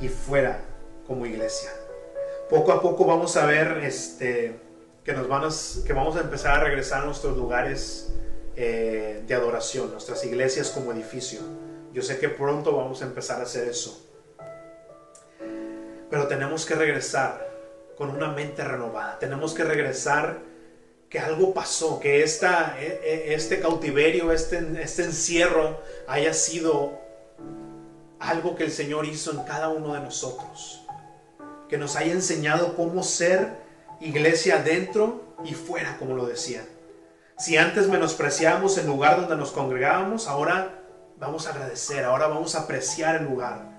y 0.00 0.08
fuera 0.08 0.60
como 1.06 1.26
iglesia. 1.26 1.70
Poco 2.48 2.72
a 2.72 2.80
poco 2.80 3.04
vamos 3.04 3.36
a 3.36 3.46
ver 3.46 3.78
este, 3.84 4.58
que, 5.04 5.12
nos 5.12 5.28
van 5.28 5.48
que 5.86 5.92
vamos 5.92 6.16
a 6.16 6.20
empezar 6.20 6.60
a 6.60 6.64
regresar 6.64 7.02
a 7.02 7.06
nuestros 7.06 7.36
lugares 7.36 8.12
eh, 8.56 9.22
de 9.26 9.34
adoración, 9.34 9.90
nuestras 9.90 10.24
iglesias 10.24 10.70
como 10.70 10.92
edificio 10.92 11.40
yo 11.94 12.02
sé 12.02 12.18
que 12.18 12.28
pronto 12.28 12.76
vamos 12.76 13.00
a 13.02 13.04
empezar 13.04 13.38
a 13.38 13.44
hacer 13.44 13.68
eso. 13.68 14.04
Pero 16.10 16.26
tenemos 16.26 16.66
que 16.66 16.74
regresar 16.74 17.48
con 17.96 18.10
una 18.10 18.28
mente 18.32 18.64
renovada. 18.64 19.16
Tenemos 19.20 19.54
que 19.54 19.62
regresar 19.62 20.40
que 21.08 21.20
algo 21.20 21.54
pasó, 21.54 22.00
que 22.00 22.24
esta, 22.24 22.76
e, 22.80 23.00
e, 23.04 23.34
este 23.34 23.60
cautiverio, 23.60 24.32
este, 24.32 24.82
este 24.82 25.04
encierro 25.04 25.80
haya 26.08 26.34
sido 26.34 26.98
algo 28.18 28.56
que 28.56 28.64
el 28.64 28.72
Señor 28.72 29.06
hizo 29.06 29.30
en 29.30 29.44
cada 29.44 29.68
uno 29.68 29.94
de 29.94 30.00
nosotros. 30.00 30.83
Que 31.74 31.80
nos 31.80 31.96
haya 31.96 32.12
enseñado 32.12 32.76
cómo 32.76 33.02
ser 33.02 33.48
iglesia 34.00 34.62
dentro 34.62 35.34
y 35.44 35.54
fuera, 35.54 35.96
como 35.98 36.14
lo 36.14 36.24
decían. 36.24 36.64
Si 37.36 37.56
antes 37.56 37.88
menospreciábamos 37.88 38.78
el 38.78 38.86
lugar 38.86 39.20
donde 39.20 39.34
nos 39.34 39.50
congregábamos, 39.50 40.28
ahora 40.28 40.84
vamos 41.18 41.48
a 41.48 41.50
agradecer, 41.50 42.04
ahora 42.04 42.28
vamos 42.28 42.54
a 42.54 42.60
apreciar 42.60 43.16
el 43.16 43.24
lugar. 43.24 43.72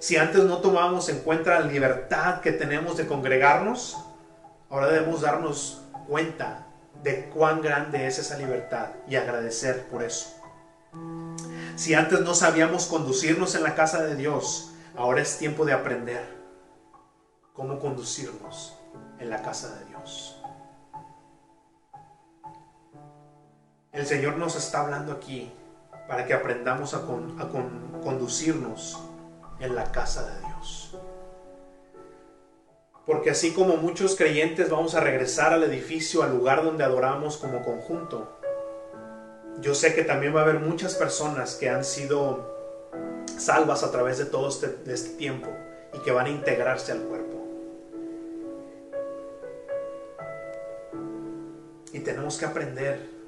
Si 0.00 0.16
antes 0.16 0.42
no 0.42 0.58
tomábamos 0.58 1.08
en 1.08 1.20
cuenta 1.20 1.60
la 1.60 1.66
libertad 1.66 2.40
que 2.40 2.50
tenemos 2.50 2.96
de 2.96 3.06
congregarnos, 3.06 3.96
ahora 4.68 4.88
debemos 4.88 5.20
darnos 5.20 5.82
cuenta 6.08 6.66
de 7.04 7.26
cuán 7.26 7.62
grande 7.62 8.08
es 8.08 8.18
esa 8.18 8.38
libertad 8.38 8.88
y 9.06 9.14
agradecer 9.14 9.84
por 9.84 10.02
eso. 10.02 10.34
Si 11.76 11.94
antes 11.94 12.22
no 12.22 12.34
sabíamos 12.34 12.86
conducirnos 12.86 13.54
en 13.54 13.62
la 13.62 13.76
casa 13.76 14.02
de 14.02 14.16
Dios, 14.16 14.72
ahora 14.96 15.22
es 15.22 15.38
tiempo 15.38 15.64
de 15.64 15.74
aprender 15.74 16.39
cómo 17.60 17.78
conducirnos 17.78 18.74
en 19.18 19.28
la 19.28 19.42
casa 19.42 19.76
de 19.76 19.84
Dios. 19.84 20.40
El 23.92 24.06
Señor 24.06 24.38
nos 24.38 24.56
está 24.56 24.80
hablando 24.80 25.12
aquí 25.12 25.52
para 26.08 26.24
que 26.24 26.32
aprendamos 26.32 26.94
a, 26.94 27.02
conducirnos 28.02 28.98
en 29.58 29.74
la 29.74 29.92
casa 29.92 30.26
de 30.26 30.40
Dios. 30.46 30.96
Porque 33.04 33.28
así 33.28 33.52
como 33.52 33.76
muchos 33.76 34.16
creyentes 34.16 34.70
vamos 34.70 34.94
a 34.94 35.00
regresar 35.00 35.52
al 35.52 35.62
edificio, 35.64 36.22
al 36.22 36.34
lugar 36.34 36.64
donde 36.64 36.82
adoramos 36.82 37.36
como 37.36 37.62
conjunto, 37.62 38.40
yo 39.60 39.74
sé 39.74 39.94
que 39.94 40.04
también 40.04 40.34
va 40.34 40.40
a 40.40 40.44
haber 40.44 40.60
muchas 40.60 40.94
personas 40.94 41.56
que 41.56 41.68
han 41.68 41.84
sido 41.84 42.86
salvas 43.36 43.82
a 43.82 43.90
través 43.90 44.16
de 44.16 44.24
todo 44.24 44.48
este, 44.48 44.78
este 44.90 45.10
tiempo 45.18 45.48
y 45.92 45.98
que 45.98 46.10
van 46.10 46.24
a 46.24 46.30
integrarse 46.30 46.92
al 46.92 47.00
cuerpo. 47.00 47.29
Y 51.92 52.00
tenemos 52.00 52.38
que 52.38 52.46
aprender 52.46 53.20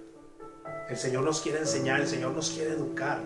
el 0.89 0.99
Señor 0.99 1.25
nos 1.25 1.41
quiere 1.41 1.59
enseñar, 1.59 2.01
el 2.01 2.07
Señor 2.07 2.33
nos 2.33 2.51
quiere 2.51 2.73
educar, 2.73 3.21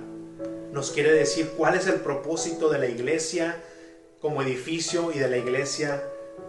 nos 0.72 0.92
quiere 0.92 1.12
decir 1.12 1.50
cuál 1.56 1.74
es 1.74 1.86
el 1.88 1.96
propósito 1.96 2.68
de 2.68 2.78
la 2.78 2.86
iglesia 2.86 3.60
como 4.20 4.42
edificio 4.42 5.10
y 5.12 5.18
de 5.18 5.28
la 5.28 5.36
iglesia 5.36 6.02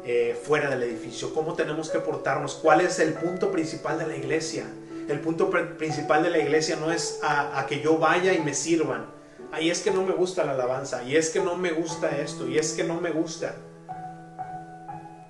eh, 0.05 0.39
fuera 0.41 0.69
del 0.69 0.83
edificio, 0.83 1.33
cómo 1.33 1.55
tenemos 1.55 1.89
que 1.89 1.99
portarnos, 1.99 2.55
cuál 2.55 2.81
es 2.81 2.99
el 2.99 3.13
punto 3.13 3.51
principal 3.51 3.97
de 3.97 4.07
la 4.07 4.15
iglesia. 4.15 4.65
El 5.07 5.21
punto 5.21 5.49
principal 5.49 6.21
de 6.21 6.29
la 6.29 6.39
iglesia 6.39 6.75
no 6.75 6.91
es 6.91 7.19
a, 7.23 7.65
que 7.67 7.79
yo 7.79 7.97
vaya 7.97 8.33
y 8.33 8.39
me 8.39 8.53
sirvan. 8.53 9.05
Ahí 9.51 9.71
es 9.71 9.81
que 9.81 9.89
no 9.89 10.03
me 10.03 10.13
gusta 10.13 10.43
la 10.43 10.51
alabanza, 10.51 11.03
y 11.03 11.15
es 11.15 11.29
que 11.29 11.39
no 11.39 11.55
me 11.55 11.71
gusta 11.71 12.17
esto, 12.17 12.47
y 12.47 12.57
es 12.57 12.73
que 12.73 12.83
no 12.83 12.99
me 12.99 13.11
gusta. 13.11 13.55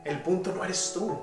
El 0.04 0.22
punto 0.22 0.52
no 0.54 0.66
eres 0.66 0.92
tú. 0.94 1.18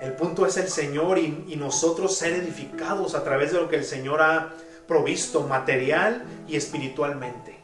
El 0.00 0.14
punto 0.14 0.46
es 0.46 0.56
el 0.56 0.68
Señor 0.68 1.18
y, 1.18 1.56
nosotros 1.56 2.16
ser 2.16 2.32
edificados 2.32 3.14
a 3.14 3.22
través 3.22 3.52
de 3.52 3.60
lo 3.60 3.68
que 3.68 3.76
el 3.76 3.84
Señor 3.84 4.22
ha 4.22 4.54
provisto 4.88 5.42
material 5.42 6.24
y 6.48 6.56
espiritualmente. 6.56 7.60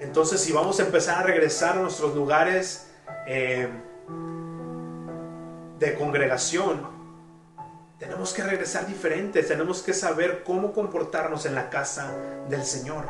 Entonces, 0.00 0.40
si 0.40 0.52
vamos 0.52 0.80
a 0.80 0.84
empezar 0.84 1.18
a 1.18 1.22
regresar 1.22 1.78
a 1.78 1.82
nuestros 1.82 2.14
lugares 2.14 2.88
eh, 3.26 3.68
de 5.78 5.94
congregación, 5.94 6.96
tenemos 7.98 8.34
que 8.34 8.42
regresar 8.42 8.86
diferentes, 8.86 9.46
tenemos 9.46 9.82
que 9.82 9.94
saber 9.94 10.42
cómo 10.44 10.72
comportarnos 10.72 11.46
en 11.46 11.54
la 11.54 11.70
casa 11.70 12.12
del 12.48 12.64
Señor. 12.64 13.06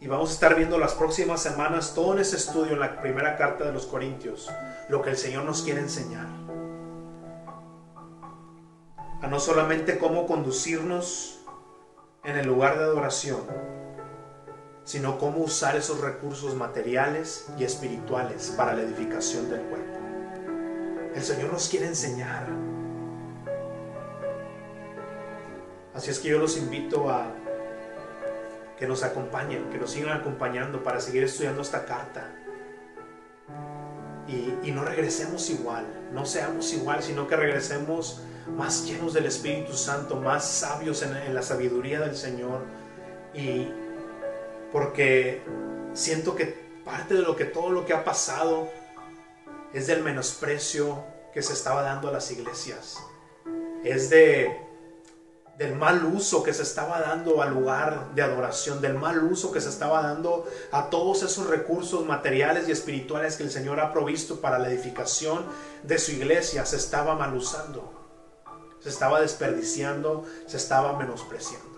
Y 0.00 0.06
vamos 0.06 0.30
a 0.30 0.32
estar 0.34 0.54
viendo 0.54 0.78
las 0.78 0.94
próximas 0.94 1.42
semanas 1.42 1.94
todo 1.94 2.14
en 2.14 2.20
ese 2.20 2.36
estudio 2.36 2.74
en 2.74 2.80
la 2.80 3.00
primera 3.00 3.36
carta 3.36 3.64
de 3.64 3.72
los 3.72 3.86
Corintios, 3.86 4.50
lo 4.88 5.02
que 5.02 5.10
el 5.10 5.16
Señor 5.16 5.44
nos 5.44 5.62
quiere 5.62 5.80
enseñar. 5.80 6.26
A 9.20 9.26
no 9.28 9.40
solamente 9.40 9.98
cómo 9.98 10.26
conducirnos 10.26 11.40
en 12.24 12.36
el 12.36 12.46
lugar 12.46 12.78
de 12.78 12.84
adoración, 12.84 13.40
sino 14.84 15.18
cómo 15.18 15.38
usar 15.38 15.74
esos 15.76 16.00
recursos 16.00 16.54
materiales 16.54 17.46
y 17.58 17.64
espirituales 17.64 18.54
para 18.56 18.74
la 18.74 18.82
edificación 18.82 19.50
del 19.50 19.62
cuerpo. 19.62 19.98
El 21.14 21.22
Señor 21.22 21.52
nos 21.52 21.68
quiere 21.68 21.86
enseñar. 21.86 22.46
Así 25.94 26.10
es 26.10 26.18
que 26.20 26.28
yo 26.28 26.38
los 26.38 26.56
invito 26.56 27.10
a 27.10 27.26
que 28.78 28.86
nos 28.86 29.02
acompañen, 29.02 29.70
que 29.70 29.78
nos 29.78 29.90
sigan 29.90 30.20
acompañando 30.20 30.82
para 30.82 31.00
seguir 31.00 31.24
estudiando 31.24 31.62
esta 31.62 31.86
carta. 31.86 32.30
Y, 34.28 34.70
no 34.72 34.84
regresemos 34.84 35.48
igual, 35.50 35.86
no 36.12 36.26
seamos 36.26 36.72
igual, 36.72 37.02
sino 37.02 37.28
que 37.28 37.36
regresemos 37.36 38.20
más 38.56 38.84
llenos 38.84 39.14
del 39.14 39.26
Espíritu 39.26 39.72
Santo, 39.74 40.16
más 40.16 40.48
sabios 40.48 41.02
en, 41.02 41.16
en 41.16 41.34
la 41.34 41.42
sabiduría 41.42 42.00
del 42.00 42.16
Señor 42.16 42.62
y, 43.34 43.68
porque 44.72 45.42
siento 45.94 46.34
que 46.34 46.66
parte 46.84 47.14
de 47.14 47.22
lo 47.22 47.36
que 47.36 47.44
todo 47.44 47.70
lo 47.70 47.86
que 47.86 47.92
ha 47.92 48.04
pasado 48.04 48.68
es 49.72 49.86
del 49.86 50.02
menosprecio 50.02 51.04
que 51.32 51.42
se 51.42 51.52
estaba 51.52 51.82
dando 51.82 52.08
a 52.08 52.12
las 52.12 52.30
iglesias. 52.30 52.96
Es 53.84 54.10
de 54.10 54.65
del 55.58 55.74
mal 55.74 56.04
uso 56.04 56.42
que 56.42 56.52
se 56.52 56.62
estaba 56.62 57.00
dando 57.00 57.40
al 57.40 57.54
lugar 57.54 58.14
de 58.14 58.22
adoración, 58.22 58.80
del 58.80 58.94
mal 58.94 59.22
uso 59.24 59.52
que 59.52 59.60
se 59.60 59.70
estaba 59.70 60.02
dando 60.02 60.46
a 60.70 60.90
todos 60.90 61.22
esos 61.22 61.46
recursos 61.46 62.04
materiales 62.04 62.68
y 62.68 62.72
espirituales 62.72 63.36
que 63.36 63.44
el 63.44 63.50
Señor 63.50 63.80
ha 63.80 63.92
provisto 63.92 64.40
para 64.40 64.58
la 64.58 64.68
edificación 64.68 65.46
de 65.82 65.98
su 65.98 66.12
iglesia, 66.12 66.66
se 66.66 66.76
estaba 66.76 67.14
mal 67.14 67.34
usando, 67.34 67.90
se 68.80 68.90
estaba 68.90 69.20
desperdiciando, 69.20 70.24
se 70.46 70.58
estaba 70.58 70.92
menospreciando. 70.98 71.76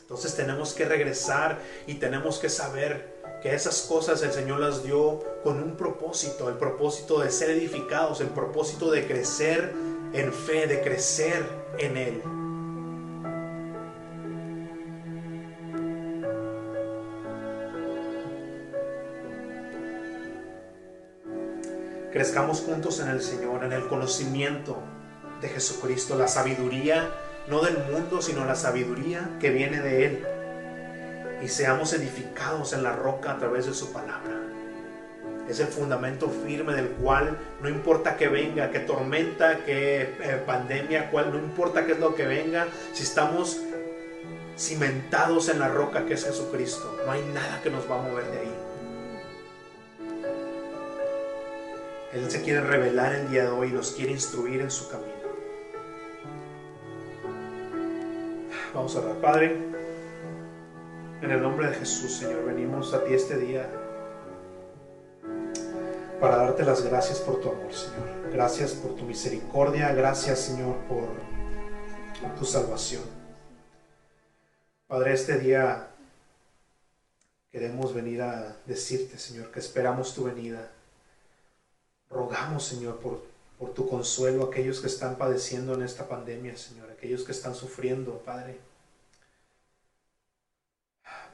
Entonces 0.00 0.34
tenemos 0.34 0.74
que 0.74 0.84
regresar 0.84 1.60
y 1.86 1.94
tenemos 1.94 2.38
que 2.38 2.50
saber 2.50 3.14
que 3.42 3.54
esas 3.54 3.82
cosas 3.82 4.22
el 4.22 4.32
Señor 4.32 4.60
las 4.60 4.82
dio 4.82 5.20
con 5.42 5.62
un 5.62 5.76
propósito, 5.76 6.48
el 6.48 6.56
propósito 6.56 7.20
de 7.20 7.30
ser 7.30 7.50
edificados, 7.50 8.20
el 8.20 8.28
propósito 8.28 8.90
de 8.90 9.06
crecer 9.06 9.72
en 10.14 10.32
fe, 10.32 10.66
de 10.66 10.80
crecer 10.80 11.44
en 11.78 11.96
Él. 11.96 12.22
Crezcamos 22.12 22.60
juntos 22.60 23.00
en 23.00 23.08
el 23.08 23.20
Señor, 23.20 23.64
en 23.64 23.72
el 23.72 23.88
conocimiento 23.88 24.78
de 25.40 25.48
Jesucristo, 25.48 26.16
la 26.16 26.28
sabiduría 26.28 27.10
no 27.48 27.60
del 27.60 27.76
mundo, 27.90 28.22
sino 28.22 28.44
la 28.44 28.54
sabiduría 28.54 29.36
que 29.40 29.50
viene 29.50 29.80
de 29.80 30.06
Él. 30.06 30.26
Y 31.42 31.48
seamos 31.48 31.92
edificados 31.92 32.72
en 32.72 32.84
la 32.84 32.92
roca 32.92 33.32
a 33.32 33.38
través 33.38 33.66
de 33.66 33.74
su 33.74 33.92
palabra. 33.92 34.33
Es 35.48 35.60
el 35.60 35.66
fundamento 35.66 36.30
firme 36.30 36.74
del 36.74 36.88
cual 36.88 37.38
no 37.60 37.68
importa 37.68 38.16
que 38.16 38.28
venga, 38.28 38.70
que 38.70 38.80
tormenta, 38.80 39.64
que 39.64 40.02
eh, 40.02 40.42
pandemia, 40.46 41.10
cual, 41.10 41.32
no 41.32 41.38
importa 41.38 41.84
qué 41.84 41.92
es 41.92 41.98
lo 41.98 42.14
que 42.14 42.26
venga, 42.26 42.66
si 42.92 43.02
estamos 43.02 43.60
cimentados 44.56 45.48
en 45.48 45.58
la 45.58 45.68
roca 45.68 46.06
que 46.06 46.14
es 46.14 46.24
Jesucristo, 46.24 46.98
no 47.04 47.12
hay 47.12 47.22
nada 47.34 47.60
que 47.62 47.70
nos 47.70 47.90
va 47.90 47.98
a 47.98 48.02
mover 48.08 48.24
de 48.26 48.38
ahí. 48.38 48.54
Él 52.14 52.30
se 52.30 52.42
quiere 52.42 52.60
revelar 52.60 53.12
el 53.14 53.28
día 53.28 53.42
de 53.42 53.50
hoy 53.50 53.68
y 53.68 53.72
nos 53.72 53.90
quiere 53.90 54.12
instruir 54.12 54.60
en 54.60 54.70
su 54.70 54.88
camino. 54.88 55.12
Vamos 58.72 58.94
a 58.96 59.00
orar. 59.00 59.16
Padre, 59.16 59.56
en 61.22 61.30
el 61.30 61.42
nombre 61.42 61.68
de 61.68 61.74
Jesús, 61.74 62.12
Señor, 62.12 62.44
venimos 62.44 62.94
a 62.94 63.04
ti 63.04 63.14
este 63.14 63.36
día 63.36 63.68
para 66.24 66.38
darte 66.38 66.64
las 66.64 66.82
gracias 66.82 67.18
por 67.18 67.38
tu 67.38 67.50
amor, 67.50 67.74
Señor. 67.74 68.32
Gracias 68.32 68.72
por 68.72 68.96
tu 68.96 69.04
misericordia. 69.04 69.92
Gracias, 69.92 70.38
Señor, 70.38 70.74
por 70.88 71.06
tu 72.38 72.46
salvación. 72.46 73.02
Padre, 74.86 75.12
este 75.12 75.38
día 75.38 75.90
queremos 77.52 77.92
venir 77.92 78.22
a 78.22 78.56
decirte, 78.64 79.18
Señor, 79.18 79.50
que 79.50 79.60
esperamos 79.60 80.14
tu 80.14 80.24
venida. 80.24 80.70
Rogamos, 82.08 82.64
Señor, 82.64 83.00
por, 83.00 83.22
por 83.58 83.74
tu 83.74 83.86
consuelo 83.86 84.44
a 84.44 84.46
aquellos 84.46 84.80
que 84.80 84.86
están 84.86 85.16
padeciendo 85.16 85.74
en 85.74 85.82
esta 85.82 86.08
pandemia, 86.08 86.56
Señor 86.56 86.90
aquellos 86.90 87.24
que 87.24 87.32
están 87.32 87.54
sufriendo, 87.54 88.22
Padre. 88.24 88.58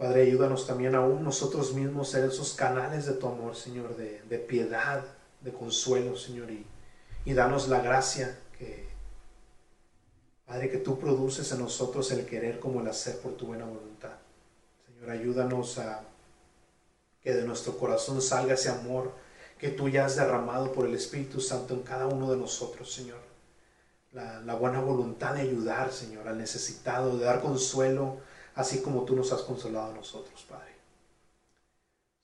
Padre, 0.01 0.23
ayúdanos 0.23 0.67
también 0.67 0.95
aún 0.95 1.23
nosotros 1.23 1.75
mismos 1.75 2.09
ser 2.09 2.25
esos 2.25 2.55
canales 2.55 3.05
de 3.05 3.13
tu 3.13 3.29
amor, 3.29 3.55
Señor, 3.55 3.97
de, 3.99 4.39
piedad, 4.39 5.05
de 5.43 5.53
consuelo, 5.53 6.17
Señor, 6.17 6.51
y, 6.51 6.65
y 7.27 7.35
danos 7.35 7.69
la 7.69 7.81
gracia 7.81 8.39
que, 8.59 8.89
Padre, 10.47 10.71
que 10.71 10.79
tú 10.79 10.99
produces 10.99 11.53
en 11.53 11.59
nosotros 11.59 12.11
el 12.13 12.25
querer 12.25 12.61
como 12.61 12.81
el 12.81 12.89
hacer 12.89 13.19
por 13.19 13.37
tu 13.37 13.49
buena 13.49 13.67
voluntad. 13.67 14.15
Señor, 14.87 15.11
ayúdanos 15.11 15.77
a 15.77 16.03
que 17.21 17.35
de 17.35 17.43
nuestro 17.43 17.77
corazón 17.77 18.23
salga 18.23 18.55
ese 18.55 18.71
amor 18.71 19.13
que 19.59 19.69
tú 19.69 19.91
ya 19.91 20.07
has 20.07 20.17
derramado 20.17 20.73
por 20.73 20.87
el 20.87 20.95
Espíritu 20.95 21.43
Santo 21.43 21.75
en 21.75 21.83
cada 21.83 22.07
uno 22.07 22.31
de 22.31 22.39
nosotros, 22.39 22.91
Señor 22.91 23.31
la, 24.13 24.55
buena 24.55 24.81
voluntad 24.81 25.35
de 25.35 25.43
ayudar, 25.43 25.93
Señor, 25.93 26.27
al 26.27 26.39
necesitado, 26.39 27.17
de 27.17 27.25
dar 27.25 27.41
consuelo, 27.41 28.19
así 28.61 28.83
como 28.83 29.05
tú 29.05 29.17
nos 29.17 29.33
has 29.33 29.43
consolado 29.43 29.91
a 29.91 29.95
nosotros, 29.95 30.45
Padre. 30.49 30.75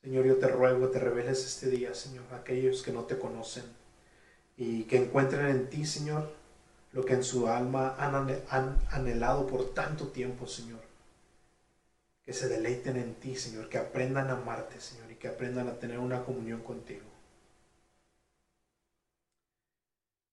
Señor, 0.03 0.27
yo 0.27 0.37
te 0.37 0.49
ruego, 0.49 0.89
te 0.89 1.01
reveles 1.01 1.45
este 1.45 1.69
día, 1.69 1.95
Señor, 1.95 2.25
a 2.31 2.37
aquellos 2.37 2.83
que 2.83 2.93
no 2.93 3.05
te 3.05 3.19
conocen 3.19 3.65
y 4.57 4.85
que 4.85 4.99
encuentren 4.99 5.47
en 5.47 5.71
ti, 5.71 5.85
Señor, 5.85 6.31
lo 6.93 7.05
que 7.05 7.15
en 7.15 7.25
su 7.25 7.49
alma 7.49 7.97
han 7.99 8.79
anhelado 8.91 9.47
por 9.47 9.75
tanto 9.75 10.09
tiempo, 10.09 10.47
Señor. 10.47 10.81
Que 12.25 12.33
se 12.33 12.49
deleiten 12.49 12.97
en 12.97 13.15
ti, 13.15 13.35
Señor, 13.37 13.69
que 13.69 13.79
aprendan 13.79 14.29
a 14.29 14.35
amarte, 14.35 14.81
Señor, 14.81 15.11
y 15.11 15.17
que 15.17 15.29
aprendan 15.29 15.69
a 15.69 15.79
tener 15.79 15.99
una 15.99 16.25
comunión 16.25 16.61
contigo. 16.63 17.07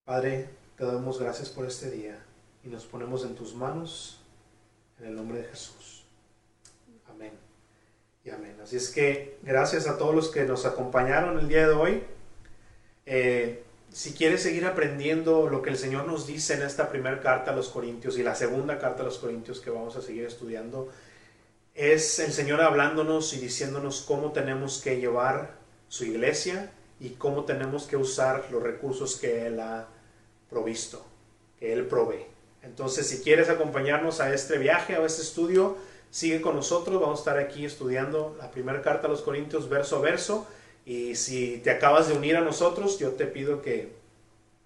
Padre, 0.03 0.49
te 0.75 0.85
damos 0.85 1.19
gracias 1.19 1.49
por 1.49 1.65
este 1.65 1.89
día 1.89 2.23
y 2.63 2.67
nos 2.67 2.85
ponemos 2.85 3.23
en 3.23 3.35
tus 3.35 3.55
manos 3.55 4.22
en 5.03 5.09
el 5.09 5.15
nombre 5.15 5.39
de 5.39 5.45
Jesús. 5.45 6.03
Amén. 7.09 7.33
Y 8.23 8.29
amén. 8.29 8.55
Así 8.63 8.77
es 8.77 8.89
que 8.89 9.37
gracias 9.41 9.87
a 9.87 9.97
todos 9.97 10.15
los 10.15 10.29
que 10.29 10.45
nos 10.45 10.65
acompañaron 10.65 11.37
el 11.39 11.49
día 11.49 11.67
de 11.67 11.73
hoy. 11.73 12.03
Eh, 13.05 13.63
si 13.91 14.13
quieres 14.13 14.41
seguir 14.41 14.65
aprendiendo 14.65 15.49
lo 15.49 15.61
que 15.61 15.69
el 15.69 15.77
Señor 15.77 16.07
nos 16.07 16.25
dice 16.25 16.53
en 16.53 16.61
esta 16.61 16.89
primera 16.89 17.19
carta 17.19 17.51
a 17.51 17.55
los 17.55 17.69
Corintios 17.69 18.17
y 18.17 18.23
la 18.23 18.33
segunda 18.33 18.79
carta 18.79 19.03
a 19.03 19.05
los 19.05 19.17
Corintios 19.17 19.59
que 19.59 19.69
vamos 19.69 19.97
a 19.97 20.01
seguir 20.01 20.25
estudiando, 20.25 20.89
es 21.75 22.19
el 22.19 22.31
Señor 22.31 22.61
hablándonos 22.61 23.33
y 23.33 23.39
diciéndonos 23.39 24.01
cómo 24.01 24.31
tenemos 24.31 24.81
que 24.81 24.99
llevar 24.99 25.57
su 25.89 26.05
iglesia 26.05 26.71
y 26.99 27.09
cómo 27.11 27.43
tenemos 27.43 27.87
que 27.87 27.97
usar 27.97 28.47
los 28.51 28.63
recursos 28.63 29.17
que 29.17 29.47
Él 29.47 29.59
ha 29.59 29.87
provisto, 30.49 31.05
que 31.59 31.73
Él 31.73 31.85
provee. 31.87 32.32
Entonces, 32.63 33.07
si 33.07 33.21
quieres 33.21 33.49
acompañarnos 33.49 34.21
a 34.21 34.33
este 34.33 34.57
viaje, 34.57 34.95
a 34.95 35.05
este 35.05 35.21
estudio, 35.21 35.77
sigue 36.09 36.41
con 36.41 36.55
nosotros, 36.55 36.99
vamos 36.99 37.19
a 37.19 37.21
estar 37.21 37.37
aquí 37.37 37.65
estudiando 37.65 38.35
la 38.39 38.51
primera 38.51 38.81
carta 38.81 39.07
a 39.07 39.09
los 39.09 39.21
Corintios 39.21 39.69
verso 39.69 39.97
a 39.97 39.99
verso. 39.99 40.47
Y 40.85 41.15
si 41.15 41.57
te 41.57 41.71
acabas 41.71 42.07
de 42.07 42.13
unir 42.13 42.37
a 42.37 42.41
nosotros, 42.41 42.99
yo 42.99 43.11
te 43.11 43.25
pido 43.25 43.61
que 43.61 43.93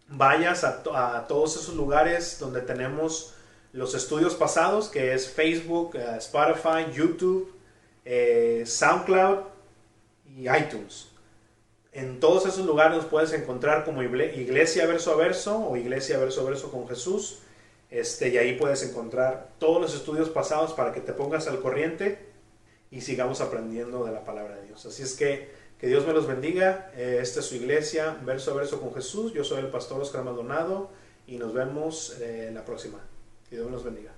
vayas 0.10 0.64
a, 0.64 0.84
todos 1.28 1.58
esos 1.58 1.76
lugares 1.76 2.38
donde 2.40 2.62
tenemos 2.62 3.34
los 3.74 3.94
estudios 3.94 4.36
pasados, 4.36 4.90
que 4.90 5.14
es 5.14 5.30
Facebook, 5.30 5.96
eh, 5.96 6.18
Spotify, 6.18 6.92
YouTube, 6.94 7.52
eh, 8.06 8.64
SoundCloud 8.66 9.40
y 10.38 10.50
iTunes. 10.50 11.10
En 11.92 12.20
todos 12.20 12.46
esos 12.46 12.66
lugares 12.66 12.98
nos 12.98 13.06
puedes 13.06 13.34
encontrar 13.34 13.84
como 13.84 14.04
Iglesia 14.04 14.86
Verso 14.86 15.14
a 15.14 15.16
Verso 15.16 15.58
o 15.58 15.76
Iglesia 15.78 16.18
Verso 16.20 16.42
a 16.42 16.44
Verso 16.44 16.72
con 16.72 16.88
Jesús. 16.88 17.40
Este, 17.90 18.30
y 18.30 18.38
ahí 18.38 18.58
puedes 18.58 18.84
encontrar 18.84 19.52
todos 19.60 19.82
los 19.82 19.96
estudios 19.96 20.30
pasados 20.30 20.74
para 20.74 20.94
que 20.94 21.02
te 21.02 21.14
pongas 21.14 21.48
al 21.48 21.62
corriente 21.62 22.20
y 22.92 23.02
sigamos 23.02 23.42
aprendiendo 23.42 24.06
de 24.06 24.12
la 24.12 24.24
palabra 24.24 24.56
de 24.58 24.68
Dios. 24.68 24.86
Así 24.86 25.04
es 25.04 25.16
que 25.16 25.68
que 25.80 25.88
Dios 25.88 26.06
me 26.08 26.14
los 26.14 26.28
bendiga. 26.28 26.92
Eh, 26.96 27.20
esta 27.22 27.40
es 27.40 27.46
su 27.46 27.56
iglesia, 27.56 28.18
verso 28.24 28.52
a 28.52 28.56
verso 28.56 28.82
con 28.82 28.94
Jesús. 28.94 29.34
Yo 29.34 29.44
soy 29.44 29.60
el 29.60 29.68
pastor 29.68 30.02
Oscar 30.02 30.24
Maldonado 30.24 30.90
y 31.28 31.38
nos 31.38 31.54
vemos 31.54 32.20
en 32.20 32.56
la 32.56 32.66
próxima. 32.66 33.00
Que 33.50 33.58
Dios 33.58 33.68
me 33.68 33.74
los 33.74 33.84
bendiga. 33.84 34.12